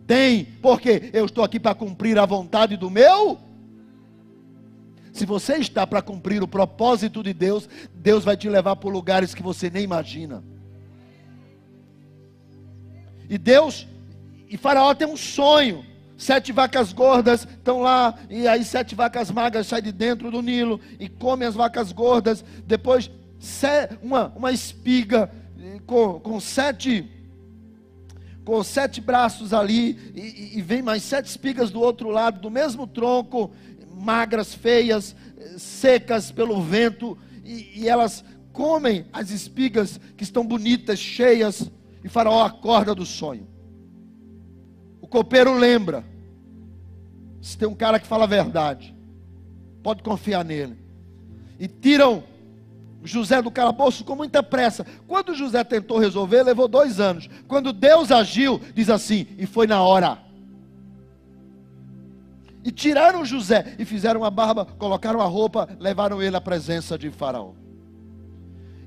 Tem, 0.06 0.46
porque 0.62 1.10
eu 1.12 1.26
estou 1.26 1.44
aqui 1.44 1.60
para 1.60 1.76
cumprir 1.76 2.18
a 2.18 2.26
vontade 2.26 2.78
do 2.78 2.90
meu. 2.90 3.38
Se 5.12 5.26
você 5.26 5.58
está 5.58 5.86
para 5.86 6.02
cumprir 6.02 6.42
o 6.42 6.48
propósito 6.48 7.22
de 7.22 7.34
Deus, 7.34 7.68
Deus 7.94 8.24
vai 8.24 8.38
te 8.38 8.48
levar 8.48 8.78
por 8.78 8.94
lugares 8.94 9.34
que 9.34 9.44
você 9.44 9.70
nem 9.70 9.84
imagina. 9.84 10.44
E 13.30 13.38
Deus, 13.38 13.88
e 14.50 14.58
Faraó 14.58 14.94
tem 14.94 15.08
um 15.08 15.18
sonho. 15.18 15.86
Sete 16.18 16.52
vacas 16.52 16.94
gordas 16.94 17.44
estão 17.44 17.80
lá, 17.82 18.18
e 18.28 18.48
aí 18.48 18.64
sete 18.64 18.96
vacas 18.96 19.30
magras 19.30 19.68
saem 19.68 19.84
de 19.84 19.92
dentro 19.92 20.32
do 20.32 20.42
Nilo 20.42 20.82
e 21.00 21.08
comem 21.08 21.48
as 21.48 21.54
vacas 21.54 21.92
gordas. 21.92 22.44
Depois, 22.66 23.12
uma, 24.02 24.34
uma 24.36 24.52
espiga 24.52 25.30
com, 25.86 26.20
com 26.20 26.40
sete 26.40 27.12
com 28.44 28.64
sete 28.64 29.02
braços 29.02 29.54
ali, 29.54 30.14
e, 30.16 30.58
e, 30.58 30.62
vem 30.62 30.82
mais 30.82 31.04
sete 31.04 31.26
espigas 31.26 31.70
do 31.70 31.82
outro 31.82 32.10
lado, 32.10 32.40
do 32.40 32.50
mesmo 32.50 32.88
tronco, 32.88 33.52
magras, 33.94 34.54
feias, 34.54 35.14
secas 35.58 36.32
pelo 36.32 36.62
vento, 36.62 37.18
e, 37.44 37.82
e 37.82 37.90
elas 37.90 38.24
comem 38.54 39.06
as 39.12 39.32
espigas 39.32 40.00
que 40.16 40.24
estão 40.24 40.46
bonitas, 40.46 40.98
cheias, 40.98 41.70
e 42.08 42.10
Faraó 42.10 42.42
acorda 42.42 42.96
do 42.96 43.06
sonho. 43.06 43.46
O 45.02 45.08
copeiro 45.08 45.54
lembra. 45.54 46.06
Se 47.42 47.58
tem 47.58 47.68
um 47.68 47.76
cara 47.76 48.00
que 48.00 48.08
fala 48.08 48.24
a 48.24 48.28
verdade, 48.28 48.96
pode 49.84 50.02
confiar 50.02 50.44
nele. 50.44 50.78
E 51.60 51.68
tiram 51.68 52.24
José 53.04 53.42
do 53.42 53.52
calabouço 53.52 54.06
com 54.06 54.16
muita 54.16 54.42
pressa. 54.42 54.86
Quando 55.06 55.36
José 55.36 55.64
tentou 55.66 55.98
resolver, 55.98 56.44
levou 56.44 56.68
dois 56.70 57.00
anos. 57.00 57.30
Quando 57.46 57.74
Deus 57.74 58.10
agiu, 58.10 58.60
diz 58.74 58.90
assim, 58.90 59.28
e 59.38 59.46
foi 59.46 59.68
na 59.68 59.82
hora. 59.82 60.18
E 62.64 62.72
tiraram 62.72 63.26
José 63.26 63.76
e 63.78 63.84
fizeram 63.84 64.24
a 64.24 64.32
barba, 64.32 64.66
colocaram 64.66 65.22
a 65.22 65.26
roupa, 65.26 65.68
levaram 65.78 66.22
ele 66.22 66.38
à 66.38 66.42
presença 66.42 66.98
de 66.98 67.12
Faraó. 67.12 67.52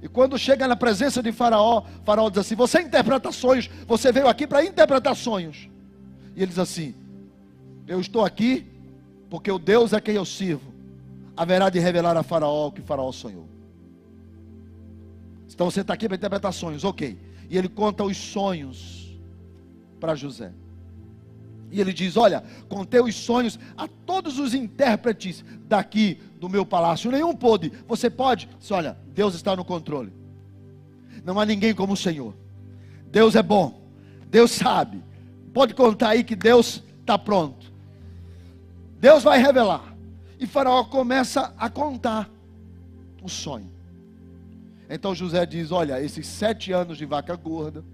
E 0.02 0.08
quando 0.08 0.38
chega 0.38 0.66
na 0.66 0.76
presença 0.76 1.22
de 1.22 1.30
Faraó, 1.30 1.82
Faraó 2.04 2.30
diz 2.30 2.38
assim: 2.38 2.54
Você 2.54 2.80
interpreta 2.80 3.30
sonhos, 3.32 3.68
você 3.86 4.10
veio 4.10 4.28
aqui 4.28 4.46
para 4.46 4.64
interpretar 4.64 5.14
sonhos. 5.14 5.68
E 6.34 6.42
ele 6.42 6.48
diz 6.48 6.58
assim: 6.58 6.94
Eu 7.86 8.00
estou 8.00 8.24
aqui 8.24 8.66
porque 9.28 9.50
o 9.50 9.58
Deus 9.58 9.92
a 9.92 10.00
quem 10.00 10.14
eu 10.14 10.24
sirvo 10.24 10.72
haverá 11.36 11.70
de 11.70 11.78
revelar 11.78 12.16
a 12.16 12.22
Faraó 12.22 12.68
o 12.68 12.72
que 12.72 12.82
Faraó 12.82 13.12
sonhou. 13.12 13.48
Então 15.52 15.70
você 15.70 15.82
está 15.82 15.92
aqui 15.92 16.08
para 16.08 16.16
interpretar 16.16 16.52
sonhos, 16.52 16.84
ok. 16.84 17.18
E 17.50 17.58
ele 17.58 17.68
conta 17.68 18.02
os 18.02 18.16
sonhos 18.16 19.18
para 20.00 20.14
José. 20.14 20.52
E 21.70 21.80
ele 21.80 21.92
diz: 21.92 22.16
Olha, 22.16 22.42
contei 22.68 23.00
os 23.00 23.14
sonhos 23.14 23.58
a 23.76 23.86
todos 23.86 24.38
os 24.38 24.54
intérpretes 24.54 25.44
daqui 25.68 26.18
do 26.40 26.48
meu 26.48 26.64
palácio. 26.64 27.12
Nenhum 27.12 27.36
pôde. 27.36 27.70
Você 27.86 28.08
pode? 28.08 28.48
Diz, 28.58 28.70
Olha, 28.70 28.96
Deus 29.14 29.34
está 29.34 29.54
no 29.54 29.64
controle. 29.64 30.12
Não 31.22 31.38
há 31.38 31.44
ninguém 31.44 31.74
como 31.74 31.92
o 31.92 31.96
Senhor. 31.96 32.34
Deus 33.12 33.36
é 33.36 33.42
bom. 33.42 33.82
Deus 34.28 34.50
sabe. 34.50 35.04
Pode 35.52 35.74
contar 35.74 36.10
aí 36.10 36.24
que 36.24 36.34
Deus 36.34 36.82
está 37.00 37.18
pronto. 37.18 37.70
Deus 38.98 39.22
vai 39.22 39.38
revelar. 39.38 39.94
E 40.38 40.46
Faraó 40.46 40.84
começa 40.84 41.54
a 41.58 41.68
contar 41.68 42.30
o 43.22 43.28
sonho. 43.28 43.70
Então 44.88 45.14
José 45.14 45.44
diz: 45.44 45.70
Olha, 45.70 46.00
esses 46.02 46.26
sete 46.26 46.72
anos 46.72 46.96
de 46.96 47.04
vaca 47.04 47.36
gorda 47.36 47.84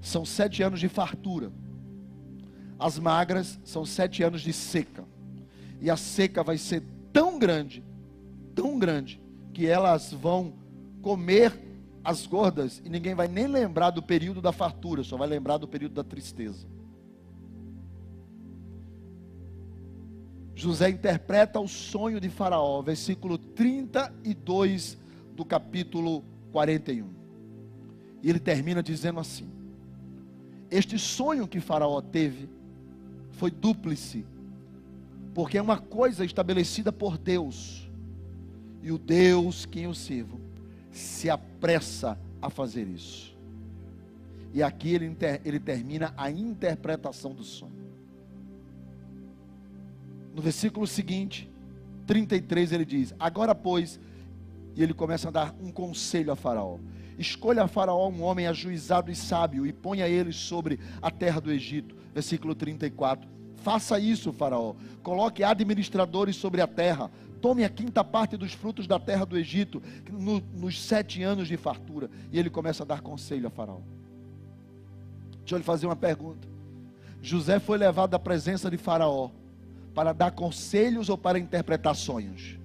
são 0.00 0.24
sete 0.24 0.62
anos 0.62 0.80
de 0.80 0.88
fartura. 0.88 1.52
As 2.78 2.98
magras 2.98 3.60
são 3.62 3.84
sete 3.84 4.22
anos 4.22 4.40
de 4.40 4.52
seca. 4.52 5.04
E 5.80 5.90
a 5.90 5.96
seca 5.96 6.42
vai 6.42 6.58
ser 6.58 6.82
tão 7.12 7.38
grande, 7.38 7.82
tão 8.54 8.78
grande, 8.78 9.20
que 9.52 9.66
elas 9.66 10.12
vão 10.12 10.52
comer 11.02 11.52
as 12.04 12.26
gordas 12.26 12.80
e 12.84 12.88
ninguém 12.88 13.14
vai 13.14 13.28
nem 13.28 13.46
lembrar 13.46 13.90
do 13.90 14.02
período 14.02 14.40
da 14.40 14.52
fartura, 14.52 15.02
só 15.02 15.16
vai 15.16 15.28
lembrar 15.28 15.58
do 15.58 15.68
período 15.68 15.94
da 15.94 16.04
tristeza. 16.04 16.66
José 20.54 20.90
interpreta 20.90 21.58
o 21.58 21.66
sonho 21.66 22.20
de 22.20 22.28
Faraó, 22.28 22.82
versículo 22.82 23.38
32 23.38 24.98
do 25.34 25.44
capítulo 25.44 26.22
41. 26.52 27.08
E 28.22 28.28
ele 28.28 28.38
termina 28.38 28.82
dizendo 28.82 29.20
assim: 29.20 29.48
Este 30.70 30.98
sonho 30.98 31.48
que 31.48 31.60
Faraó 31.60 32.02
teve 32.02 32.48
foi 33.30 33.50
dúplice, 33.50 34.26
porque 35.40 35.56
é 35.56 35.62
uma 35.62 35.78
coisa 35.78 36.22
estabelecida 36.22 36.92
por 36.92 37.16
Deus, 37.16 37.90
e 38.82 38.92
o 38.92 38.98
Deus 38.98 39.64
quem 39.64 39.84
eu 39.84 39.94
sirvo 39.94 40.38
se 40.90 41.30
apressa 41.30 42.20
a 42.42 42.50
fazer 42.50 42.86
isso. 42.86 43.34
E 44.52 44.62
aqui 44.62 44.92
ele, 44.92 45.16
ele 45.42 45.58
termina 45.58 46.12
a 46.14 46.30
interpretação 46.30 47.32
do 47.32 47.42
sonho. 47.42 47.72
No 50.34 50.42
versículo 50.42 50.86
seguinte, 50.86 51.50
33, 52.06 52.72
ele 52.72 52.84
diz: 52.84 53.14
Agora, 53.18 53.54
pois, 53.54 53.98
e 54.76 54.82
ele 54.82 54.92
começa 54.92 55.28
a 55.28 55.30
dar 55.30 55.56
um 55.58 55.72
conselho 55.72 56.32
a 56.32 56.36
Faraó: 56.36 56.76
Escolha 57.18 57.62
a 57.62 57.66
Faraó 57.66 58.10
um 58.10 58.22
homem 58.22 58.46
ajuizado 58.46 59.10
e 59.10 59.16
sábio, 59.16 59.66
e 59.66 59.72
ponha 59.72 60.06
ele 60.06 60.34
sobre 60.34 60.78
a 61.00 61.10
terra 61.10 61.40
do 61.40 61.50
Egito. 61.50 61.96
Versículo 62.12 62.54
34. 62.54 63.39
Faça 63.62 63.98
isso, 63.98 64.32
Faraó. 64.32 64.74
Coloque 65.02 65.44
administradores 65.44 66.36
sobre 66.36 66.60
a 66.60 66.66
terra. 66.66 67.10
Tome 67.40 67.64
a 67.64 67.68
quinta 67.68 68.04
parte 68.04 68.36
dos 68.36 68.52
frutos 68.52 68.86
da 68.86 68.98
terra 68.98 69.24
do 69.24 69.36
Egito, 69.36 69.82
no, 70.10 70.40
nos 70.54 70.80
sete 70.80 71.22
anos 71.22 71.48
de 71.48 71.56
fartura. 71.56 72.10
E 72.32 72.38
ele 72.38 72.50
começa 72.50 72.82
a 72.82 72.86
dar 72.86 73.00
conselho 73.00 73.46
a 73.46 73.50
Faraó. 73.50 73.80
Deixa 75.40 75.54
eu 75.54 75.58
lhe 75.58 75.64
fazer 75.64 75.86
uma 75.86 75.96
pergunta. 75.96 76.48
José 77.22 77.58
foi 77.58 77.76
levado 77.76 78.14
à 78.14 78.18
presença 78.18 78.70
de 78.70 78.76
Faraó 78.76 79.30
para 79.94 80.12
dar 80.12 80.30
conselhos 80.30 81.08
ou 81.08 81.18
para 81.18 81.38
interpretar 81.38 81.94
sonhos? 81.94 82.58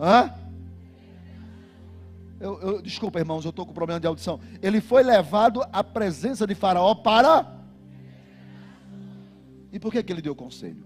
Hã? 0.00 0.32
Eu, 2.40 2.60
eu, 2.60 2.82
desculpa, 2.82 3.18
irmãos, 3.18 3.44
eu 3.44 3.50
estou 3.50 3.66
com 3.66 3.72
problema 3.72 3.98
de 3.98 4.06
audição. 4.06 4.38
Ele 4.62 4.80
foi 4.80 5.02
levado 5.02 5.62
à 5.72 5.82
presença 5.82 6.46
de 6.46 6.54
Faraó 6.54 6.94
para. 6.94 7.57
E 9.72 9.78
por 9.78 9.92
que, 9.92 10.02
que 10.02 10.12
ele 10.12 10.22
deu 10.22 10.34
conselho? 10.34 10.84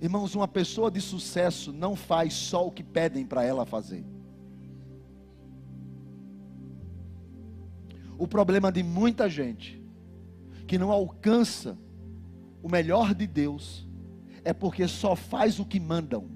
Irmãos, 0.00 0.34
uma 0.34 0.48
pessoa 0.48 0.90
de 0.90 1.00
sucesso 1.00 1.72
não 1.72 1.96
faz 1.96 2.34
só 2.34 2.66
o 2.66 2.70
que 2.70 2.82
pedem 2.82 3.24
para 3.24 3.44
ela 3.44 3.64
fazer. 3.64 4.04
O 8.18 8.26
problema 8.26 8.72
de 8.72 8.82
muita 8.82 9.28
gente 9.28 9.82
que 10.66 10.78
não 10.78 10.90
alcança 10.90 11.78
o 12.62 12.68
melhor 12.68 13.14
de 13.14 13.26
Deus 13.26 13.86
é 14.44 14.52
porque 14.52 14.86
só 14.88 15.14
faz 15.14 15.58
o 15.58 15.64
que 15.64 15.78
mandam. 15.78 16.28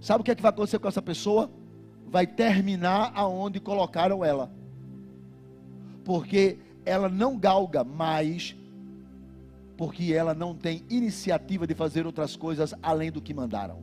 Sabe 0.00 0.20
o 0.20 0.24
que, 0.24 0.30
é 0.30 0.34
que 0.34 0.42
vai 0.42 0.50
acontecer 0.50 0.78
com 0.78 0.88
essa 0.88 1.02
pessoa? 1.02 1.50
Vai 2.06 2.26
terminar 2.26 3.12
aonde 3.14 3.58
colocaram 3.58 4.24
ela. 4.24 4.52
Porque 6.04 6.58
ela 6.84 7.08
não 7.08 7.36
galga 7.38 7.82
mais, 7.82 8.56
porque 9.76 10.12
ela 10.12 10.34
não 10.34 10.54
tem 10.54 10.84
iniciativa 10.88 11.66
de 11.66 11.74
fazer 11.74 12.06
outras 12.06 12.34
coisas 12.34 12.74
além 12.82 13.12
do 13.12 13.20
que 13.20 13.34
mandaram. 13.34 13.82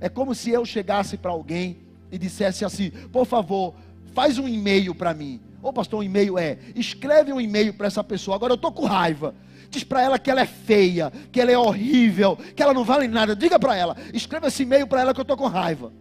É 0.00 0.08
como 0.08 0.34
se 0.34 0.50
eu 0.50 0.64
chegasse 0.64 1.16
para 1.16 1.30
alguém 1.30 1.78
e 2.10 2.18
dissesse 2.18 2.64
assim: 2.64 2.90
por 3.12 3.26
favor, 3.26 3.74
faz 4.12 4.38
um 4.38 4.48
e-mail 4.48 4.94
para 4.94 5.14
mim. 5.14 5.40
Ô 5.62 5.72
pastor, 5.72 6.00
um 6.00 6.02
e-mail 6.02 6.38
é, 6.38 6.58
escreve 6.74 7.32
um 7.32 7.40
e-mail 7.40 7.72
para 7.74 7.86
essa 7.86 8.04
pessoa. 8.04 8.36
Agora 8.36 8.52
eu 8.52 8.56
estou 8.56 8.72
com 8.72 8.84
raiva. 8.84 9.34
Diz 9.70 9.82
para 9.82 10.02
ela 10.02 10.18
que 10.18 10.30
ela 10.30 10.42
é 10.42 10.46
feia, 10.46 11.10
que 11.32 11.40
ela 11.40 11.50
é 11.50 11.58
horrível, 11.58 12.36
que 12.36 12.62
ela 12.62 12.74
não 12.74 12.84
vale 12.84 13.08
nada. 13.08 13.34
Diga 13.34 13.58
para 13.58 13.74
ela, 13.74 13.96
escreva 14.12 14.48
esse 14.48 14.62
e-mail 14.62 14.86
para 14.86 15.00
ela 15.00 15.14
que 15.14 15.20
eu 15.20 15.22
estou 15.22 15.36
com 15.36 15.46
raiva. 15.46 15.92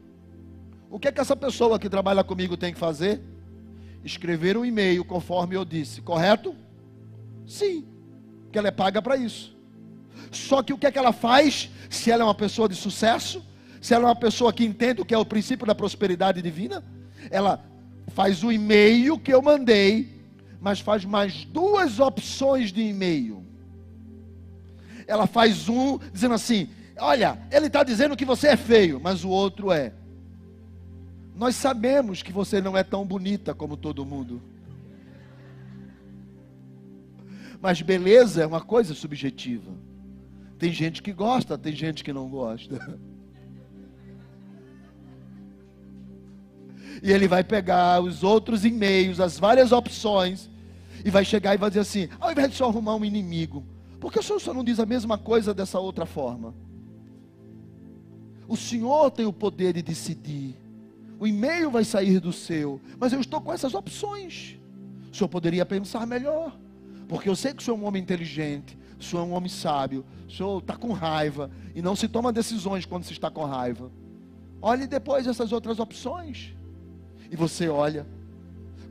O 0.90 1.00
que 1.00 1.08
é 1.08 1.12
que 1.12 1.20
essa 1.20 1.36
pessoa 1.36 1.80
que 1.80 1.90
trabalha 1.90 2.24
comigo 2.24 2.56
tem 2.56 2.72
que 2.72 2.80
fazer? 2.80 3.20
Escrever 4.04 4.58
um 4.58 4.66
e-mail 4.66 5.04
conforme 5.04 5.56
eu 5.56 5.66
disse, 5.66 6.02
correto? 6.02 6.56
Sim, 7.48 7.86
que 8.54 8.60
ela 8.60 8.70
é 8.70 8.72
paga 8.72 9.02
para 9.02 9.18
isso. 9.18 9.54
Só 10.32 10.64
que 10.64 10.72
o 10.72 10.78
que 10.78 10.86
é 10.86 10.92
que 10.92 11.00
ela 11.00 11.12
faz? 11.12 11.70
Se 11.90 12.10
ela 12.10 12.22
é 12.22 12.26
uma 12.26 12.36
pessoa 12.36 12.70
de 12.70 12.76
sucesso, 12.76 13.44
se 13.82 13.94
ela 13.94 14.06
é 14.06 14.08
uma 14.08 14.16
pessoa 14.16 14.54
que 14.54 14.64
entende 14.64 15.02
o 15.02 15.06
que 15.06 15.14
é 15.14 15.18
o 15.18 15.26
princípio 15.26 15.68
da 15.68 15.76
prosperidade 15.76 16.42
divina, 16.42 16.84
ela 17.30 17.66
faz 18.10 18.44
o 18.44 18.52
e-mail 18.52 19.18
que 19.18 19.34
eu 19.34 19.42
mandei, 19.42 20.24
mas 20.62 20.80
faz 20.80 21.04
mais 21.04 21.44
duas 21.46 22.00
opções 22.00 22.72
de 22.72 22.82
e-mail. 22.82 23.44
Ela 25.08 25.28
faz 25.28 25.68
um 25.68 25.98
dizendo 26.14 26.36
assim: 26.36 26.70
Olha, 26.98 27.38
ele 27.52 27.68
está 27.68 27.84
dizendo 27.84 28.16
que 28.16 28.24
você 28.24 28.50
é 28.50 28.58
feio, 28.58 29.02
mas 29.04 29.24
o 29.24 29.30
outro 29.30 29.72
é. 29.72 29.92
Nós 31.36 31.56
sabemos 31.56 32.22
que 32.22 32.32
você 32.32 32.62
não 32.62 32.78
é 32.78 32.84
tão 32.84 33.04
bonita 33.04 33.54
como 33.54 33.76
todo 33.76 34.06
mundo. 34.06 34.42
Mas 37.64 37.82
beleza 37.82 38.44
é 38.44 38.46
uma 38.46 38.60
coisa 38.60 38.94
subjetiva. 38.94 39.72
Tem 40.60 40.70
gente 40.70 41.02
que 41.02 41.14
gosta, 41.14 41.58
tem 41.58 41.74
gente 41.74 42.04
que 42.04 42.12
não 42.12 42.28
gosta. 42.28 43.00
E 47.02 47.12
ele 47.12 47.28
vai 47.28 47.44
pegar 47.44 48.02
os 48.02 48.22
outros 48.22 48.64
e-mails, 48.66 49.20
as 49.20 49.40
várias 49.40 49.72
opções, 49.72 50.50
e 51.04 51.10
vai 51.10 51.24
chegar 51.24 51.56
e 51.56 51.58
vai 51.58 51.70
dizer 51.70 51.80
assim: 51.80 52.10
ao 52.20 52.32
invés 52.32 52.52
de 52.52 52.58
só 52.58 52.68
arrumar 52.68 52.96
um 52.96 53.06
inimigo, 53.06 53.66
por 54.00 54.12
que 54.12 54.20
o 54.20 54.24
senhor 54.24 54.40
só 54.40 54.54
não 54.54 54.64
diz 54.64 54.80
a 54.80 54.86
mesma 54.86 55.18
coisa 55.18 55.54
dessa 55.54 55.80
outra 55.80 56.06
forma? 56.06 56.54
O 58.46 58.58
senhor 58.58 59.10
tem 59.10 59.26
o 59.26 59.34
poder 59.34 59.74
de 59.74 59.82
decidir. 59.82 60.56
O 61.18 61.26
e-mail 61.26 61.72
vai 61.72 61.86
sair 61.86 62.20
do 62.20 62.34
seu, 62.34 62.82
mas 63.00 63.14
eu 63.14 63.22
estou 63.22 63.40
com 63.40 63.54
essas 63.54 63.74
opções. 63.74 64.60
O 65.12 65.16
senhor 65.16 65.30
poderia 65.30 65.66
pensar 65.66 66.06
melhor, 66.06 66.56
porque 67.14 67.30
eu 67.30 67.36
sei 67.36 67.54
que 67.54 67.62
o 67.62 67.64
senhor 67.64 67.78
é 67.78 67.80
um 67.80 67.86
homem 67.86 68.02
inteligente, 68.02 68.76
o 69.00 69.04
senhor 69.04 69.22
é 69.22 69.26
um 69.26 69.34
homem 69.34 69.48
sábio, 69.48 70.04
o 70.28 70.32
senhor 70.32 70.58
está 70.58 70.76
com 70.76 70.92
raiva 70.94 71.52
e 71.76 71.80
não 71.80 71.96
se 71.96 72.08
toma 72.08 72.34
decisões 72.34 72.88
quando 72.88 73.04
se 73.04 73.14
está 73.14 73.30
com 73.30 73.46
raiva. 73.46 73.92
Olhe 74.60 74.88
depois 74.88 75.28
essas 75.28 75.52
outras 75.52 75.78
opções. 75.78 76.56
E 77.30 77.36
você 77.36 77.70
olha, 77.70 78.08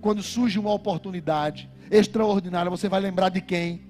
quando 0.00 0.22
surge 0.22 0.56
uma 0.56 0.72
oportunidade 0.72 1.68
extraordinária, 1.90 2.70
você 2.70 2.88
vai 2.88 3.00
lembrar 3.00 3.28
de 3.28 3.40
quem? 3.40 3.82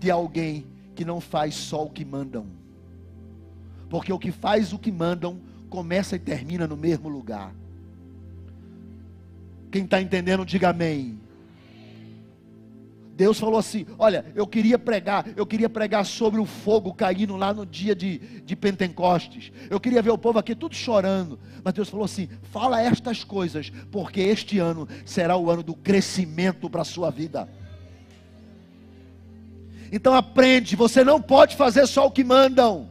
De 0.00 0.10
alguém 0.10 0.66
que 0.96 1.04
não 1.04 1.20
faz 1.20 1.54
só 1.54 1.84
o 1.84 1.90
que 1.90 2.04
mandam. 2.04 2.46
Porque 3.88 4.12
o 4.12 4.18
que 4.18 4.32
faz 4.32 4.72
o 4.72 4.80
que 4.80 4.90
mandam 4.90 5.40
começa 5.70 6.16
e 6.16 6.18
termina 6.18 6.66
no 6.66 6.76
mesmo 6.76 7.08
lugar. 7.08 7.54
Quem 9.70 9.84
está 9.84 10.02
entendendo, 10.02 10.44
diga 10.44 10.70
amém. 10.70 11.21
Deus 13.14 13.38
falou 13.38 13.58
assim: 13.58 13.86
Olha, 13.98 14.24
eu 14.34 14.46
queria 14.46 14.78
pregar, 14.78 15.26
eu 15.36 15.46
queria 15.46 15.68
pregar 15.68 16.04
sobre 16.04 16.40
o 16.40 16.46
fogo 16.46 16.94
caindo 16.94 17.36
lá 17.36 17.52
no 17.52 17.66
dia 17.66 17.94
de, 17.94 18.18
de 18.18 18.56
Pentecostes. 18.56 19.52
Eu 19.68 19.78
queria 19.78 20.02
ver 20.02 20.10
o 20.10 20.18
povo 20.18 20.38
aqui 20.38 20.54
tudo 20.54 20.74
chorando. 20.74 21.38
Mas 21.62 21.74
Deus 21.74 21.88
falou 21.88 22.04
assim: 22.04 22.28
Fala 22.50 22.80
estas 22.80 23.22
coisas, 23.22 23.70
porque 23.90 24.20
este 24.20 24.58
ano 24.58 24.88
será 25.04 25.36
o 25.36 25.50
ano 25.50 25.62
do 25.62 25.74
crescimento 25.74 26.70
para 26.70 26.82
a 26.82 26.86
sua 26.86 27.10
vida. 27.10 27.48
Então 29.92 30.14
aprende, 30.14 30.74
você 30.74 31.04
não 31.04 31.20
pode 31.20 31.54
fazer 31.54 31.86
só 31.86 32.06
o 32.06 32.10
que 32.10 32.24
mandam. 32.24 32.88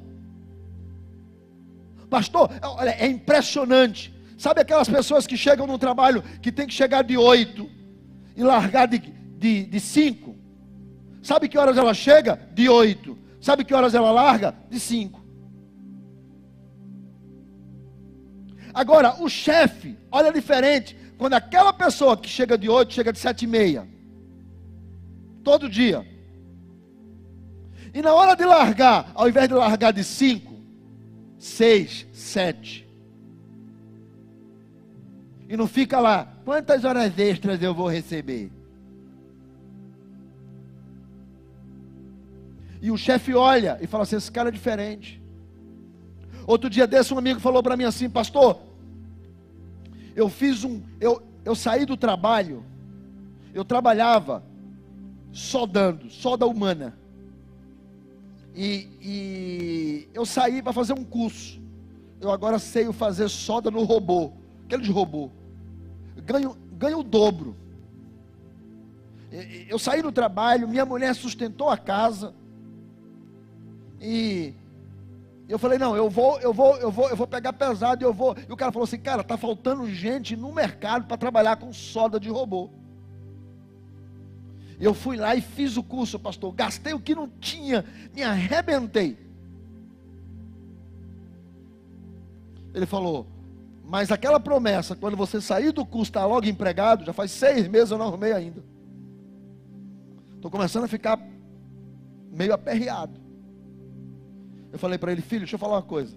Pastor, 2.12 2.52
olha, 2.62 2.92
é 2.92 3.08
impressionante. 3.08 4.14
Sabe 4.38 4.62
aquelas 4.62 4.88
pessoas 4.88 5.26
que 5.26 5.36
chegam 5.36 5.66
no 5.66 5.80
trabalho 5.80 6.24
que 6.42 6.52
tem 6.52 6.68
que 6.68 6.74
chegar 6.74 7.04
de 7.04 7.18
oito 7.18 7.68
e 8.36 8.44
largar 8.44 8.88
de 8.88 9.00
de, 9.42 9.66
de 9.66 9.80
cinco. 9.80 10.36
Sabe 11.24 11.50
que 11.50 11.58
horas 11.58 11.76
ela 11.76 11.96
chega? 11.96 12.40
De 12.54 12.70
oito. 12.70 13.18
Sabe 13.42 13.66
que 13.66 13.74
horas 13.74 13.96
ela 13.96 14.12
larga? 14.12 14.56
De 14.70 14.80
cinco. 14.80 15.20
Agora, 18.72 19.16
o 19.20 19.28
chefe, 19.28 19.98
olha 20.12 20.32
diferente. 20.32 20.96
Quando 21.18 21.34
aquela 21.34 21.74
pessoa 21.74 22.16
que 22.16 22.30
chega 22.30 22.56
de 22.56 22.70
oito, 22.70 22.94
chega 22.94 23.12
de 23.12 23.18
sete 23.18 23.46
e 23.46 23.48
meia. 23.48 23.88
Todo 25.44 25.68
dia. 25.68 26.06
E 27.96 28.00
na 28.00 28.14
hora 28.14 28.36
de 28.36 28.46
largar, 28.46 29.12
ao 29.16 29.28
invés 29.28 29.48
de 29.48 29.56
largar 29.56 29.92
de 29.92 30.04
cinco, 30.04 30.54
seis, 31.40 32.06
sete. 32.14 32.88
E 35.50 35.58
não 35.58 35.68
fica 35.68 36.00
lá, 36.00 36.32
quantas 36.46 36.86
horas 36.86 37.18
extras 37.18 37.62
eu 37.62 37.74
vou 37.74 37.90
receber? 37.90 38.61
E 42.82 42.90
o 42.90 42.98
chefe 42.98 43.34
olha 43.34 43.78
e 43.82 43.88
fala 43.88 44.04
assim: 44.04 44.16
esse 44.16 44.32
cara 44.32 44.50
é 44.50 44.52
diferente. 44.52 45.22
Outro 46.48 46.70
dia 46.70 46.88
desse, 46.88 47.14
um 47.14 47.18
amigo 47.18 47.40
falou 47.40 47.62
para 47.62 47.78
mim 47.78 47.84
assim: 47.84 48.10
Pastor, 48.10 48.60
eu 50.16 50.28
fiz 50.28 50.64
um. 50.64 50.82
Eu, 51.00 51.22
eu 51.46 51.56
saí 51.56 51.86
do 51.86 51.96
trabalho, 51.96 52.66
eu 53.54 53.64
trabalhava 53.64 54.44
sodando, 55.32 56.10
soda 56.10 56.48
humana. 56.48 56.98
E, 58.56 58.90
e 59.02 60.10
eu 60.14 60.26
saí 60.26 60.62
para 60.62 60.74
fazer 60.74 60.94
um 60.94 61.04
curso. 61.04 61.62
Eu 62.20 62.32
agora 62.32 62.60
sei 62.60 62.92
fazer 62.92 63.30
soda 63.30 63.72
no 63.72 63.84
robô, 63.84 64.34
aquele 64.66 64.84
de 64.84 64.92
robô. 64.92 65.30
Ganho, 66.26 66.58
ganho 66.74 67.00
o 67.00 67.04
dobro. 67.04 67.56
Eu 69.70 69.80
saí 69.80 70.02
do 70.02 70.12
trabalho, 70.12 70.68
minha 70.68 70.86
mulher 70.86 71.16
sustentou 71.16 71.70
a 71.70 71.78
casa. 71.78 72.34
E 74.02 74.56
eu 75.48 75.60
falei, 75.60 75.78
não, 75.78 75.96
eu 75.96 76.10
vou, 76.10 76.40
eu 76.40 76.52
vou, 76.52 76.76
eu 76.78 76.90
vou, 76.90 77.10
eu 77.10 77.16
vou 77.16 77.28
pegar 77.28 77.54
pesado, 77.54 78.04
eu 78.04 78.12
vou. 78.12 78.36
E 78.50 78.52
o 78.52 78.58
cara 78.58 78.72
falou 78.72 78.86
assim, 78.86 78.98
cara, 78.98 79.24
tá 79.24 79.38
faltando 79.38 79.88
gente 79.88 80.36
no 80.36 80.52
mercado 80.52 81.06
para 81.06 81.18
trabalhar 81.18 81.58
com 81.58 81.72
soda 81.72 82.20
de 82.20 82.30
robô. 82.30 82.70
Eu 84.80 84.96
fui 84.96 85.16
lá 85.16 85.36
e 85.36 85.42
fiz 85.42 85.78
o 85.78 85.84
curso, 85.84 86.18
pastor. 86.18 86.52
Gastei 86.54 86.94
o 86.94 87.00
que 87.00 87.14
não 87.14 87.30
tinha, 87.30 87.86
me 88.16 88.24
arrebentei. 88.24 89.16
Ele 92.74 92.88
falou, 92.88 93.28
mas 93.84 94.12
aquela 94.12 94.40
promessa, 94.40 94.96
quando 94.96 95.16
você 95.16 95.40
sair 95.40 95.72
do 95.72 95.86
curso, 95.86 96.10
está 96.10 96.26
logo 96.26 96.48
empregado, 96.48 97.06
já 97.06 97.14
faz 97.14 97.30
seis 97.30 97.68
meses 97.68 97.92
eu 97.92 97.98
não 98.00 98.08
arrumei 98.08 98.32
ainda. 98.32 98.64
Estou 100.34 100.50
começando 100.50 100.86
a 100.86 100.88
ficar 100.88 101.20
meio 102.32 102.54
aperreado. 102.54 103.21
Eu 104.72 104.80
falei 104.80 104.98
para 104.98 105.12
ele, 105.12 105.22
filho, 105.22 105.42
deixa 105.42 105.56
eu 105.56 105.60
falar 105.60 105.76
uma 105.76 105.82
coisa. 105.82 106.16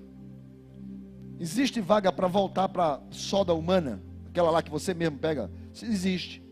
Existe 1.39 1.81
vaga 1.81 2.13
para 2.13 2.29
voltar 2.29 2.69
para 2.69 3.01
soda 3.11 3.53
humana? 3.53 4.01
Aquela 4.29 4.51
lá 4.51 4.63
que 4.63 4.71
você 4.71 4.95
mesmo 4.95 5.19
pega? 5.19 5.51
Existe. 5.83 6.43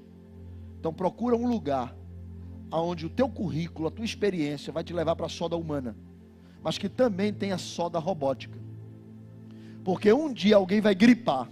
Então 0.78 0.92
procura 0.92 1.36
um 1.36 1.48
lugar 1.48 1.94
onde 2.72 3.06
o 3.06 3.10
teu 3.10 3.28
currículo, 3.28 3.88
a 3.88 3.90
tua 3.90 4.04
experiência 4.04 4.72
vai 4.72 4.82
te 4.82 4.92
levar 4.92 5.14
para 5.14 5.26
a 5.26 5.28
soda 5.28 5.56
humana, 5.56 5.96
mas 6.62 6.78
que 6.78 6.88
também 6.88 7.32
tenha 7.32 7.58
soda 7.58 7.98
robótica. 7.98 8.58
Porque 9.84 10.12
um 10.12 10.32
dia 10.32 10.56
alguém 10.56 10.80
vai 10.80 10.94
gripar 10.94 11.48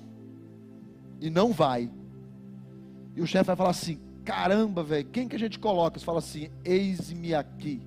e 1.20 1.28
não 1.28 1.52
vai. 1.52 1.90
E 3.14 3.20
o 3.20 3.26
chefe 3.26 3.46
vai 3.46 3.56
falar 3.56 3.70
assim: 3.70 4.00
caramba, 4.24 4.82
velho, 4.82 5.08
quem 5.08 5.28
que 5.28 5.36
a 5.36 5.38
gente 5.38 5.58
coloca? 5.58 5.98
Você 5.98 6.04
fala 6.04 6.18
assim: 6.18 6.48
eis-me 6.64 7.34
aqui. 7.34 7.82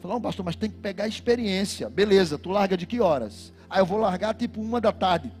Falou, 0.00 0.16
não, 0.16 0.20
pastor, 0.20 0.44
mas 0.44 0.56
tem 0.56 0.70
que 0.70 0.76
pegar 0.76 1.08
experiência. 1.08 1.88
Beleza, 1.88 2.38
tu 2.38 2.50
larga 2.50 2.76
de 2.76 2.86
que 2.86 3.00
horas? 3.00 3.52
Aí 3.68 3.80
eu 3.80 3.86
vou 3.86 3.98
largar 3.98 4.34
tipo 4.34 4.60
uma 4.60 4.80
da 4.80 4.92
tarde. 4.92 5.32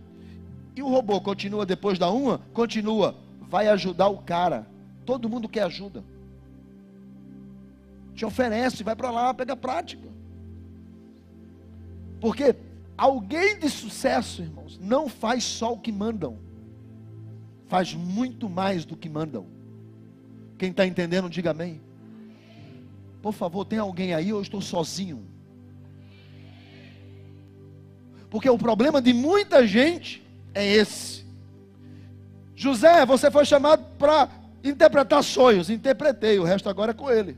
E 0.74 0.82
o 0.82 0.88
robô 0.88 1.20
continua 1.20 1.64
depois 1.64 1.98
da 1.98 2.10
uma? 2.10 2.38
Continua. 2.52 3.14
Vai 3.48 3.68
ajudar 3.68 4.08
o 4.08 4.18
cara. 4.18 4.66
Todo 5.04 5.28
mundo 5.28 5.48
quer 5.48 5.62
ajuda. 5.62 6.04
Te 8.14 8.24
oferece, 8.24 8.82
vai 8.82 8.96
para 8.96 9.10
lá, 9.10 9.32
pega 9.32 9.56
prática. 9.56 10.08
Porque 12.20 12.56
alguém 12.96 13.58
de 13.58 13.68
sucesso, 13.68 14.42
irmãos, 14.42 14.78
não 14.82 15.08
faz 15.08 15.44
só 15.44 15.72
o 15.72 15.78
que 15.78 15.92
mandam. 15.92 16.38
Faz 17.68 17.94
muito 17.94 18.48
mais 18.48 18.84
do 18.84 18.96
que 18.96 19.08
mandam. 19.08 19.46
Quem 20.58 20.70
está 20.70 20.86
entendendo, 20.86 21.28
diga 21.28 21.50
amém. 21.50 21.80
Por 23.26 23.32
favor, 23.32 23.64
tem 23.64 23.80
alguém 23.80 24.14
aí 24.14 24.32
ou 24.32 24.38
eu 24.38 24.42
estou 24.42 24.60
sozinho? 24.60 25.26
Porque 28.30 28.48
o 28.48 28.56
problema 28.56 29.02
de 29.02 29.12
muita 29.12 29.66
gente 29.66 30.22
é 30.54 30.64
esse. 30.64 31.26
José, 32.54 33.04
você 33.04 33.28
foi 33.28 33.44
chamado 33.44 33.84
para 33.98 34.28
interpretar 34.62 35.24
sonhos. 35.24 35.68
Interpretei, 35.68 36.38
o 36.38 36.44
resto 36.44 36.68
agora 36.68 36.92
é 36.92 36.94
com 36.94 37.10
ele. 37.10 37.36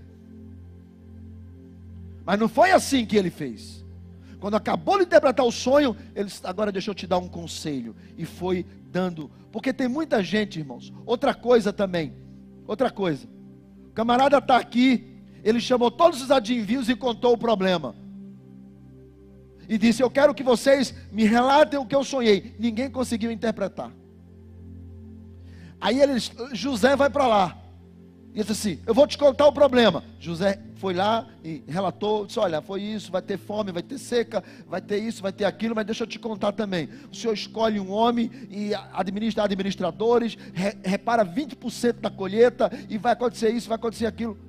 Mas 2.23 2.39
não 2.39 2.51
foi 2.51 2.71
assim 2.71 3.07
que 3.07 3.17
ele 3.17 3.31
fez. 3.31 3.83
Quando 4.39 4.57
acabou 4.57 4.99
de 4.99 5.05
interpretar 5.05 5.47
o 5.47 5.51
sonho, 5.51 5.97
ele 6.15 6.27
disse, 6.27 6.43
agora 6.45 6.71
deixa 6.71 6.91
eu 6.91 6.95
te 6.95 7.07
dar 7.07 7.17
um 7.17 7.29
conselho. 7.29 7.97
E 8.19 8.27
foi 8.27 8.67
dando. 8.93 9.31
Porque 9.51 9.73
tem 9.73 9.89
muita 9.89 10.23
gente, 10.23 10.59
irmãos. 10.59 10.93
Outra 11.07 11.33
coisa 11.33 11.73
também. 11.73 12.13
Outra 12.67 12.91
coisa. 12.91 13.27
O 13.87 13.93
camarada 13.95 14.37
está 14.37 14.59
aqui 14.59 15.17
ele 15.49 15.61
chamou 15.61 15.91
todos 15.91 16.21
os 16.21 16.31
adinvios 16.31 16.89
e 16.89 16.95
contou 16.95 17.33
o 17.33 17.39
problema. 17.39 17.95
E 19.69 19.79
disse: 19.79 20.03
Eu 20.03 20.11
quero 20.11 20.35
que 20.35 20.43
vocês 20.43 20.95
me 21.11 21.25
relatem 21.25 21.79
o 21.79 21.87
que 21.87 21.95
eu 21.95 22.05
sonhei. 22.05 22.55
Ninguém 22.59 22.91
conseguiu 22.91 23.31
interpretar. 23.31 23.91
Aí 25.81 26.01
ele, 26.01 26.15
José 26.53 26.97
vai 26.97 27.09
para 27.09 27.27
lá. 27.27 27.59
E 28.35 28.41
disse 28.41 28.53
assim: 28.53 28.83
Eu 28.87 28.93
vou 28.93 29.07
te 29.07 29.17
contar 29.17 29.47
o 29.47 29.53
problema. 29.53 30.05
José 30.21 30.61
foi 30.77 30.93
lá 30.93 31.27
e 31.43 31.63
relatou: 31.67 32.27
disse, 32.27 32.39
Olha, 32.39 32.61
foi 32.61 32.83
isso, 32.83 33.11
vai 33.11 33.23
ter 33.23 33.39
fome, 33.39 33.73
vai 33.73 33.83
ter 33.83 33.99
seca, 33.99 34.45
vai 34.67 34.81
ter 34.81 34.99
isso, 34.99 35.23
vai 35.23 35.33
ter 35.33 35.45
aquilo, 35.45 35.75
mas 35.75 35.87
deixa 35.87 36.05
eu 36.05 36.07
te 36.07 36.19
contar 36.19 36.53
também. 36.53 36.89
O 37.11 37.17
senhor 37.17 37.33
escolhe 37.33 37.81
um 37.81 37.91
homem 37.91 38.31
e 38.51 38.75
administra 38.93 39.45
administradores, 39.45 40.37
re, 40.53 40.77
repara 40.85 41.25
20% 41.25 42.01
da 42.01 42.11
colheita 42.11 42.71
e 42.89 42.99
vai 42.99 43.13
acontecer 43.13 43.51
isso, 43.51 43.69
vai 43.69 43.77
acontecer 43.77 44.07
aquilo. 44.07 44.48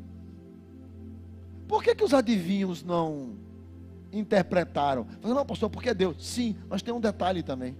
Por 1.70 1.84
que, 1.84 1.94
que 1.94 2.04
os 2.04 2.16
adivinhos 2.16 2.84
não 2.84 3.36
interpretaram? 4.12 5.06
Falei, 5.22 5.38
não, 5.38 5.46
pastor, 5.46 5.70
porque 5.70 5.90
é 5.90 5.94
Deus. 5.94 6.28
Sim, 6.28 6.56
mas 6.68 6.82
tem 6.82 6.92
um 6.92 7.00
detalhe 7.00 7.44
também. 7.44 7.78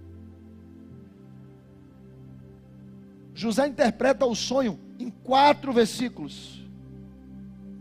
José 3.34 3.66
interpreta 3.66 4.24
o 4.24 4.34
sonho 4.36 4.78
em 4.96 5.10
quatro 5.10 5.72
versículos. 5.72 6.64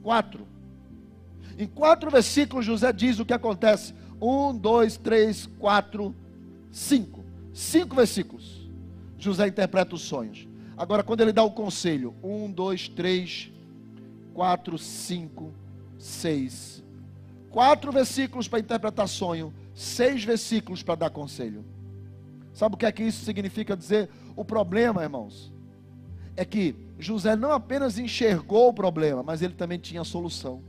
Quatro. 0.01 0.47
Em 1.60 1.68
quatro 1.68 2.10
versículos, 2.10 2.66
José 2.66 2.91
diz 2.91 3.20
o 3.20 3.26
que 3.26 3.34
acontece. 3.34 3.93
Um, 4.20 4.57
dois, 4.57 4.97
três, 4.97 5.45
quatro, 5.60 6.16
cinco. 6.72 7.24
Cinco 7.53 7.95
versículos. 7.95 8.68
José 9.20 9.47
interpreta 9.47 9.93
os 9.93 10.01
sonhos. 10.01 10.47
Agora, 10.76 11.03
quando 11.03 11.22
ele 11.22 11.34
dá 11.34 11.43
o 11.43 11.51
conselho: 11.51 12.16
um, 12.24 12.51
dois, 12.51 12.88
três, 12.89 13.51
quatro, 14.34 14.76
cinco, 14.80 15.53
seis. 16.00 16.84
Quatro 17.52 17.91
versículos 17.91 18.47
para 18.47 18.60
interpretar 18.60 19.08
sonho, 19.08 19.54
seis 19.76 20.24
versículos 20.24 20.82
para 20.82 20.95
dar 20.95 21.10
conselho. 21.10 21.64
Sabe 22.54 22.76
o 22.76 22.78
que 22.78 22.86
é 22.86 22.91
que 22.91 23.04
isso 23.04 23.24
significa 23.24 23.78
dizer? 23.78 24.10
O 24.36 24.43
problema, 24.43 25.04
irmãos, 25.04 25.52
é 26.36 26.43
que 26.45 26.76
José 26.97 27.36
não 27.36 27.52
apenas 27.52 28.00
enxergou 28.00 28.70
o 28.70 28.74
problema, 28.74 29.22
mas 29.22 29.41
ele 29.41 29.54
também 29.54 29.78
tinha 29.78 30.02
a 30.02 30.06
solução. 30.06 30.62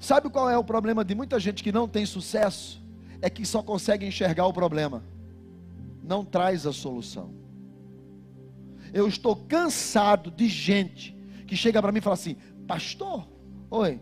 Sabe 0.00 0.30
qual 0.30 0.48
é 0.48 0.56
o 0.56 0.64
problema 0.64 1.04
de 1.04 1.14
muita 1.14 1.40
gente 1.40 1.62
que 1.62 1.72
não 1.72 1.88
tem 1.88 2.06
sucesso? 2.06 2.80
É 3.20 3.28
que 3.28 3.44
só 3.44 3.62
consegue 3.62 4.06
enxergar 4.06 4.46
o 4.46 4.52
problema, 4.52 5.02
não 6.02 6.24
traz 6.24 6.66
a 6.66 6.72
solução. 6.72 7.30
Eu 8.92 9.08
estou 9.08 9.34
cansado 9.34 10.30
de 10.30 10.48
gente 10.48 11.16
que 11.46 11.56
chega 11.56 11.82
para 11.82 11.90
mim 11.90 11.98
e 11.98 12.02
fala 12.02 12.14
assim: 12.14 12.36
Pastor, 12.68 13.26
oi, 13.70 13.98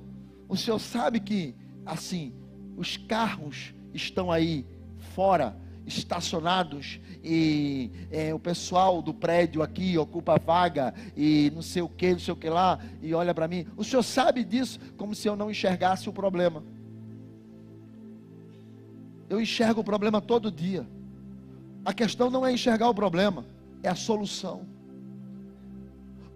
o 0.49 0.57
senhor 0.57 0.81
sabe 0.81 1.21
que, 1.21 1.55
assim, 1.87 2.35
os 2.77 2.97
carros 2.97 3.73
estão 3.95 4.31
aí 4.33 4.67
fora, 5.15 5.57
estacionados, 5.87 7.01
e 7.23 7.93
é, 8.11 8.35
o 8.35 8.41
pessoal 8.41 9.01
do 9.01 9.15
prédio 9.15 9.63
aqui 9.63 9.97
ocupa 9.97 10.37
vaga, 10.37 10.93
e 11.17 11.53
não 11.55 11.63
sei 11.63 11.81
o 11.81 11.89
que, 11.89 12.11
não 12.11 12.19
sei 12.19 12.35
o 12.35 12.37
que 12.37 12.49
lá, 12.49 12.81
e 13.01 13.15
olha 13.15 13.33
para 13.33 13.47
mim. 13.47 13.69
O 13.77 13.85
senhor 13.85 14.03
sabe 14.03 14.43
disso, 14.43 14.81
como 14.97 15.15
se 15.15 15.29
eu 15.29 15.37
não 15.37 15.49
enxergasse 15.49 16.09
o 16.09 16.13
problema. 16.13 16.65
Eu 19.31 19.41
enxergo 19.41 19.81
o 19.81 19.85
problema 19.85 20.21
todo 20.21 20.51
dia. 20.51 20.85
A 21.85 21.95
questão 21.95 22.31
não 22.31 22.45
é 22.45 22.53
enxergar 22.53 22.89
o 22.89 22.95
problema, 22.95 23.47
é 23.81 23.89
a 23.89 23.95
solução. 23.95 24.67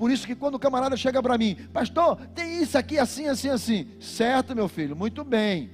Por 0.00 0.10
isso 0.10 0.26
que 0.26 0.34
quando 0.34 0.54
o 0.54 0.58
camarada 0.58 0.96
chega 0.96 1.22
para 1.22 1.36
mim, 1.36 1.54
pastor, 1.74 2.16
tem 2.34 2.62
isso 2.62 2.78
aqui 2.78 2.98
assim, 2.98 3.26
assim, 3.26 3.50
assim. 3.50 3.86
Certo, 4.00 4.56
meu 4.56 4.66
filho, 4.66 4.96
muito 4.96 5.22
bem. 5.22 5.72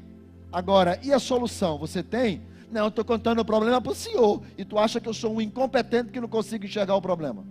Agora, 0.50 0.98
e 1.00 1.12
a 1.12 1.20
solução? 1.20 1.78
Você 1.78 2.02
tem? 2.02 2.42
Não, 2.68 2.80
eu 2.80 2.88
estou 2.88 3.04
contando 3.04 3.38
o 3.38 3.44
problema 3.44 3.80
para 3.80 3.92
o 3.92 3.94
senhor. 3.94 4.42
E 4.58 4.64
tu 4.64 4.80
acha 4.80 5.00
que 5.00 5.08
eu 5.08 5.14
sou 5.14 5.32
um 5.32 5.40
incompetente 5.40 6.10
que 6.10 6.20
não 6.20 6.26
consigo 6.26 6.64
enxergar 6.64 6.96
o 6.96 7.00
problema? 7.00 7.44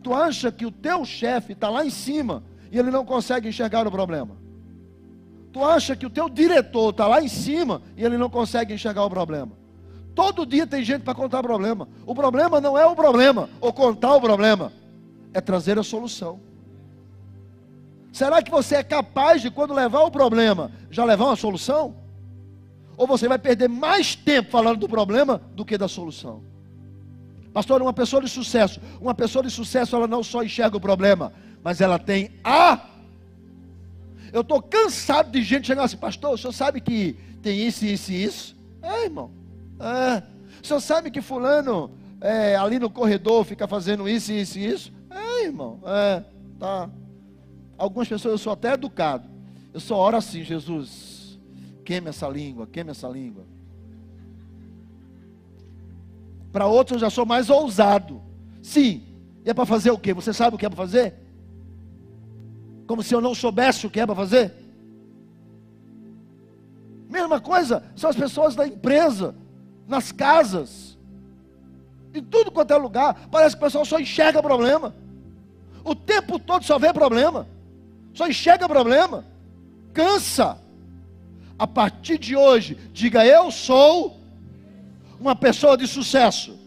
Tu 0.00 0.14
acha 0.14 0.52
que 0.52 0.64
o 0.64 0.70
teu 0.70 1.04
chefe 1.04 1.54
está 1.54 1.68
lá 1.68 1.84
em 1.84 1.90
cima 1.90 2.44
e 2.70 2.78
ele 2.78 2.92
não 2.92 3.04
consegue 3.04 3.48
enxergar 3.48 3.84
o 3.84 3.90
problema? 3.90 4.36
Tu 5.52 5.64
acha 5.64 5.96
que 5.96 6.06
o 6.06 6.10
teu 6.10 6.28
diretor 6.28 6.90
está 6.90 7.08
lá 7.08 7.20
em 7.20 7.26
cima 7.26 7.82
e 7.96 8.04
ele 8.04 8.16
não 8.16 8.30
consegue 8.30 8.72
enxergar 8.72 9.04
o 9.04 9.10
problema? 9.10 9.58
Todo 10.14 10.46
dia 10.46 10.66
tem 10.66 10.84
gente 10.84 11.02
para 11.02 11.14
contar 11.14 11.42
problema. 11.42 11.88
O 12.04 12.14
problema 12.14 12.60
não 12.60 12.76
é 12.76 12.84
o 12.84 12.94
problema, 12.94 13.48
ou 13.60 13.72
contar 13.72 14.14
o 14.14 14.20
problema, 14.20 14.72
é 15.32 15.40
trazer 15.40 15.78
a 15.78 15.82
solução. 15.82 16.40
Será 18.12 18.42
que 18.42 18.50
você 18.50 18.76
é 18.76 18.82
capaz 18.82 19.40
de, 19.40 19.50
quando 19.50 19.72
levar 19.72 20.00
o 20.00 20.10
problema, 20.10 20.72
já 20.90 21.04
levar 21.04 21.26
uma 21.26 21.36
solução? 21.36 21.94
Ou 22.96 23.06
você 23.06 23.28
vai 23.28 23.38
perder 23.38 23.68
mais 23.68 24.14
tempo 24.14 24.50
falando 24.50 24.80
do 24.80 24.88
problema 24.88 25.40
do 25.54 25.64
que 25.64 25.78
da 25.78 25.88
solução? 25.88 26.42
Pastor, 27.52 27.80
uma 27.82 27.92
pessoa 27.92 28.22
de 28.22 28.28
sucesso, 28.28 28.80
uma 29.00 29.14
pessoa 29.14 29.42
de 29.44 29.50
sucesso, 29.50 29.96
ela 29.96 30.06
não 30.06 30.22
só 30.22 30.42
enxerga 30.42 30.76
o 30.76 30.80
problema, 30.80 31.32
mas 31.62 31.80
ela 31.80 31.98
tem 31.98 32.30
a. 32.44 32.86
Eu 34.32 34.42
estou 34.42 34.62
cansado 34.62 35.30
de 35.30 35.42
gente 35.42 35.66
chegar 35.66 35.84
assim, 35.84 35.96
pastor, 35.96 36.34
o 36.34 36.38
senhor 36.38 36.52
sabe 36.52 36.80
que 36.80 37.16
tem 37.42 37.66
isso, 37.66 37.84
isso 37.84 38.12
e 38.12 38.24
isso? 38.24 38.56
É, 38.82 39.04
irmão. 39.04 39.39
Ah, 39.80 40.22
o 40.62 40.66
senhor 40.66 40.80
sabe 40.80 41.10
que 41.10 41.22
fulano 41.22 41.90
é, 42.20 42.54
ali 42.54 42.78
no 42.78 42.90
corredor 42.90 43.44
fica 43.44 43.66
fazendo 43.66 44.06
isso, 44.06 44.30
isso 44.30 44.58
e 44.58 44.66
isso? 44.66 44.92
É, 45.10 45.44
irmão. 45.44 45.80
É, 45.86 46.22
tá. 46.58 46.90
Algumas 47.78 48.06
pessoas 48.06 48.32
eu 48.32 48.38
sou 48.38 48.52
até 48.52 48.74
educado. 48.74 49.26
Eu 49.72 49.80
só 49.80 49.96
oro 49.96 50.18
assim, 50.18 50.44
Jesus. 50.44 51.38
Queime 51.84 52.10
essa 52.10 52.28
língua, 52.28 52.66
queime 52.66 52.90
essa 52.90 53.08
língua. 53.08 53.44
Para 56.52 56.66
outros 56.66 56.96
eu 56.96 57.00
já 57.00 57.10
sou 57.10 57.24
mais 57.24 57.48
ousado. 57.48 58.20
Sim. 58.62 59.02
E 59.44 59.50
é 59.50 59.54
para 59.54 59.64
fazer 59.64 59.90
o 59.90 59.98
quê? 59.98 60.12
Você 60.12 60.32
sabe 60.34 60.56
o 60.56 60.58
que 60.58 60.66
é 60.66 60.68
para 60.68 60.76
fazer? 60.76 61.14
Como 62.86 63.02
se 63.02 63.14
eu 63.14 63.20
não 63.20 63.34
soubesse 63.34 63.86
o 63.86 63.90
que 63.90 64.00
é 64.00 64.04
para 64.04 64.14
fazer? 64.14 64.52
Mesma 67.08 67.40
coisa 67.40 67.82
são 67.96 68.10
as 68.10 68.16
pessoas 68.16 68.54
da 68.54 68.66
empresa 68.66 69.34
nas 69.90 70.12
casas, 70.12 70.96
em 72.14 72.22
tudo 72.22 72.52
quanto 72.52 72.72
é 72.72 72.76
lugar. 72.76 73.28
Parece 73.30 73.56
que 73.56 73.62
o 73.62 73.66
pessoal 73.66 73.84
só 73.84 73.98
enxerga 73.98 74.40
problema. 74.40 74.94
O 75.84 75.94
tempo 75.94 76.38
todo 76.38 76.64
só 76.64 76.78
vê 76.78 76.92
problema. 76.92 77.46
Só 78.14 78.28
enxerga 78.28 78.68
problema. 78.68 79.24
Cansa. 79.92 80.58
A 81.58 81.66
partir 81.66 82.18
de 82.18 82.36
hoje, 82.36 82.78
diga: 82.92 83.26
Eu 83.26 83.50
sou 83.50 84.18
uma 85.18 85.34
pessoa 85.34 85.76
de 85.76 85.86
sucesso. 85.86 86.58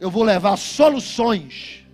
Eu 0.00 0.10
vou 0.10 0.22
levar 0.22 0.56
soluções. 0.56 1.84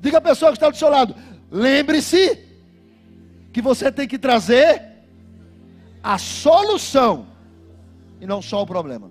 Diga 0.00 0.18
a 0.18 0.22
pessoa 0.22 0.52
que 0.52 0.56
está 0.56 0.70
do 0.70 0.76
seu 0.76 0.88
lado: 0.88 1.14
Lembre-se 1.50 2.46
que 3.52 3.60
você 3.60 3.92
tem 3.92 4.08
que 4.08 4.18
trazer 4.18 4.82
a 6.02 6.16
solução 6.16 7.27
e 8.20 8.26
não 8.26 8.42
só 8.42 8.62
o 8.62 8.66
problema. 8.66 9.10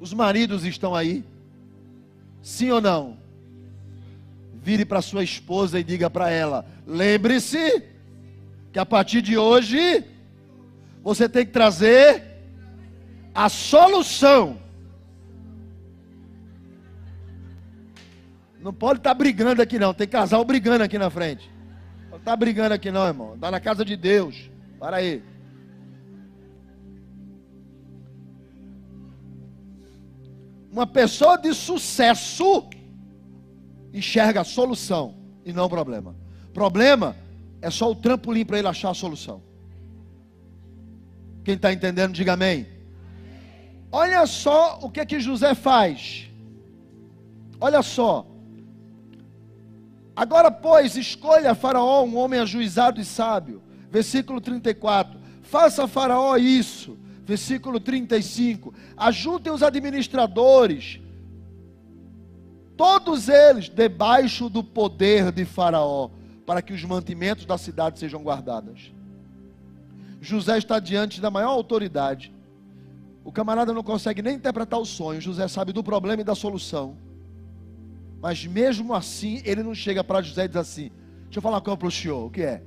Os 0.00 0.12
maridos 0.12 0.64
estão 0.64 0.94
aí? 0.94 1.24
Sim 2.42 2.70
ou 2.70 2.80
não? 2.80 3.16
Vire 4.62 4.84
para 4.84 5.00
sua 5.00 5.24
esposa 5.24 5.80
e 5.80 5.84
diga 5.84 6.10
para 6.10 6.30
ela: 6.30 6.66
lembre-se 6.86 7.82
que 8.72 8.78
a 8.78 8.84
partir 8.84 9.22
de 9.22 9.38
hoje 9.38 10.04
você 11.02 11.28
tem 11.28 11.46
que 11.46 11.52
trazer 11.52 12.22
a 13.34 13.48
solução. 13.48 14.58
Não 18.60 18.72
pode 18.72 19.00
estar 19.00 19.10
tá 19.10 19.14
brigando 19.14 19.60
aqui 19.60 19.78
não, 19.78 19.92
tem 19.94 20.06
casal 20.06 20.44
brigando 20.44 20.84
aqui 20.84 20.98
na 20.98 21.10
frente. 21.10 21.53
Está 22.24 22.34
brigando 22.34 22.72
aqui 22.72 22.90
não, 22.90 23.06
irmão. 23.06 23.34
Está 23.34 23.50
na 23.50 23.60
casa 23.60 23.84
de 23.84 23.98
Deus. 23.98 24.50
Para 24.80 24.96
aí. 24.96 25.22
Uma 30.72 30.86
pessoa 30.86 31.36
de 31.36 31.52
sucesso 31.52 32.66
enxerga 33.92 34.40
a 34.40 34.44
solução 34.44 35.16
e 35.44 35.52
não 35.52 35.66
o 35.66 35.68
problema. 35.68 36.16
Problema 36.54 37.14
é 37.60 37.70
só 37.70 37.90
o 37.90 37.94
trampolim 37.94 38.46
para 38.46 38.58
ele 38.58 38.68
achar 38.68 38.88
a 38.88 38.94
solução. 38.94 39.42
Quem 41.44 41.56
está 41.56 41.74
entendendo, 41.74 42.14
diga 42.14 42.32
amém. 42.32 42.66
Olha 43.92 44.26
só 44.26 44.78
o 44.80 44.88
que 44.88 45.00
é 45.00 45.04
que 45.04 45.20
José 45.20 45.54
faz. 45.54 46.30
Olha 47.60 47.82
só. 47.82 48.33
Agora, 50.16 50.50
pois, 50.50 50.96
escolha 50.96 51.54
Faraó 51.54 52.04
um 52.04 52.16
homem 52.16 52.40
ajuizado 52.40 53.00
e 53.00 53.04
sábio. 53.04 53.62
Versículo 53.90 54.40
34. 54.40 55.18
Faça 55.42 55.88
Faraó 55.88 56.36
isso. 56.36 56.96
Versículo 57.24 57.80
35. 57.80 58.72
Ajuntem 58.96 59.52
os 59.52 59.62
administradores, 59.62 61.00
todos 62.76 63.28
eles 63.28 63.68
debaixo 63.68 64.48
do 64.48 64.62
poder 64.62 65.32
de 65.32 65.44
Faraó, 65.44 66.10
para 66.44 66.60
que 66.60 66.72
os 66.72 66.84
mantimentos 66.84 67.46
da 67.46 67.56
cidade 67.56 67.98
sejam 67.98 68.22
guardados. 68.22 68.92
José 70.20 70.58
está 70.58 70.78
diante 70.78 71.20
da 71.20 71.30
maior 71.30 71.50
autoridade. 71.50 72.32
O 73.24 73.32
camarada 73.32 73.72
não 73.72 73.82
consegue 73.82 74.20
nem 74.22 74.36
interpretar 74.36 74.78
o 74.78 74.84
sonho. 74.84 75.20
José 75.20 75.48
sabe 75.48 75.72
do 75.72 75.82
problema 75.82 76.20
e 76.20 76.24
da 76.24 76.34
solução. 76.34 76.96
Mas 78.24 78.46
mesmo 78.46 78.94
assim, 78.94 79.42
ele 79.44 79.62
não 79.62 79.74
chega 79.74 80.02
para 80.02 80.22
José 80.22 80.46
e 80.46 80.48
diz 80.48 80.56
assim: 80.56 80.90
Deixa 81.24 81.36
eu 81.36 81.42
falar 81.42 81.60
para 81.60 81.86
o 81.86 81.90
senhor. 81.90 82.24
O 82.24 82.30
que 82.30 82.40
é? 82.40 82.62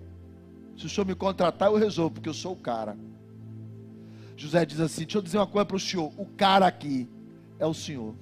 Se 0.77 0.85
o 0.85 0.89
senhor 0.89 1.07
me 1.07 1.15
contratar, 1.15 1.71
eu 1.71 1.77
resolvo, 1.77 2.11
porque 2.11 2.29
eu 2.29 2.33
sou 2.35 2.53
o 2.53 2.55
cara. 2.55 2.95
José 4.35 4.63
diz 4.67 4.79
assim: 4.79 5.01
Deixa 5.01 5.17
eu 5.17 5.21
dizer 5.23 5.39
uma 5.39 5.47
coisa 5.47 5.65
para 5.65 5.75
o 5.75 5.79
senhor. 5.79 6.13
O 6.15 6.27
cara 6.27 6.67
aqui 6.67 7.09
é 7.57 7.65
o 7.65 7.73
senhor. 7.73 8.13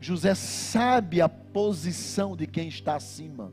José 0.00 0.34
sabe 0.34 1.20
a 1.20 1.28
posição 1.28 2.36
de 2.36 2.48
quem 2.48 2.66
está 2.66 2.96
acima. 2.96 3.52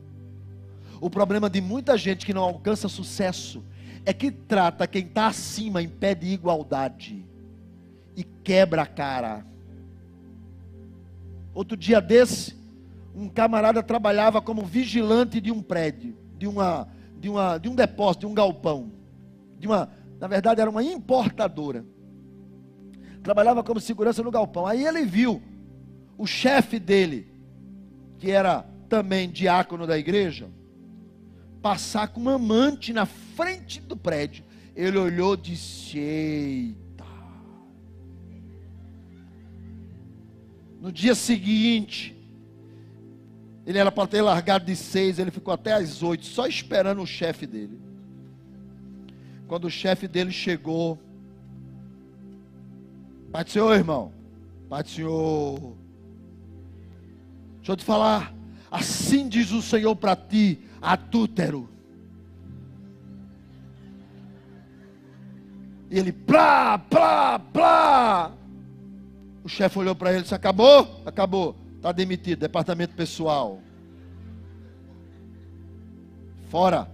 O 1.00 1.08
problema 1.08 1.48
de 1.48 1.60
muita 1.60 1.96
gente 1.96 2.26
que 2.26 2.34
não 2.34 2.42
alcança 2.42 2.88
sucesso 2.88 3.62
é 4.04 4.12
que 4.12 4.32
trata 4.32 4.88
quem 4.88 5.04
está 5.04 5.28
acima 5.28 5.80
em 5.80 5.88
pé 5.88 6.12
de 6.12 6.26
igualdade 6.26 7.24
e 8.16 8.24
quebra 8.24 8.82
a 8.82 8.86
cara. 8.86 9.51
Outro 11.54 11.76
dia 11.76 12.00
desse, 12.00 12.56
um 13.14 13.28
camarada 13.28 13.82
trabalhava 13.82 14.40
como 14.40 14.64
vigilante 14.64 15.40
de 15.40 15.50
um 15.50 15.62
prédio, 15.62 16.16
de 16.38 16.46
uma, 16.46 16.88
de 17.18 17.28
uma, 17.28 17.58
de 17.58 17.68
um 17.68 17.74
depósito, 17.74 18.20
de 18.20 18.26
um 18.26 18.34
galpão, 18.34 18.92
de 19.58 19.66
uma, 19.66 19.90
na 20.18 20.26
verdade 20.26 20.60
era 20.60 20.70
uma 20.70 20.82
importadora. 20.82 21.84
Trabalhava 23.22 23.62
como 23.62 23.80
segurança 23.80 24.22
no 24.22 24.30
galpão. 24.30 24.66
Aí 24.66 24.84
ele 24.84 25.04
viu 25.04 25.42
o 26.16 26.26
chefe 26.26 26.78
dele, 26.78 27.28
que 28.18 28.30
era 28.30 28.64
também 28.88 29.30
diácono 29.30 29.86
da 29.86 29.98
igreja, 29.98 30.48
passar 31.60 32.08
com 32.08 32.20
uma 32.20 32.34
amante 32.34 32.92
na 32.92 33.06
frente 33.06 33.80
do 33.80 33.96
prédio. 33.96 34.44
Ele 34.74 34.98
olhou 34.98 35.34
e 35.34 35.36
disse: 35.36 36.76
No 40.82 40.90
dia 40.90 41.14
seguinte, 41.14 42.12
ele 43.64 43.78
era 43.78 43.92
para 43.92 44.08
ter 44.08 44.20
largado 44.20 44.64
de 44.64 44.74
seis, 44.74 45.20
ele 45.20 45.30
ficou 45.30 45.54
até 45.54 45.74
às 45.74 46.02
oito, 46.02 46.26
só 46.26 46.44
esperando 46.44 47.00
o 47.00 47.06
chefe 47.06 47.46
dele. 47.46 47.80
Quando 49.46 49.66
o 49.66 49.70
chefe 49.70 50.08
dele 50.08 50.32
chegou, 50.32 50.98
Pai 53.30 53.44
do 53.44 53.50
Senhor, 53.50 53.72
irmão, 53.76 54.12
Pai 54.68 54.82
do 54.82 54.88
Senhor, 54.88 55.76
deixa 57.58 57.70
eu 57.72 57.76
te 57.76 57.84
falar, 57.84 58.34
assim 58.68 59.28
diz 59.28 59.52
o 59.52 59.62
Senhor 59.62 59.94
para 59.94 60.16
ti, 60.16 60.58
adúltero. 60.80 61.70
E 65.88 65.96
ele, 65.96 66.10
plá, 66.10 66.76
plá, 66.76 67.38
plá. 67.38 68.41
O 69.44 69.48
chefe 69.48 69.78
olhou 69.78 69.94
para 69.94 70.10
ele 70.10 70.20
e 70.20 70.22
disse: 70.22 70.34
Acabou? 70.34 71.02
Acabou. 71.04 71.56
Está 71.76 71.92
demitido. 71.92 72.40
Departamento 72.40 72.94
pessoal. 72.94 73.60
Fora. 76.48 76.90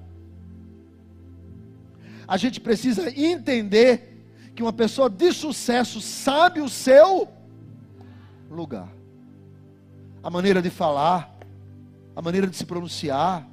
A 2.27 2.37
gente 2.37 2.61
precisa 2.61 3.11
entender 3.19 4.19
que 4.55 4.63
uma 4.63 4.73
pessoa 4.73 5.09
de 5.09 5.33
sucesso 5.33 6.01
sabe 6.01 6.61
o 6.61 6.69
seu 6.69 7.29
lugar. 8.51 8.93
A 10.23 10.31
maneira 10.31 10.61
de 10.61 10.69
falar, 10.69 11.39
a 12.15 12.21
maneira 12.21 12.47
de 12.47 12.57
se 12.57 12.67
pronunciar, 12.67 13.49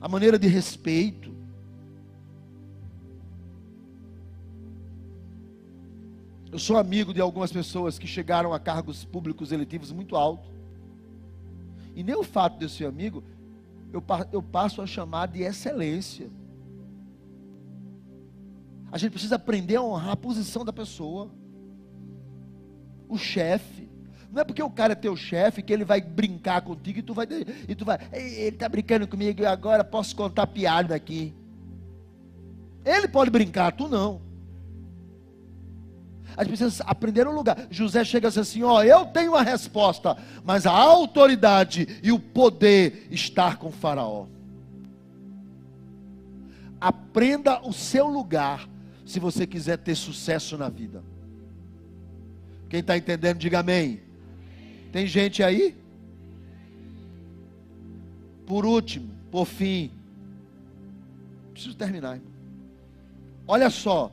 a 0.00 0.08
maneira 0.08 0.38
de 0.38 0.48
respeito. 0.48 1.27
Eu 6.50 6.58
sou 6.58 6.78
amigo 6.78 7.12
de 7.12 7.20
algumas 7.20 7.52
pessoas 7.52 7.98
que 7.98 8.06
chegaram 8.06 8.54
a 8.54 8.58
cargos 8.58 9.04
públicos 9.04 9.52
eletivos 9.52 9.92
muito 9.92 10.16
altos. 10.16 10.50
E 11.94 12.02
nem 12.02 12.14
o 12.14 12.22
fato 12.22 12.58
de 12.58 12.64
eu 12.64 12.68
ser 12.68 12.86
amigo, 12.86 13.22
eu, 13.92 14.02
eu 14.32 14.42
passo 14.42 14.80
a 14.80 14.86
chamar 14.86 15.26
de 15.26 15.42
excelência. 15.42 16.30
A 18.90 18.96
gente 18.96 19.12
precisa 19.12 19.36
aprender 19.36 19.76
a 19.76 19.82
honrar 19.82 20.12
a 20.12 20.16
posição 20.16 20.64
da 20.64 20.72
pessoa. 20.72 21.30
O 23.08 23.18
chefe. 23.18 23.88
Não 24.32 24.40
é 24.40 24.44
porque 24.44 24.62
o 24.62 24.70
cara 24.70 24.92
é 24.92 24.96
teu 24.96 25.16
chefe 25.16 25.62
que 25.62 25.72
ele 25.72 25.84
vai 25.84 26.00
brincar 26.00 26.62
contigo 26.62 26.98
e 26.98 27.02
tu 27.02 27.12
vai. 27.12 27.26
E 27.68 27.74
tu 27.74 27.84
vai 27.84 27.98
ele 28.12 28.48
está 28.48 28.68
brincando 28.68 29.06
comigo 29.06 29.42
e 29.42 29.46
agora 29.46 29.84
posso 29.84 30.16
contar 30.16 30.46
piada 30.46 30.94
aqui. 30.94 31.34
Ele 32.84 33.08
pode 33.08 33.30
brincar, 33.30 33.72
tu 33.72 33.86
não. 33.86 34.27
A 36.38 36.44
gente 36.44 36.56
precisa 36.56 36.84
aprender 36.84 37.26
um 37.26 37.32
lugar. 37.32 37.66
José 37.68 38.04
chega 38.04 38.28
assim: 38.28 38.62
Ó, 38.62 38.80
eu 38.84 39.04
tenho 39.06 39.34
a 39.34 39.42
resposta, 39.42 40.16
mas 40.44 40.66
a 40.66 40.70
autoridade 40.70 41.98
e 42.00 42.12
o 42.12 42.20
poder 42.20 43.08
estar 43.10 43.56
com 43.56 43.72
Faraó. 43.72 44.26
Aprenda 46.80 47.60
o 47.66 47.72
seu 47.72 48.06
lugar, 48.06 48.68
se 49.04 49.18
você 49.18 49.48
quiser 49.48 49.78
ter 49.78 49.96
sucesso 49.96 50.56
na 50.56 50.68
vida. 50.68 51.02
Quem 52.70 52.78
está 52.78 52.96
entendendo, 52.96 53.38
diga 53.38 53.58
amém. 53.58 54.00
Tem 54.92 55.08
gente 55.08 55.42
aí? 55.42 55.74
Por 58.46 58.64
último, 58.64 59.10
por 59.28 59.44
fim, 59.44 59.90
preciso 61.52 61.74
terminar. 61.74 62.20
Olha 63.44 63.68
só, 63.70 64.12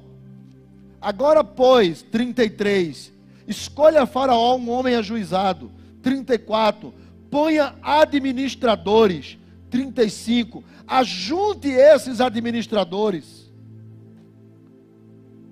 Agora, 1.05 1.43
pois, 1.43 2.01
33, 2.01 3.13
escolha 3.47 4.07
Faraó 4.07 4.55
um 4.55 4.71
homem 4.71 4.95
ajuizado. 4.95 5.71
34, 6.01 6.91
ponha 7.29 7.75
administradores. 7.79 9.37
35, 9.69 10.63
ajunte 10.87 11.67
esses 11.67 12.19
administradores. 12.19 13.51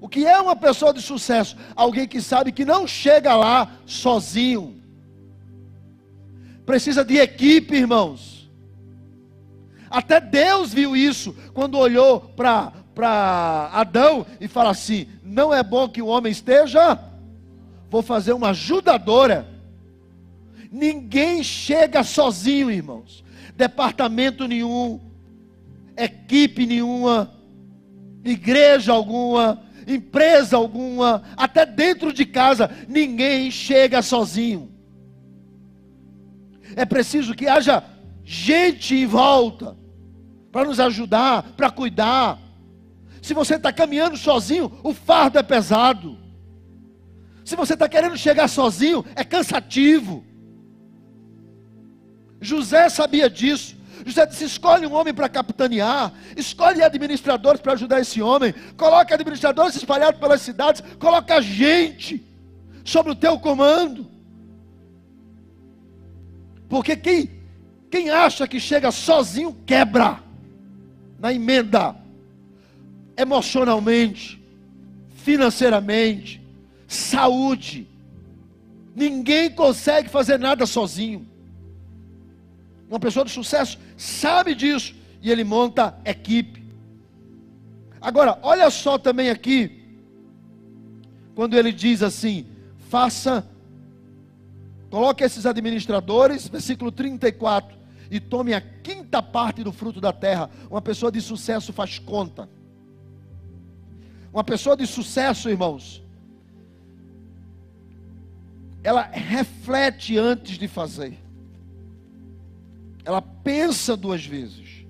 O 0.01 0.09
que 0.09 0.25
é 0.25 0.41
uma 0.41 0.55
pessoa 0.55 0.91
de 0.91 1.03
sucesso? 1.03 1.55
Alguém 1.75 2.07
que 2.07 2.19
sabe 2.19 2.51
que 2.51 2.65
não 2.65 2.87
chega 2.87 3.35
lá 3.35 3.73
sozinho. 3.85 4.81
Precisa 6.65 7.05
de 7.05 7.17
equipe, 7.17 7.75
irmãos. 7.75 8.49
Até 9.87 10.19
Deus 10.19 10.73
viu 10.73 10.95
isso 10.95 11.35
quando 11.53 11.77
olhou 11.77 12.21
para 12.21 12.73
para 12.93 13.69
Adão 13.73 14.25
e 14.39 14.47
fala 14.47 14.69
assim: 14.69 15.07
não 15.23 15.53
é 15.53 15.63
bom 15.63 15.87
que 15.89 16.01
o 16.01 16.07
homem 16.07 16.31
esteja, 16.31 16.99
vou 17.89 18.01
fazer 18.01 18.33
uma 18.33 18.49
ajudadora. 18.49 19.47
Ninguém 20.71 21.43
chega 21.43 22.03
sozinho, 22.03 22.71
irmãos. 22.71 23.23
Departamento 23.55 24.47
nenhum, 24.47 24.99
equipe 25.95 26.65
nenhuma, 26.65 27.31
igreja 28.23 28.91
alguma, 28.91 29.61
empresa 29.87 30.57
alguma, 30.57 31.23
até 31.37 31.65
dentro 31.65 32.11
de 32.11 32.25
casa, 32.25 32.71
ninguém 32.87 33.51
chega 33.51 34.01
sozinho. 34.01 34.71
É 36.75 36.85
preciso 36.85 37.35
que 37.35 37.47
haja 37.47 37.83
gente 38.23 38.95
em 38.95 39.05
volta 39.05 39.77
para 40.51 40.65
nos 40.65 40.79
ajudar, 40.79 41.43
para 41.55 41.69
cuidar, 41.69 42.39
se 43.23 43.33
você 43.33 43.55
está 43.55 43.71
caminhando 43.71 44.17
sozinho, 44.17 44.69
o 44.83 44.93
fardo 44.93 45.39
é 45.39 45.43
pesado. 45.43 46.19
Se 47.45 47.55
você 47.55 47.73
está 47.73 47.87
querendo 47.87 48.17
chegar 48.17 48.49
sozinho, 48.49 49.05
é 49.15 49.23
cansativo. 49.23 50.25
José 52.41 52.89
sabia 52.89 53.29
disso. 53.29 53.77
José 54.05 54.25
disse: 54.25 54.43
escolhe 54.43 54.85
um 54.85 54.93
homem 54.93 55.13
para 55.13 55.29
capitanear, 55.29 56.11
escolhe 56.35 56.83
administradores 56.83 57.61
para 57.61 57.71
ajudar 57.71 58.01
esse 58.01 58.21
homem, 58.21 58.53
coloca 58.75 59.15
administradores 59.15 59.77
espalhados 59.77 60.19
pelas 60.19 60.41
cidades, 60.41 60.83
coloca 60.99 61.41
gente 61.41 62.21
sobre 62.83 63.13
o 63.13 63.15
teu 63.15 63.39
comando. 63.39 64.05
Porque 66.67 66.97
quem, 66.97 67.29
quem 67.89 68.09
acha 68.09 68.45
que 68.49 68.59
chega 68.59 68.91
sozinho 68.91 69.55
quebra 69.65 70.21
na 71.17 71.31
emenda 71.31 72.02
emocionalmente, 73.17 74.41
financeiramente, 75.15 76.41
saúde. 76.87 77.87
Ninguém 78.95 79.49
consegue 79.51 80.09
fazer 80.09 80.37
nada 80.37 80.65
sozinho. 80.65 81.27
Uma 82.89 82.99
pessoa 82.99 83.25
de 83.25 83.31
sucesso 83.31 83.79
sabe 83.97 84.53
disso 84.53 84.93
e 85.21 85.31
ele 85.31 85.43
monta 85.43 85.97
equipe. 86.05 86.63
Agora, 87.99 88.37
olha 88.43 88.69
só 88.69 88.97
também 88.97 89.29
aqui, 89.29 89.81
quando 91.33 91.57
ele 91.57 91.71
diz 91.71 92.03
assim: 92.03 92.45
faça, 92.89 93.47
coloque 94.89 95.23
esses 95.23 95.45
administradores, 95.45 96.47
versículo 96.47 96.91
34, 96.91 97.75
e 98.11 98.19
tome 98.19 98.53
a 98.53 98.61
quinta 98.61 99.23
parte 99.23 99.63
do 99.63 99.71
fruto 99.71 100.01
da 100.01 100.11
terra. 100.11 100.49
Uma 100.69 100.81
pessoa 100.81 101.11
de 101.11 101.21
sucesso 101.21 101.71
faz 101.73 101.97
conta 101.97 102.47
Uma 104.33 104.43
pessoa 104.43 104.75
de 104.75 104.87
sucesso, 104.87 105.47
irmãos, 105.47 106.03
ela 108.83 109.03
reflete 109.03 110.17
antes 110.17 110.57
de 110.57 110.67
fazer. 110.67 111.19
Ela 113.05 113.21
pensa 113.21 113.95
duas 113.95 114.25
vezes. 114.25 114.87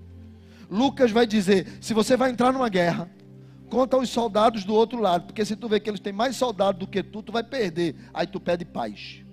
Lucas 0.71 1.11
vai 1.11 1.27
dizer: 1.27 1.67
se 1.81 1.93
você 1.93 2.15
vai 2.15 2.31
entrar 2.31 2.53
numa 2.53 2.69
guerra, 2.69 3.11
conta 3.69 3.97
os 3.97 4.09
soldados 4.09 4.63
do 4.63 4.73
outro 4.73 5.01
lado, 5.01 5.25
porque 5.25 5.43
se 5.43 5.57
tu 5.57 5.67
vê 5.67 5.77
que 5.79 5.89
eles 5.89 5.99
têm 5.99 6.13
mais 6.13 6.37
soldados 6.37 6.79
do 6.79 6.87
que 6.87 7.03
tu, 7.03 7.21
tu 7.21 7.33
vai 7.33 7.43
perder. 7.43 7.95
Aí 8.13 8.25
tu 8.25 8.39
pede 8.39 8.63
paz. 8.63 9.25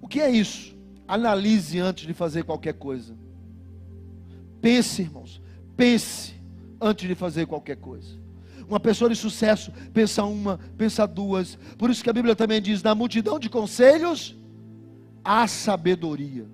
O 0.00 0.08
que 0.08 0.20
é 0.20 0.30
isso? 0.30 0.74
Analise 1.06 1.78
antes 1.80 2.06
de 2.06 2.14
fazer 2.14 2.44
qualquer 2.44 2.74
coisa. 2.74 3.14
Pense, 4.62 5.02
irmãos. 5.02 5.40
Pense 5.76 6.35
antes 6.80 7.08
de 7.08 7.14
fazer 7.14 7.46
qualquer 7.46 7.76
coisa. 7.76 8.18
Uma 8.68 8.80
pessoa 8.80 9.08
de 9.08 9.16
sucesso 9.16 9.72
pensa 9.92 10.24
uma, 10.24 10.58
pensa 10.76 11.06
duas. 11.06 11.56
Por 11.78 11.90
isso 11.90 12.02
que 12.02 12.10
a 12.10 12.12
Bíblia 12.12 12.34
também 12.34 12.60
diz: 12.60 12.82
na 12.82 12.94
multidão 12.94 13.38
de 13.38 13.48
conselhos, 13.48 14.36
há 15.24 15.46
sabedoria. 15.46 16.46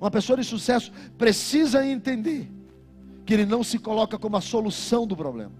Uma 0.00 0.10
pessoa 0.10 0.36
de 0.36 0.44
sucesso 0.44 0.92
precisa 1.16 1.84
entender 1.86 2.50
que 3.24 3.34
ele 3.34 3.46
não 3.46 3.64
se 3.64 3.78
coloca 3.78 4.18
como 4.18 4.36
a 4.36 4.40
solução 4.40 5.06
do 5.06 5.16
problema. 5.16 5.52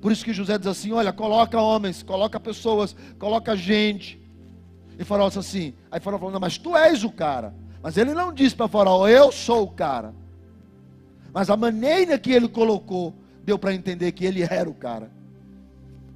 Por 0.00 0.10
isso 0.10 0.24
que 0.24 0.32
José 0.32 0.56
diz 0.56 0.66
assim: 0.66 0.92
olha, 0.92 1.12
coloca 1.12 1.60
homens, 1.60 2.02
coloca 2.02 2.38
pessoas, 2.38 2.94
coloca 3.18 3.56
gente. 3.56 4.20
E 4.98 5.04
Faraó 5.04 5.28
disse 5.28 5.38
assim: 5.38 5.74
aí 5.90 6.00
Faraó 6.00 6.18
falou, 6.18 6.32
não, 6.32 6.40
mas 6.40 6.58
tu 6.58 6.76
és 6.76 7.02
o 7.02 7.10
cara. 7.10 7.54
Mas 7.82 7.96
ele 7.96 8.14
não 8.14 8.32
disse 8.32 8.54
para 8.54 8.68
Faraó, 8.68 9.08
eu 9.08 9.32
sou 9.32 9.64
o 9.64 9.70
cara. 9.70 10.14
Mas 11.32 11.48
a 11.48 11.56
maneira 11.56 12.18
que 12.18 12.30
ele 12.30 12.48
colocou, 12.48 13.14
deu 13.44 13.58
para 13.58 13.74
entender 13.74 14.12
que 14.12 14.24
ele 14.24 14.42
era 14.42 14.68
o 14.68 14.74
cara. 14.74 15.10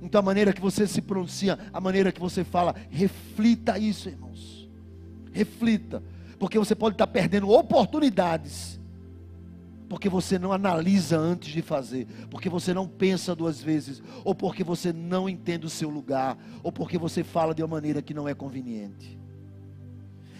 Então 0.00 0.18
a 0.18 0.22
maneira 0.22 0.52
que 0.52 0.60
você 0.60 0.86
se 0.86 1.00
pronuncia, 1.00 1.58
a 1.72 1.80
maneira 1.80 2.12
que 2.12 2.20
você 2.20 2.44
fala, 2.44 2.74
reflita 2.90 3.78
isso, 3.78 4.08
irmãos. 4.08 4.68
Reflita, 5.32 6.02
porque 6.38 6.58
você 6.58 6.74
pode 6.74 6.94
estar 6.94 7.06
perdendo 7.06 7.50
oportunidades. 7.50 8.78
Porque 9.88 10.08
você 10.08 10.38
não 10.38 10.52
analisa 10.52 11.16
antes 11.16 11.52
de 11.52 11.62
fazer, 11.62 12.06
porque 12.28 12.48
você 12.48 12.74
não 12.74 12.88
pensa 12.88 13.36
duas 13.36 13.62
vezes, 13.62 14.02
ou 14.24 14.34
porque 14.34 14.64
você 14.64 14.92
não 14.92 15.28
entende 15.28 15.64
o 15.64 15.70
seu 15.70 15.88
lugar, 15.88 16.36
ou 16.62 16.72
porque 16.72 16.98
você 16.98 17.22
fala 17.22 17.54
de 17.54 17.62
uma 17.62 17.68
maneira 17.68 18.02
que 18.02 18.12
não 18.12 18.28
é 18.28 18.34
conveniente. 18.34 19.16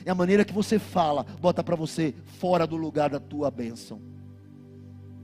É 0.04 0.10
a 0.10 0.14
maneira 0.14 0.44
que 0.44 0.52
você 0.52 0.78
fala, 0.78 1.24
bota 1.40 1.62
para 1.62 1.76
você 1.76 2.14
fora 2.38 2.66
do 2.66 2.76
lugar 2.76 3.10
da 3.10 3.20
tua 3.20 3.50
bênção. 3.50 4.00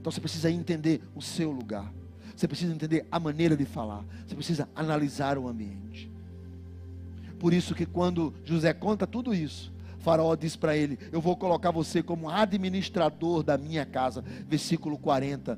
Então 0.03 0.11
você 0.11 0.19
precisa 0.19 0.51
entender 0.51 1.01
o 1.15 1.21
seu 1.21 1.49
lugar. 1.49 1.89
Você 2.35 2.45
precisa 2.45 2.73
entender 2.73 3.05
a 3.09 3.17
maneira 3.21 3.55
de 3.55 3.63
falar. 3.63 4.03
Você 4.27 4.35
precisa 4.35 4.67
analisar 4.75 5.37
o 5.37 5.47
ambiente. 5.47 6.11
Por 7.39 7.53
isso 7.53 7.73
que 7.73 7.85
quando 7.85 8.33
José 8.43 8.73
conta 8.73 9.07
tudo 9.07 9.33
isso, 9.33 9.71
Faraó 9.99 10.35
diz 10.35 10.57
para 10.57 10.75
ele: 10.75 10.99
Eu 11.09 11.21
vou 11.21 11.37
colocar 11.37 11.71
você 11.71 12.03
como 12.03 12.29
administrador 12.29 13.43
da 13.43 13.57
minha 13.57 13.85
casa. 13.85 14.21
Versículo 14.45 14.97
40 14.97 15.57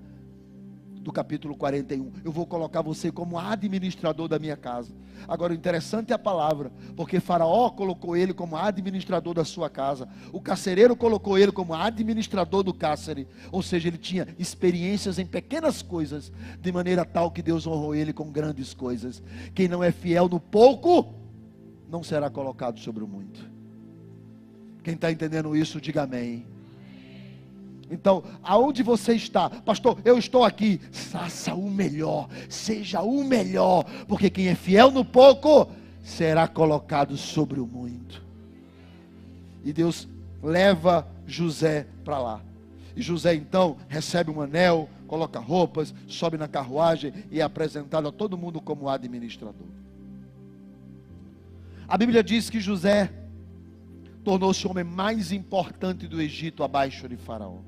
do 1.06 1.12
capítulo 1.12 1.56
41. 1.56 2.12
Eu 2.24 2.32
vou 2.32 2.48
colocar 2.48 2.82
você 2.82 3.12
como 3.12 3.38
administrador 3.38 4.28
da 4.28 4.40
minha 4.40 4.58
casa. 4.58 4.92
Agora, 5.28 5.54
o 5.54 5.56
interessante 5.56 6.12
é 6.12 6.16
a 6.16 6.20
palavra, 6.20 6.72
porque 6.96 7.20
Faraó 7.20 7.70
colocou 7.70 8.18
ele 8.18 8.34
como 8.34 8.58
administrador 8.58 9.36
da 9.36 9.46
sua 9.46 9.70
casa, 9.70 10.10
o 10.34 10.42
carcereiro 10.42 10.96
colocou 10.96 11.38
ele 11.38 11.52
como 11.52 11.76
administrador 11.76 12.64
do 12.64 12.74
cárcere, 12.74 13.28
ou 13.52 13.62
seja, 13.62 13.88
ele 13.88 14.00
tinha 14.00 14.28
experiências 14.40 15.20
em 15.20 15.26
pequenas 15.28 15.84
coisas, 15.84 16.32
de 16.60 16.72
maneira 16.72 17.06
tal 17.06 17.30
que 17.30 17.44
Deus 17.44 17.68
honrou 17.68 17.94
ele 17.94 18.12
com 18.12 18.32
grandes 18.32 18.74
coisas. 18.74 19.22
Quem 19.54 19.68
não 19.68 19.84
é 19.84 19.92
fiel 19.92 20.28
no 20.28 20.40
pouco, 20.40 21.14
não 21.88 22.04
será 22.04 22.32
colocado 22.32 22.80
sobre 22.80 23.04
o 23.04 23.08
muito. 23.08 23.48
Quem 24.84 24.96
está 24.96 25.12
entendendo 25.12 25.56
isso, 25.56 25.80
diga 25.80 26.02
amém. 26.02 26.55
Então, 27.90 28.24
aonde 28.42 28.82
você 28.82 29.14
está, 29.14 29.50
pastor? 29.50 30.00
Eu 30.04 30.18
estou 30.18 30.44
aqui. 30.44 30.80
Faça 30.92 31.54
o 31.54 31.70
melhor, 31.70 32.28
seja 32.50 33.02
o 33.02 33.24
melhor, 33.24 33.86
porque 34.08 34.30
quem 34.30 34.48
é 34.48 34.56
fiel 34.56 34.92
no 34.92 35.06
pouco 35.06 35.70
será 36.04 36.48
colocado 36.48 37.16
sobre 37.16 37.60
o 37.60 37.66
muito. 37.66 38.24
E 39.64 39.72
Deus 39.72 40.08
leva 40.42 41.08
José 41.26 41.88
para 42.04 42.20
lá. 42.20 42.42
E 42.96 43.02
José 43.02 43.36
então 43.36 43.78
recebe 43.88 44.32
um 44.32 44.42
anel, 44.42 44.90
coloca 45.08 45.40
roupas, 45.40 45.94
sobe 46.08 46.38
na 46.38 46.48
carruagem 46.48 47.14
e 47.30 47.40
é 47.40 47.44
apresentado 47.44 48.08
a 48.08 48.12
todo 48.12 48.38
mundo 48.38 48.62
como 48.62 48.90
administrador. 48.90 49.68
A 51.88 51.98
Bíblia 51.98 52.24
diz 52.24 52.50
que 52.50 52.60
José 52.60 53.12
tornou-se 54.24 54.66
o 54.66 54.72
homem 54.72 54.84
mais 54.84 55.32
importante 55.32 56.08
do 56.08 56.20
Egito 56.20 56.64
abaixo 56.64 57.08
de 57.08 57.16
Faraó. 57.16 57.60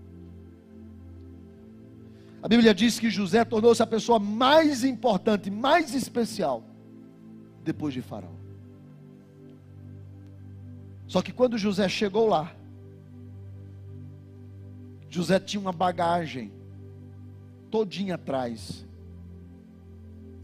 A 2.47 2.49
Bíblia 2.49 2.73
diz 2.73 2.97
que 2.97 3.09
José 3.09 3.43
tornou-se 3.43 3.83
a 3.83 3.85
pessoa 3.85 4.19
mais 4.19 4.85
importante, 4.85 5.51
mais 5.51 5.93
especial, 5.93 6.63
depois 7.61 7.93
de 7.93 8.01
Faraó. 8.01 8.31
Só 11.07 11.21
que 11.21 11.33
quando 11.33 11.57
José 11.57 11.89
chegou 11.89 12.25
lá, 12.25 12.55
José 15.09 15.41
tinha 15.41 15.59
uma 15.59 15.73
bagagem 15.73 16.53
todinha 17.69 18.15
atrás. 18.15 18.85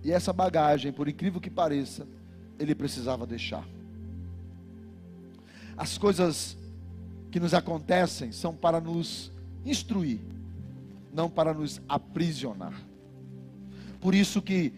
E 0.03 0.11
essa 0.11 0.33
bagagem, 0.33 0.91
por 0.91 1.07
incrível 1.07 1.39
que 1.39 1.49
pareça, 1.49 2.05
ele 2.59 2.75
precisava 2.75 3.25
deixar. 3.25 3.65
As 5.77 5.97
coisas 5.97 6.57
que 7.31 7.39
nos 7.39 7.53
acontecem 7.53 8.33
são 8.33 8.53
para 8.53 8.81
nos 8.81 9.31
instruir 9.65 10.33
não 11.13 11.29
para 11.29 11.53
nos 11.53 11.81
aprisionar. 11.87 12.73
Por 14.01 14.15
isso 14.15 14.41
que 14.41 14.73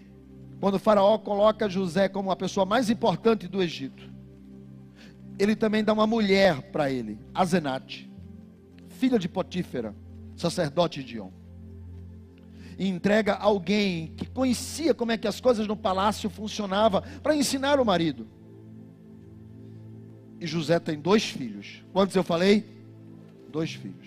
quando 0.59 0.75
o 0.75 0.79
faraó 0.79 1.17
coloca 1.17 1.69
José 1.69 2.07
como 2.09 2.31
a 2.31 2.35
pessoa 2.35 2.65
mais 2.65 2.89
importante 2.89 3.47
do 3.47 3.61
Egito, 3.61 4.09
ele 5.37 5.55
também 5.55 5.83
dá 5.83 5.93
uma 5.93 6.07
mulher 6.07 6.61
para 6.71 6.91
ele, 6.91 7.17
Azenate, 7.33 8.09
filha 8.89 9.19
de 9.19 9.27
Potífera, 9.27 9.95
sacerdote 10.35 11.03
de 11.03 11.19
On. 11.19 11.31
E 12.77 12.87
entrega 12.87 13.33
alguém 13.33 14.07
que 14.17 14.25
conhecia 14.25 14.93
como 14.93 15.11
é 15.11 15.17
que 15.17 15.27
as 15.27 15.39
coisas 15.39 15.65
no 15.67 15.77
palácio 15.77 16.29
funcionavam 16.29 17.01
para 17.23 17.35
ensinar 17.35 17.79
o 17.79 17.85
marido. 17.85 18.27
E 20.39 20.45
José 20.45 20.79
tem 20.79 20.99
dois 20.99 21.23
filhos. 21.23 21.83
Quantos 21.93 22.15
eu 22.15 22.23
falei? 22.23 22.65
Dois 23.49 23.73
filhos. 23.73 24.04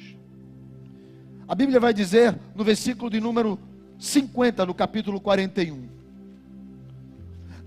A 1.48 1.54
Bíblia 1.54 1.80
vai 1.80 1.94
dizer 1.94 2.38
no 2.54 2.62
versículo 2.62 3.08
de 3.08 3.20
número 3.20 3.58
50, 3.98 4.66
no 4.66 4.74
capítulo 4.74 5.18
41. 5.18 5.88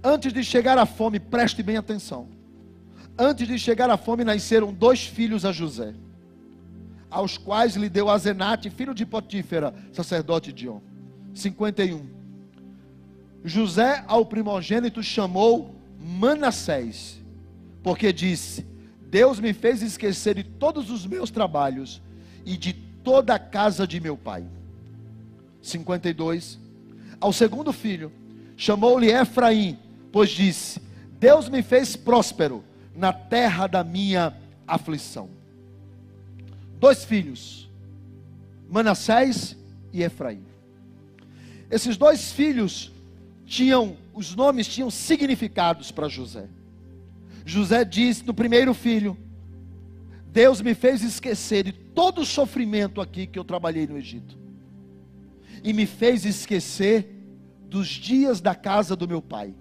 Antes 0.04 0.32
de 0.32 0.44
chegar 0.44 0.78
a 0.78 0.86
fome, 0.86 1.20
preste 1.20 1.64
bem 1.64 1.78
atenção. 1.78 2.28
Antes 3.18 3.48
de 3.48 3.58
chegar 3.58 3.90
a 3.90 3.98
fome, 3.98 4.24
nasceram 4.24 4.72
dois 4.72 5.06
filhos 5.06 5.46
a 5.46 5.52
José, 5.52 5.96
aos 7.10 7.40
quais 7.40 7.76
lhe 7.76 7.90
deu 7.90 8.08
Azenate, 8.08 8.70
filho 8.70 8.94
de 8.94 9.06
Potífera, 9.06 9.74
sacerdote 9.92 10.54
de 10.54 10.70
On. 10.70 10.80
51. 11.34 12.06
José 13.44 14.04
ao 14.08 14.24
primogênito 14.26 15.02
chamou 15.02 15.76
Manassés, 16.00 17.20
porque 17.82 18.14
disse: 18.14 18.66
Deus 19.10 19.40
me 19.40 19.54
fez 19.54 19.82
esquecer 19.82 20.36
de 20.36 20.44
todos 20.44 20.92
os 20.92 21.06
meus 21.08 21.32
trabalhos 21.32 22.00
e 22.46 22.56
de 22.56 22.91
toda 23.04 23.36
a 23.36 23.40
casa 23.40 23.88
de 23.88 24.00
meu 24.00 24.18
pai. 24.18 24.46
52. 25.62 26.60
Ao 27.20 27.32
segundo 27.32 27.72
filho, 27.72 28.12
chamou-lhe 28.58 29.12
Efraim, 29.12 29.78
pois 30.12 30.30
disse: 30.30 30.82
Deus 31.20 31.50
me 31.50 31.62
fez 31.62 31.96
próspero 31.96 32.64
na 32.96 33.14
terra 33.14 33.68
da 33.68 33.84
minha 33.84 34.36
aflição. 34.68 35.30
Dois 36.80 37.04
filhos, 37.04 37.70
Manassés 38.70 39.56
e 39.94 40.02
Efraim. 40.02 40.44
Esses 41.70 41.96
dois 41.96 42.32
filhos 42.32 42.92
tinham, 43.46 43.96
os 44.14 44.36
nomes 44.36 44.68
tinham 44.68 44.90
significados 44.90 45.92
para 45.92 46.08
José. 46.08 46.48
José 47.46 47.86
disse 47.86 48.26
no 48.26 48.34
primeiro 48.34 48.74
filho: 48.74 49.18
Deus 50.32 50.62
me 50.62 50.74
fez 50.74 51.04
esquecer 51.04 51.66
de 51.66 51.74
todo 51.74 52.22
o 52.22 52.26
sofrimento 52.26 53.02
aqui 53.02 53.28
que 53.28 53.38
eu 53.38 53.44
trabalhei 53.44 53.86
no 53.86 53.98
Egito. 53.98 54.38
E 55.62 55.74
me 55.74 55.86
fez 55.86 56.26
esquecer 56.26 57.22
dos 57.68 57.88
dias 57.88 58.40
da 58.40 58.56
casa 58.56 58.96
do 58.96 59.08
meu 59.08 59.22
pai. 59.22 59.54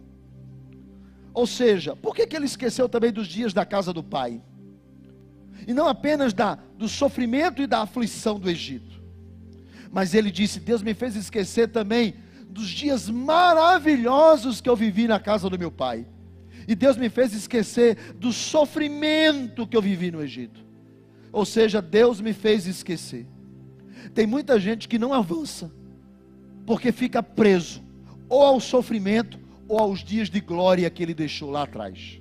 Ou 1.35 1.47
seja, 1.47 1.97
por 1.97 2.15
que, 2.15 2.27
que 2.27 2.37
ele 2.37 2.47
esqueceu 2.47 2.89
também 2.89 3.13
dos 3.13 3.27
dias 3.27 3.53
da 3.53 3.67
casa 3.67 3.93
do 3.93 4.03
pai? 4.03 4.41
E 5.67 5.75
não 5.75 5.89
apenas 5.89 6.33
da, 6.33 6.55
do 6.79 6.89
sofrimento 6.89 7.61
e 7.61 7.67
da 7.67 7.83
aflição 7.83 8.39
do 8.39 8.49
Egito. 8.49 9.03
Mas 9.93 10.15
ele 10.15 10.31
disse: 10.31 10.61
Deus 10.61 10.83
me 10.83 10.95
fez 10.95 11.17
esquecer 11.17 11.69
também 11.69 12.15
dos 12.49 12.69
dias 12.69 13.09
maravilhosos 13.09 14.61
que 14.61 14.69
eu 14.69 14.77
vivi 14.77 15.09
na 15.09 15.19
casa 15.19 15.51
do 15.51 15.59
meu 15.59 15.71
pai. 15.71 16.07
E 16.71 16.77
Deus 16.77 16.97
me 16.97 17.11
fez 17.11 17.35
esquecer 17.35 17.97
do 18.15 18.33
sofrimento 18.33 19.67
que 19.67 19.77
eu 19.77 19.83
vivi 19.83 20.13
no 20.13 20.23
Egito. 20.23 20.65
Ou 21.33 21.45
seja, 21.45 21.83
Deus 21.83 22.21
me 22.21 22.33
fez 22.33 22.65
esquecer. 22.65 23.27
Tem 24.15 24.25
muita 24.25 24.61
gente 24.61 24.87
que 24.87 24.97
não 24.97 25.13
avança, 25.13 25.69
porque 26.65 26.93
fica 26.93 27.25
preso 27.25 27.83
ou 28.29 28.45
ao 28.45 28.61
sofrimento 28.61 29.37
ou 29.67 29.81
aos 29.81 30.05
dias 30.05 30.31
de 30.31 30.39
glória 30.39 30.89
que 30.89 31.03
ele 31.03 31.13
deixou 31.13 31.51
lá 31.51 31.65
atrás. 31.65 32.21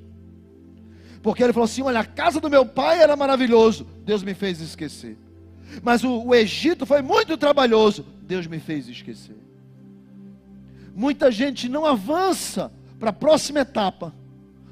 Porque 1.22 1.44
ele 1.44 1.54
falou 1.54 1.66
assim: 1.66 1.84
Olha, 1.84 2.00
a 2.00 2.06
casa 2.06 2.40
do 2.40 2.50
meu 2.50 2.66
pai 2.66 3.04
era 3.04 3.16
maravilhoso, 3.16 3.86
Deus 4.04 4.24
me 4.24 4.34
fez 4.34 4.60
esquecer. 4.60 5.16
Mas 5.84 6.04
o, 6.04 6.24
o 6.26 6.34
Egito 6.34 6.88
foi 6.88 7.04
muito 7.04 7.38
trabalhoso, 7.38 8.04
Deus 8.24 8.48
me 8.48 8.60
fez 8.60 8.88
esquecer. 8.88 9.38
Muita 10.96 11.32
gente 11.32 11.70
não 11.70 11.86
avança 11.86 12.72
para 13.00 13.12
a 13.12 13.14
próxima 13.14 13.60
etapa, 13.60 14.12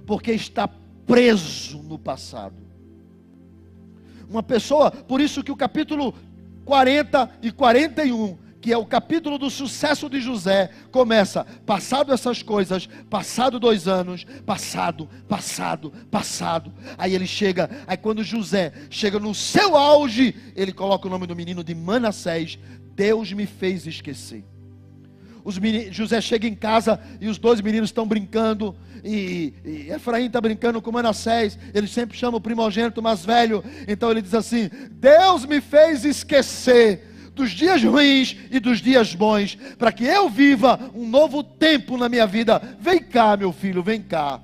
porque 0.08 0.32
está 0.32 0.68
preso 1.06 1.84
no 1.84 2.00
passado. 2.00 2.56
Uma 4.28 4.42
pessoa, 4.42 4.90
por 4.90 5.22
isso 5.22 5.44
que 5.44 5.52
o 5.52 5.56
capítulo 5.56 6.16
40 6.66 7.30
e 7.42 7.52
41, 7.52 8.38
que 8.60 8.74
é 8.74 8.78
o 8.78 8.86
capítulo 8.86 9.38
do 9.38 9.50
sucesso 9.50 10.10
de 10.10 10.20
José, 10.20 10.72
começa, 10.92 11.46
passado 11.66 12.14
essas 12.14 12.42
coisas, 12.42 12.88
passado 13.10 13.60
dois 13.60 13.88
anos, 13.88 14.26
passado, 14.46 15.10
passado, 15.28 15.92
passado. 16.10 16.74
Aí 16.98 17.14
ele 17.14 17.28
chega, 17.28 17.70
aí 17.86 17.98
quando 17.98 18.24
José 18.24 18.74
chega 18.90 19.20
no 19.20 19.36
seu 19.36 19.78
auge, 19.78 20.34
ele 20.56 20.72
coloca 20.72 21.08
o 21.08 21.12
nome 21.12 21.28
do 21.28 21.36
menino 21.36 21.64
de 21.64 21.76
Manassés, 21.76 22.58
Deus 22.96 23.32
me 23.34 23.46
fez 23.46 23.86
esquecer. 23.86 24.44
Os 25.48 25.58
José 25.92 26.20
chega 26.20 26.46
em 26.46 26.54
casa 26.54 27.00
e 27.22 27.30
os 27.30 27.38
dois 27.38 27.62
meninos 27.62 27.88
estão 27.88 28.06
brincando. 28.06 28.76
E, 29.02 29.54
e 29.64 29.90
Efraim 29.90 30.26
está 30.26 30.42
brincando 30.42 30.82
com 30.82 30.92
Manassés. 30.92 31.58
Ele 31.74 31.88
sempre 31.88 32.18
chama 32.18 32.36
o 32.36 32.42
primogênito 32.42 33.02
mais 33.02 33.24
velho. 33.24 33.64
Então 33.88 34.12
ele 34.12 34.22
diz 34.22 34.34
assim: 34.34 34.70
Deus 34.92 35.46
me 35.46 35.62
fez 35.62 36.04
esquecer 36.04 37.32
dos 37.34 37.52
dias 37.52 37.82
ruins 37.82 38.36
e 38.52 38.60
dos 38.60 38.82
dias 38.82 39.16
bons, 39.16 39.58
para 39.78 39.94
que 39.94 40.04
eu 40.04 40.28
viva 40.30 40.92
um 40.94 41.08
novo 41.08 41.42
tempo 41.42 41.96
na 41.96 42.10
minha 42.10 42.28
vida. 42.28 42.62
Vem 42.82 43.00
cá, 43.00 43.38
meu 43.38 43.54
filho, 43.54 43.82
vem 43.82 44.02
cá. 44.02 44.42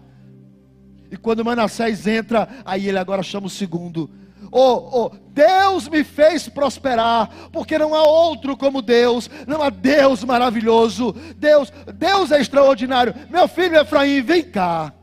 E 1.11 1.17
quando 1.17 1.43
Manassés 1.43 2.07
entra, 2.07 2.47
aí 2.63 2.87
ele 2.87 2.97
agora 2.97 3.21
chama 3.21 3.47
o 3.47 3.49
segundo 3.49 4.09
oh, 4.53 4.89
oh, 4.91 5.11
Deus 5.33 5.89
me 5.89 6.03
fez 6.03 6.47
prosperar, 6.47 7.27
porque 7.51 7.77
não 7.79 7.95
há 7.95 8.03
outro 8.03 8.55
como 8.55 8.83
Deus, 8.83 9.29
não 9.47 9.63
há 9.63 9.71
Deus 9.71 10.23
maravilhoso, 10.23 11.11
Deus, 11.35 11.73
Deus 11.95 12.31
é 12.31 12.39
extraordinário. 12.39 13.15
Meu 13.31 13.47
filho 13.47 13.75
Efraim, 13.75 14.21
vem 14.21 14.43
cá. 14.43 14.93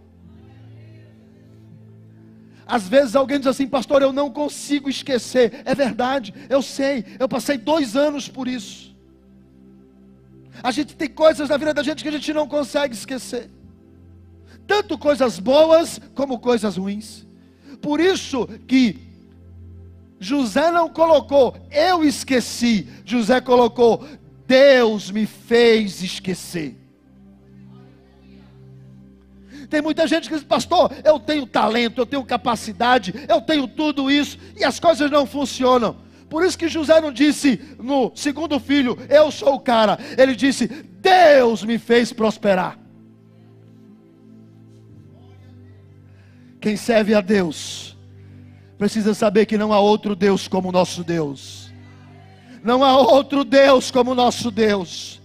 Às 2.65 2.87
vezes 2.89 3.17
alguém 3.17 3.41
diz 3.41 3.49
assim, 3.49 3.67
pastor, 3.67 4.01
eu 4.01 4.13
não 4.13 4.31
consigo 4.31 4.89
esquecer. 4.89 5.63
É 5.65 5.75
verdade, 5.75 6.33
eu 6.49 6.63
sei, 6.63 7.05
eu 7.19 7.29
passei 7.29 7.59
dois 7.59 7.97
anos 7.97 8.29
por 8.29 8.47
isso. 8.47 8.95
A 10.63 10.71
gente 10.71 10.95
tem 10.95 11.09
coisas 11.09 11.49
na 11.49 11.57
vida 11.57 11.75
da 11.75 11.83
gente 11.83 12.05
que 12.05 12.09
a 12.09 12.13
gente 12.13 12.33
não 12.33 12.47
consegue 12.47 12.95
esquecer, 12.95 13.51
tanto 14.65 14.97
coisas 14.97 15.41
boas 15.41 16.01
como 16.15 16.39
coisas 16.39 16.77
ruins. 16.77 17.27
Por 17.83 17.99
isso 17.99 18.47
que 18.69 19.10
José 20.21 20.71
não 20.71 20.91
colocou, 20.91 21.57
eu 21.71 22.05
esqueci. 22.05 22.87
José 23.07 23.41
colocou, 23.41 24.07
Deus 24.47 25.11
me 25.11 25.25
fez 25.25 26.03
esquecer. 26.03 26.77
Tem 29.71 29.81
muita 29.81 30.07
gente 30.07 30.29
que 30.29 30.35
diz, 30.35 30.45
pastor, 30.45 30.93
eu 31.05 31.19
tenho 31.19 31.47
talento, 31.47 32.03
eu 32.03 32.07
tenho 32.07 32.25
capacidade, 32.25 33.15
eu 33.29 33.41
tenho 33.41 33.67
tudo 33.67 34.11
isso, 34.11 34.37
e 34.57 34.65
as 34.65 34.79
coisas 34.79 35.11
não 35.11 35.25
funcionam. 35.25 35.97
Por 36.29 36.45
isso 36.45 36.59
que 36.59 36.69
José 36.69 37.01
não 37.01 37.11
disse 37.11 37.59
no 37.79 38.13
segundo 38.15 38.61
filho, 38.61 38.99
eu 39.09 39.31
sou 39.31 39.55
o 39.55 39.61
cara. 39.61 39.99
Ele 40.19 40.37
disse, 40.37 40.67
Deus 40.67 41.65
me 41.65 41.79
fez 41.79 42.13
prosperar. 42.13 42.79
Quem 46.61 46.77
serve 46.77 47.15
a 47.15 47.23
Deus 47.23 47.90
precisa 48.81 49.13
saber 49.13 49.45
que 49.45 49.59
não 49.59 49.75
há 49.75 49.79
outro 49.79 50.17
Deus 50.17 50.49
como 50.49 50.71
o 50.71 50.73
nosso 50.73 51.05
Deus. 51.05 51.71
Não 52.65 52.83
há 52.83 52.97
outro 52.97 53.45
Deus 53.45 53.91
como 53.91 54.13
o 54.13 54.15
nosso 54.15 54.51
Deus. 54.51 55.21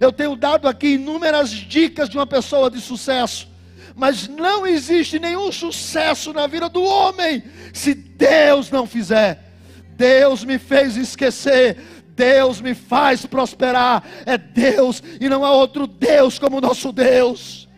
Eu 0.00 0.10
tenho 0.10 0.34
dado 0.34 0.66
aqui 0.66 0.94
inúmeras 0.94 1.50
dicas 1.50 2.08
de 2.08 2.18
uma 2.18 2.26
pessoa 2.26 2.68
de 2.68 2.80
sucesso, 2.80 3.46
mas 3.94 4.26
não 4.26 4.66
existe 4.66 5.20
nenhum 5.20 5.52
sucesso 5.52 6.32
na 6.32 6.48
vida 6.48 6.68
do 6.68 6.82
homem 6.82 7.44
se 7.72 7.94
Deus 7.94 8.72
não 8.72 8.88
fizer. 8.88 9.52
Deus 9.96 10.44
me 10.44 10.58
fez 10.58 10.96
esquecer, 10.96 11.78
Deus 12.08 12.60
me 12.60 12.74
faz 12.74 13.24
prosperar. 13.24 14.02
É 14.26 14.36
Deus 14.36 15.00
e 15.20 15.28
não 15.28 15.44
há 15.44 15.52
outro 15.52 15.86
Deus 15.86 16.40
como 16.40 16.58
o 16.58 16.60
nosso 16.60 16.90
Deus. 16.90 17.68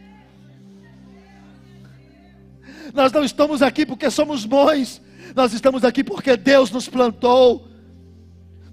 Nós 2.94 3.12
não 3.12 3.22
estamos 3.22 3.60
aqui 3.60 3.84
porque 3.84 4.10
somos 4.10 4.46
bons, 4.46 5.02
nós 5.34 5.52
estamos 5.52 5.84
aqui 5.84 6.02
porque 6.02 6.36
Deus 6.36 6.70
nos 6.70 6.88
plantou. 6.88 7.68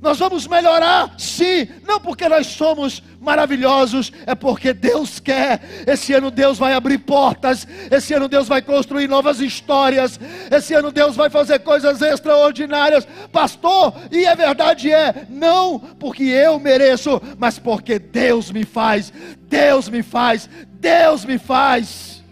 Nós 0.06 0.20
vamos 0.20 0.46
melhorar, 0.46 1.16
sim, 1.18 1.68
não 1.84 2.00
porque 2.00 2.30
nós 2.30 2.46
somos 2.46 3.02
maravilhosos, 3.20 4.12
é 4.28 4.36
porque 4.36 4.72
Deus 4.72 5.20
quer. 5.20 5.60
Esse 5.88 6.14
ano 6.14 6.30
Deus 6.30 6.60
vai 6.60 6.74
abrir 6.74 7.00
portas, 7.00 7.68
esse 7.90 8.14
ano 8.14 8.28
Deus 8.28 8.48
vai 8.48 8.62
construir 8.62 9.08
novas 9.08 9.40
histórias, 9.40 10.20
esse 10.52 10.76
ano 10.76 10.92
Deus 10.92 11.16
vai 11.16 11.32
fazer 11.32 11.58
coisas 11.60 12.04
extraordinárias. 12.04 13.08
Pastor, 13.32 13.96
e 14.12 14.28
a 14.28 14.36
verdade 14.36 14.92
é, 14.92 15.26
não 15.28 15.80
porque 15.80 16.24
eu 16.24 16.60
mereço, 16.60 17.20
mas 17.40 17.58
porque 17.58 17.98
Deus 17.98 18.52
me 18.52 18.64
faz, 18.64 19.12
Deus 19.50 19.90
me 19.90 20.04
faz, 20.04 20.48
Deus 20.68 21.26
me 21.26 21.40
faz. 21.40 22.24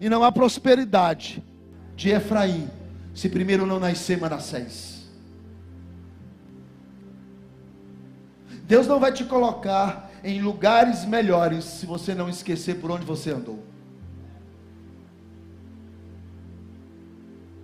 E 0.00 0.08
não 0.08 0.24
há 0.24 0.32
prosperidade 0.32 1.40
de 2.02 2.10
Efraim, 2.10 2.68
se 3.14 3.28
primeiro 3.28 3.64
não 3.64 3.78
nascer 3.78 4.18
Manassés. 4.18 5.04
Deus 8.64 8.88
não 8.88 8.98
vai 8.98 9.12
te 9.12 9.24
colocar 9.24 10.10
em 10.24 10.40
lugares 10.40 11.04
melhores 11.04 11.64
se 11.64 11.86
você 11.86 12.12
não 12.12 12.28
esquecer 12.28 12.80
por 12.80 12.90
onde 12.90 13.04
você 13.04 13.30
andou. 13.30 13.62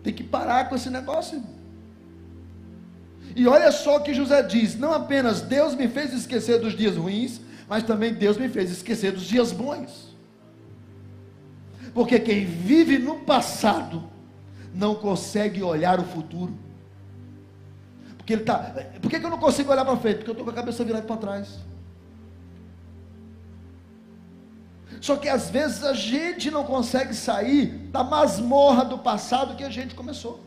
Tem 0.05 0.15
que 0.15 0.23
parar 0.23 0.69
com 0.69 0.77
esse 0.77 0.89
negócio. 0.89 1.43
E 3.35 3.45
olha 3.49 3.73
só 3.73 3.97
o 3.97 4.03
que 4.03 4.15
José 4.15 4.41
diz: 4.45 4.79
não 4.79 4.93
apenas 4.93 5.41
Deus 5.41 5.75
me 5.75 5.89
fez 5.89 6.13
esquecer 6.13 6.61
dos 6.61 6.75
dias 6.75 6.97
ruins, 6.97 7.41
mas 7.69 7.83
também 7.83 8.15
Deus 8.15 8.39
me 8.39 8.49
fez 8.49 8.71
esquecer 8.71 9.11
dos 9.11 9.25
dias 9.25 9.51
bons. 9.51 10.17
Porque 11.93 12.21
quem 12.21 12.45
vive 12.45 12.99
no 12.99 13.17
passado 13.21 14.18
não 14.79 14.95
consegue 14.95 15.61
olhar 15.61 15.99
o 15.99 16.05
futuro. 16.05 16.57
Porque 18.17 18.33
ele 18.33 18.43
está. 18.43 18.59
Por 19.03 19.11
que, 19.11 19.19
que 19.19 19.27
eu 19.27 19.31
não 19.31 19.39
consigo 19.39 19.73
olhar 19.73 19.85
para 19.85 19.97
frente? 19.97 20.19
Porque 20.19 20.31
eu 20.31 20.35
estou 20.35 20.45
com 20.45 20.53
a 20.53 20.55
cabeça 20.55 20.85
virada 20.85 21.05
para 21.05 21.17
trás. 21.17 21.59
Só 25.01 25.17
que 25.17 25.29
às 25.29 25.51
vezes 25.51 25.83
a 25.83 25.95
gente 25.95 26.49
não 26.49 26.63
consegue 26.63 27.13
sair 27.13 27.67
da 27.91 28.05
masmorra 28.05 28.85
do 28.85 28.99
passado 28.99 29.57
que 29.57 29.65
a 29.65 29.71
gente 29.71 29.97
começou. 29.97 30.41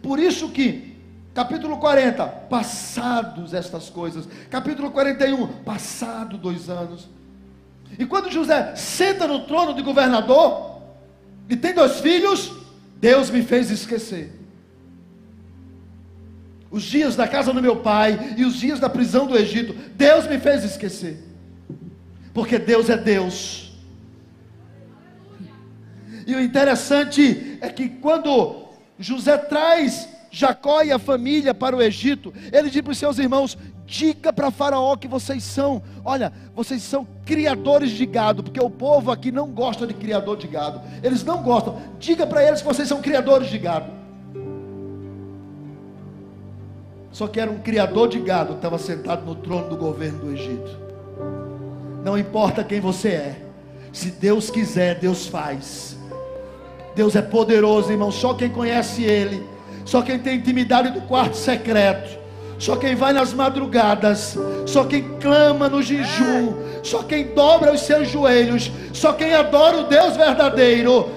Por 0.00 0.20
isso 0.20 0.48
que, 0.50 0.96
capítulo 1.34 1.78
40, 1.78 2.26
passados 2.48 3.52
estas 3.52 3.90
coisas. 3.90 4.28
Capítulo 4.48 4.92
41, 4.92 5.48
passado 5.64 6.38
dois 6.38 6.70
anos. 6.70 7.08
E 7.98 8.06
quando 8.06 8.30
José 8.30 8.76
senta 8.76 9.26
no 9.26 9.46
trono 9.46 9.74
de 9.74 9.82
governador, 9.82 10.71
e 11.52 11.56
tem 11.56 11.74
dois 11.74 12.00
filhos, 12.00 12.50
Deus 12.98 13.28
me 13.28 13.42
fez 13.42 13.70
esquecer. 13.70 14.32
Os 16.70 16.82
dias 16.82 17.14
da 17.14 17.28
casa 17.28 17.52
do 17.52 17.60
meu 17.60 17.76
pai 17.76 18.36
e 18.38 18.44
os 18.46 18.54
dias 18.54 18.80
da 18.80 18.88
prisão 18.88 19.26
do 19.26 19.36
Egito, 19.36 19.74
Deus 19.94 20.26
me 20.26 20.38
fez 20.38 20.64
esquecer. 20.64 21.22
Porque 22.32 22.58
Deus 22.58 22.88
é 22.88 22.96
Deus. 22.96 23.70
E 26.26 26.34
o 26.34 26.40
interessante 26.40 27.58
é 27.60 27.68
que 27.68 27.86
quando 27.86 28.70
José 28.98 29.36
traz 29.36 30.08
Jacó 30.30 30.80
e 30.82 30.90
a 30.90 30.98
família 30.98 31.52
para 31.52 31.76
o 31.76 31.82
Egito, 31.82 32.32
ele 32.50 32.70
diz 32.70 32.80
para 32.80 32.92
os 32.92 32.98
seus 32.98 33.18
irmãos: 33.18 33.58
diga 33.92 34.32
para 34.32 34.50
Faraó 34.50 34.96
que 34.96 35.06
vocês 35.06 35.44
são, 35.44 35.82
olha, 36.02 36.32
vocês 36.56 36.82
são 36.82 37.06
criadores 37.26 37.90
de 37.90 38.06
gado, 38.06 38.42
porque 38.42 38.58
o 38.58 38.70
povo 38.70 39.10
aqui 39.10 39.30
não 39.30 39.48
gosta 39.48 39.86
de 39.86 39.92
criador 39.92 40.38
de 40.38 40.48
gado, 40.48 40.80
eles 41.02 41.22
não 41.22 41.42
gostam. 41.42 41.76
Diga 41.98 42.26
para 42.26 42.42
eles 42.42 42.62
que 42.62 42.66
vocês 42.66 42.88
são 42.88 43.02
criadores 43.02 43.50
de 43.50 43.58
gado. 43.58 43.92
Só 47.10 47.28
que 47.28 47.38
era 47.38 47.50
um 47.50 47.58
criador 47.58 48.08
de 48.08 48.18
gado 48.18 48.52
que 48.54 48.58
estava 48.60 48.78
sentado 48.78 49.26
no 49.26 49.34
trono 49.34 49.68
do 49.68 49.76
governo 49.76 50.20
do 50.20 50.32
Egito. 50.32 50.80
Não 52.02 52.16
importa 52.16 52.64
quem 52.64 52.80
você 52.80 53.08
é, 53.08 53.42
se 53.92 54.10
Deus 54.10 54.48
quiser, 54.48 54.98
Deus 54.98 55.26
faz. 55.26 55.98
Deus 56.96 57.14
é 57.14 57.20
poderoso, 57.20 57.92
irmão. 57.92 58.10
Só 58.10 58.32
quem 58.32 58.48
conhece 58.48 59.04
Ele, 59.04 59.46
só 59.84 60.00
quem 60.00 60.18
tem 60.18 60.38
intimidade 60.38 60.90
do 60.92 61.02
quarto 61.02 61.36
secreto, 61.36 62.21
só 62.62 62.76
quem 62.76 62.94
vai 62.94 63.12
nas 63.12 63.34
madrugadas, 63.34 64.38
só 64.66 64.84
quem 64.84 65.02
clama 65.18 65.68
no 65.68 65.82
jejum, 65.82 66.54
só 66.84 67.02
quem 67.02 67.34
dobra 67.34 67.72
os 67.72 67.80
seus 67.80 68.08
joelhos, 68.08 68.70
só 68.92 69.12
quem 69.12 69.34
adora 69.34 69.78
o 69.78 69.88
Deus 69.88 70.16
verdadeiro. 70.16 71.10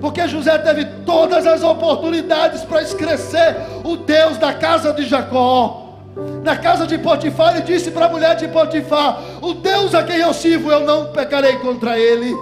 Porque 0.00 0.28
José 0.28 0.56
teve 0.58 0.84
todas 1.04 1.44
as 1.44 1.64
oportunidades 1.64 2.62
para 2.62 2.82
escrever 2.82 3.56
o 3.82 3.96
Deus 3.96 4.38
da 4.38 4.54
casa 4.54 4.92
de 4.92 5.08
Jacó. 5.08 5.98
Na 6.44 6.56
casa 6.56 6.86
de 6.86 6.96
Potifar, 6.98 7.56
ele 7.56 7.64
disse 7.64 7.90
para 7.90 8.06
a 8.06 8.08
mulher 8.08 8.36
de 8.36 8.46
Potifar: 8.46 9.20
O 9.42 9.54
Deus 9.54 9.92
a 9.92 10.04
quem 10.04 10.18
eu 10.18 10.32
sirvo, 10.32 10.70
eu 10.70 10.86
não 10.86 11.06
pecarei 11.06 11.56
contra 11.56 11.98
ele. 11.98 12.32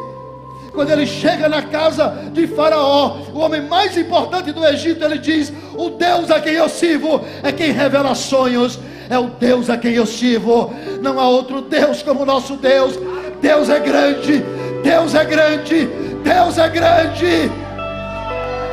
Quando 0.79 0.93
ele 0.93 1.07
chega 1.09 1.49
na 1.49 1.61
casa 1.61 2.15
de 2.33 2.47
Faraó, 2.47 3.17
o 3.35 3.41
homem 3.41 3.61
mais 3.63 3.97
importante 3.97 4.53
do 4.53 4.65
Egito, 4.65 5.05
ele 5.05 5.19
diz: 5.19 5.53
O 5.75 5.91
Deus 5.91 6.31
a 6.31 6.41
quem 6.41 6.53
eu 6.53 6.69
sirvo 6.69 7.21
é 7.43 7.51
quem 7.51 7.73
revela 7.73 8.15
sonhos, 8.15 8.79
é 9.11 9.19
o 9.19 9.25
Deus 9.25 9.69
a 9.69 9.77
quem 9.77 9.95
eu 9.95 10.07
sirvo. 10.07 10.73
Não 11.03 11.19
há 11.19 11.29
outro 11.29 11.63
Deus 11.63 12.01
como 12.01 12.23
o 12.23 12.25
nosso 12.25 12.55
Deus. 12.55 12.97
Deus 13.43 13.69
é 13.69 13.81
grande, 13.81 14.45
Deus 14.85 15.17
é 15.17 15.25
grande, 15.25 15.89
Deus 16.23 16.59
é 16.59 16.69
grande. 16.69 17.51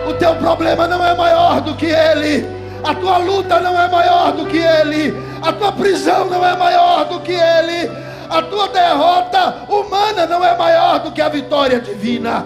O 0.08 0.14
teu 0.14 0.36
problema 0.36 0.88
não 0.88 1.04
é 1.04 1.16
maior 1.16 1.60
do 1.60 1.74
que 1.74 1.88
ele. 1.88 2.46
A 2.84 2.94
tua 2.94 3.18
luta 3.18 3.60
não 3.60 3.82
é 3.82 3.90
maior 3.90 4.32
do 4.32 4.46
que 4.46 4.60
ele. 4.60 5.12
A 5.42 5.52
tua 5.52 5.72
prisão 5.72 6.26
não 6.26 6.46
é 6.46 6.56
maior 6.56 7.06
do 7.06 7.20
que 7.22 7.32
ele 7.32 8.05
a 8.30 8.42
tua 8.42 8.68
derrota 8.68 9.66
humana 9.70 10.26
não 10.26 10.44
é 10.44 10.58
maior 10.58 11.00
do 11.00 11.12
que 11.12 11.22
a 11.22 11.30
vitória 11.30 11.80
divina. 11.80 12.46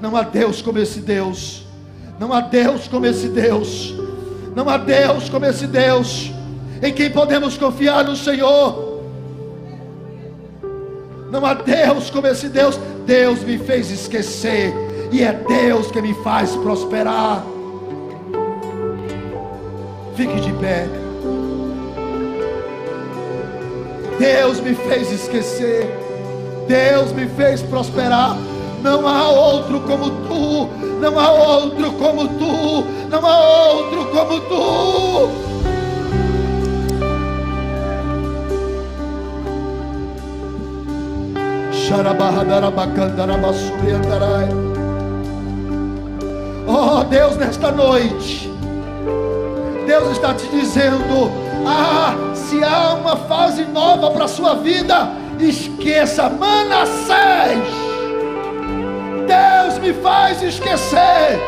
Não 0.00 0.16
há 0.16 0.22
Deus 0.22 0.62
como 0.62 0.78
esse 0.78 1.00
Deus. 1.00 1.66
Não 2.18 2.32
há 2.32 2.40
Deus 2.40 2.88
como 2.88 3.06
esse 3.06 3.28
Deus. 3.28 3.94
Não 4.54 4.68
há 4.68 4.76
Deus 4.76 5.28
como 5.28 5.44
esse 5.44 5.66
Deus. 5.66 6.30
Em 6.82 6.92
quem 6.92 7.10
podemos 7.10 7.56
confiar 7.58 8.04
no 8.04 8.16
Senhor. 8.16 9.02
Não 11.30 11.44
há 11.44 11.54
Deus 11.54 12.10
como 12.10 12.26
esse 12.26 12.48
Deus. 12.48 12.78
Deus 13.06 13.42
me 13.42 13.58
fez 13.58 13.90
esquecer. 13.90 14.72
E 15.12 15.22
é 15.22 15.32
Deus 15.32 15.90
que 15.90 16.00
me 16.00 16.14
faz 16.22 16.54
prosperar. 16.56 17.44
Fique 20.16 20.40
de 20.40 20.52
pé. 20.54 20.99
Deus 24.20 24.60
me 24.60 24.74
fez 24.74 25.10
esquecer, 25.10 25.88
Deus 26.68 27.10
me 27.12 27.26
fez 27.26 27.62
prosperar. 27.62 28.36
Não 28.82 29.08
há 29.08 29.28
outro 29.30 29.80
como 29.80 30.10
tu, 30.28 30.68
não 31.00 31.18
há 31.18 31.30
outro 31.32 31.90
como 31.92 32.28
tu, 32.28 32.84
não 33.10 33.26
há 33.26 33.40
outro 33.70 34.04
como 34.10 34.40
tu. 34.40 35.30
Oh 46.68 47.04
Deus, 47.04 47.38
nesta 47.38 47.72
noite, 47.72 48.52
Deus 49.86 50.12
está 50.12 50.34
te 50.34 50.46
dizendo: 50.48 51.49
ah, 51.66 52.14
se 52.34 52.62
há 52.62 52.94
uma 52.94 53.16
fase 53.16 53.64
nova 53.64 54.10
para 54.10 54.24
a 54.24 54.28
sua 54.28 54.54
vida, 54.54 55.10
esqueça 55.38 56.28
Manassés. 56.28 57.64
Deus 59.26 59.78
me 59.78 59.92
faz 59.94 60.42
esquecer. 60.42 61.38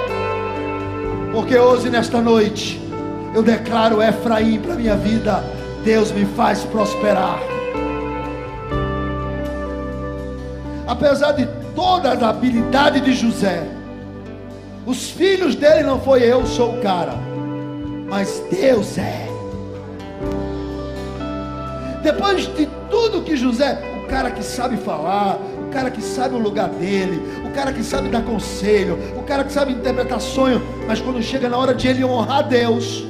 Porque 1.33 1.57
hoje, 1.57 1.91
nesta 1.91 2.21
noite, 2.21 2.81
eu 3.35 3.43
declaro 3.43 4.03
Efraim 4.03 4.61
para 4.61 4.75
minha 4.75 4.97
vida. 4.97 5.43
Deus 5.85 6.13
me 6.13 6.25
faz 6.25 6.65
prosperar. 6.65 7.41
Apesar 10.87 11.33
de 11.33 11.49
toda 11.75 12.13
a 12.13 12.29
habilidade 12.29 13.01
de 13.01 13.15
José, 13.15 13.67
os 14.85 15.11
filhos 15.11 15.55
dele 15.55 15.83
não 15.85 16.01
foi 16.01 16.23
eu 16.23 16.47
sou 16.47 16.75
o 16.75 16.83
cara, 16.83 17.15
mas 18.09 18.43
Deus 18.51 18.99
é. 18.99 19.32
Depois 22.03 22.53
de 22.55 22.67
tudo 22.91 23.23
que 23.23 23.37
José, 23.37 23.81
o 24.03 24.09
cara 24.09 24.31
que 24.31 24.43
sabe 24.43 24.77
falar, 24.77 25.39
o 25.67 25.71
cara 25.71 25.91
que 25.91 26.03
sabe 26.03 26.35
o 26.35 26.39
lugar 26.39 26.69
dele, 26.69 27.23
o 27.47 27.51
cara 27.55 27.73
que 27.73 27.83
sabe 27.83 28.09
dar 28.09 28.23
conselho, 28.23 28.99
o 29.17 29.23
cara 29.23 29.45
que 29.45 29.53
sabe 29.53 29.73
interpretar 29.73 30.21
sonho, 30.21 30.61
mas 30.87 31.01
quando 31.01 31.23
chega 31.23 31.49
na 31.49 31.57
hora 31.57 31.75
de 31.75 31.87
ele 31.89 32.05
honrar 32.05 32.47
Deus, 32.49 33.05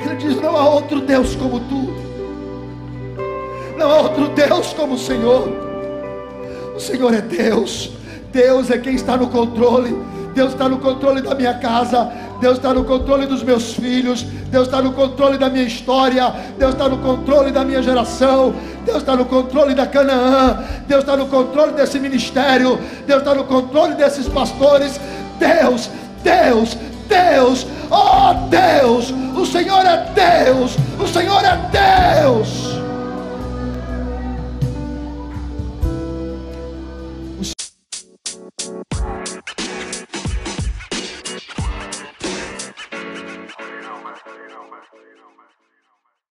ele 0.00 0.16
diz: 0.16 0.40
Não 0.40 0.56
há 0.56 0.68
outro 0.68 1.00
Deus 1.00 1.34
como 1.34 1.60
tu, 1.60 1.92
não 3.76 3.90
há 3.90 4.00
outro 4.02 4.28
Deus 4.28 4.72
como 4.72 4.94
o 4.94 4.98
Senhor. 4.98 5.48
O 6.74 6.80
Senhor 6.80 7.12
é 7.12 7.20
Deus, 7.20 7.90
Deus 8.32 8.70
é 8.70 8.78
quem 8.78 8.94
está 8.94 9.16
no 9.16 9.28
controle, 9.28 9.96
Deus 10.34 10.52
está 10.52 10.68
no 10.68 10.78
controle 10.78 11.22
da 11.22 11.34
minha 11.34 11.54
casa, 11.54 12.10
Deus 12.40 12.58
está 12.58 12.72
no 12.72 12.84
controle 12.84 13.26
dos 13.26 13.42
meus 13.42 13.74
filhos, 13.74 14.26
Deus 14.56 14.68
está 14.68 14.80
no 14.80 14.94
controle 14.94 15.36
da 15.36 15.50
minha 15.50 15.66
história, 15.66 16.32
Deus 16.56 16.72
está 16.72 16.88
no 16.88 16.96
controle 16.96 17.52
da 17.52 17.62
minha 17.62 17.82
geração, 17.82 18.54
Deus 18.86 18.96
está 18.96 19.14
no 19.14 19.26
controle 19.26 19.74
da 19.74 19.86
Canaã, 19.86 20.64
Deus 20.88 21.00
está 21.00 21.14
no 21.14 21.26
controle 21.26 21.72
desse 21.72 21.98
ministério, 21.98 22.80
Deus 23.06 23.18
está 23.18 23.34
no 23.34 23.44
controle 23.44 23.94
desses 23.96 24.26
pastores. 24.26 24.98
Deus, 25.38 25.90
Deus, 26.22 26.74
Deus, 27.06 27.66
oh 27.90 28.32
Deus, 28.48 29.10
o 29.36 29.44
Senhor 29.44 29.84
é 29.84 30.10
Deus, 30.14 30.74
o 30.98 31.06
Senhor 31.06 31.44
é 31.44 32.22
Deus. 32.22 32.85